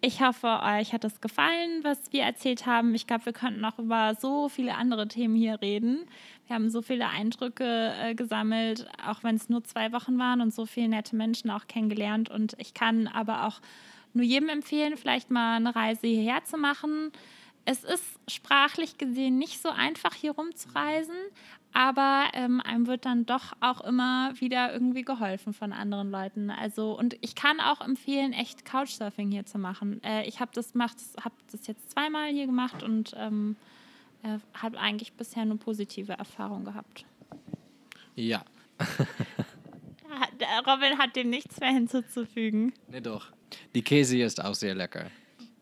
Ich 0.06 0.20
hoffe, 0.20 0.60
euch 0.62 0.92
hat 0.92 1.02
es 1.04 1.22
gefallen, 1.22 1.82
was 1.82 2.12
wir 2.12 2.24
erzählt 2.24 2.66
haben. 2.66 2.94
Ich 2.94 3.06
glaube, 3.06 3.24
wir 3.24 3.32
könnten 3.32 3.62
noch 3.62 3.78
über 3.78 4.14
so 4.14 4.50
viele 4.50 4.74
andere 4.74 5.08
Themen 5.08 5.34
hier 5.34 5.62
reden. 5.62 6.04
Wir 6.46 6.56
haben 6.56 6.68
so 6.68 6.82
viele 6.82 7.08
Eindrücke 7.08 7.94
äh, 7.98 8.14
gesammelt, 8.14 8.86
auch 9.08 9.24
wenn 9.24 9.36
es 9.36 9.48
nur 9.48 9.64
zwei 9.64 9.92
Wochen 9.92 10.18
waren 10.18 10.42
und 10.42 10.52
so 10.52 10.66
viele 10.66 10.90
nette 10.90 11.16
Menschen 11.16 11.50
auch 11.50 11.68
kennengelernt. 11.68 12.28
Und 12.28 12.54
ich 12.58 12.74
kann 12.74 13.06
aber 13.06 13.46
auch 13.46 13.62
nur 14.12 14.26
jedem 14.26 14.50
empfehlen, 14.50 14.98
vielleicht 14.98 15.30
mal 15.30 15.56
eine 15.56 15.74
Reise 15.74 16.06
hierher 16.06 16.44
zu 16.44 16.58
machen. 16.58 17.10
Es 17.64 17.82
ist 17.82 18.04
sprachlich 18.28 18.98
gesehen 18.98 19.38
nicht 19.38 19.62
so 19.62 19.70
einfach, 19.70 20.12
hier 20.12 20.32
rumzureisen, 20.32 21.16
aber 21.74 22.28
ähm, 22.34 22.60
einem 22.60 22.86
wird 22.86 23.04
dann 23.04 23.26
doch 23.26 23.52
auch 23.60 23.80
immer 23.80 24.32
wieder 24.40 24.72
irgendwie 24.72 25.02
geholfen 25.02 25.52
von 25.52 25.72
anderen 25.72 26.10
Leuten. 26.10 26.48
Also 26.50 26.96
und 26.96 27.16
ich 27.20 27.34
kann 27.34 27.58
auch 27.60 27.80
empfehlen, 27.80 28.32
echt 28.32 28.64
Couchsurfing 28.64 29.30
hier 29.32 29.44
zu 29.44 29.58
machen. 29.58 30.02
Äh, 30.04 30.26
ich 30.26 30.38
habe 30.40 30.52
das 30.54 30.72
gemacht, 30.72 30.96
habe 31.22 31.34
das 31.50 31.66
jetzt 31.66 31.90
zweimal 31.90 32.30
hier 32.30 32.46
gemacht 32.46 32.84
und 32.84 33.12
ähm, 33.18 33.56
äh, 34.22 34.38
habe 34.54 34.78
eigentlich 34.78 35.14
bisher 35.14 35.44
nur 35.44 35.58
positive 35.58 36.12
Erfahrungen 36.12 36.64
gehabt. 36.64 37.04
Ja. 38.14 38.44
Robin 40.66 40.96
hat 40.98 41.16
dem 41.16 41.28
nichts 41.30 41.58
mehr 41.58 41.70
hinzuzufügen. 41.70 42.72
Nee, 42.88 43.00
doch. 43.00 43.32
Die 43.74 43.82
Käse 43.82 44.18
ist 44.18 44.42
auch 44.42 44.54
sehr 44.54 44.76
lecker. 44.76 45.10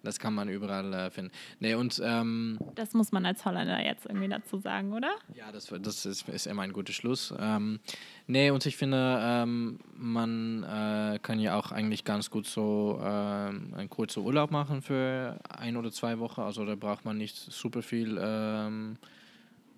Das 0.02 0.18
kann 0.18 0.34
man 0.34 0.48
überall 0.48 0.92
äh, 0.92 1.10
finden. 1.10 1.30
Nee, 1.60 1.74
und, 1.74 2.00
ähm, 2.04 2.58
das 2.74 2.92
muss 2.92 3.12
man 3.12 3.24
als 3.24 3.44
Holländer 3.44 3.84
jetzt 3.84 4.06
irgendwie 4.06 4.28
dazu 4.28 4.58
sagen, 4.58 4.92
oder? 4.92 5.10
Ja, 5.34 5.52
das, 5.52 5.72
das 5.80 6.06
ist, 6.06 6.28
ist 6.28 6.46
immer 6.46 6.62
ein 6.62 6.72
guter 6.72 6.92
Schluss. 6.92 7.32
Ähm, 7.38 7.78
nee, 8.26 8.50
und 8.50 8.66
ich 8.66 8.76
finde, 8.76 9.18
ähm, 9.20 9.78
man 9.96 10.64
äh, 10.64 11.18
kann 11.20 11.38
ja 11.38 11.56
auch 11.56 11.70
eigentlich 11.70 12.04
ganz 12.04 12.30
gut 12.30 12.46
so 12.46 13.00
ähm, 13.00 13.74
einen 13.76 13.90
kurzen 13.90 14.24
Urlaub 14.24 14.50
machen 14.50 14.82
für 14.82 15.38
ein 15.48 15.76
oder 15.76 15.92
zwei 15.92 16.18
Wochen. 16.18 16.40
Also 16.40 16.64
da 16.66 16.74
braucht 16.74 17.04
man 17.04 17.16
nicht 17.16 17.36
super 17.36 17.82
viel, 17.82 18.18
ähm, 18.20 18.96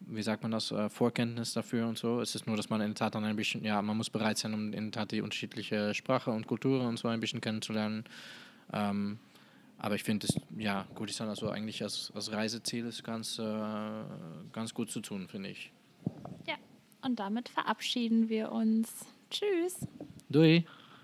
wie 0.06 0.22
sagt 0.22 0.42
man 0.42 0.52
das, 0.52 0.70
äh, 0.70 0.88
Vorkenntnis 0.88 1.52
dafür 1.52 1.86
und 1.86 1.98
so. 1.98 2.22
Es 2.22 2.34
ist 2.34 2.46
nur, 2.46 2.56
dass 2.56 2.70
man 2.70 2.80
in 2.80 2.88
der 2.88 2.94
Tat 2.94 3.14
dann 3.14 3.24
ein 3.24 3.36
bisschen, 3.36 3.62
ja, 3.62 3.82
man 3.82 3.98
muss 3.98 4.08
bereit 4.08 4.38
sein, 4.38 4.54
um 4.54 4.72
in 4.72 4.90
der 4.90 4.92
Tat 4.92 5.12
die 5.12 5.20
unterschiedliche 5.20 5.92
Sprache 5.92 6.30
und 6.30 6.46
Kulturen 6.46 6.86
und 6.86 6.98
so 6.98 7.08
ein 7.08 7.20
bisschen 7.20 7.42
kennenzulernen. 7.42 8.04
Ähm, 8.72 9.18
aber 9.78 9.94
ich 9.94 10.04
finde 10.04 10.26
es, 10.26 10.40
ja, 10.56 10.86
Kurdistan 10.94 11.28
also 11.28 11.50
eigentlich 11.50 11.82
als, 11.82 12.12
als 12.14 12.32
Reiseziel 12.32 12.86
ist 12.86 13.04
ganz, 13.04 13.38
äh, 13.38 13.42
ganz 14.52 14.72
gut 14.74 14.90
zu 14.90 15.00
tun, 15.00 15.28
finde 15.28 15.50
ich. 15.50 15.72
Ja, 16.46 16.54
und 17.02 17.18
damit 17.18 17.48
verabschieden 17.48 18.28
wir 18.28 18.52
uns. 18.52 19.06
Tschüss. 19.30 19.86
Dui. 20.28 20.64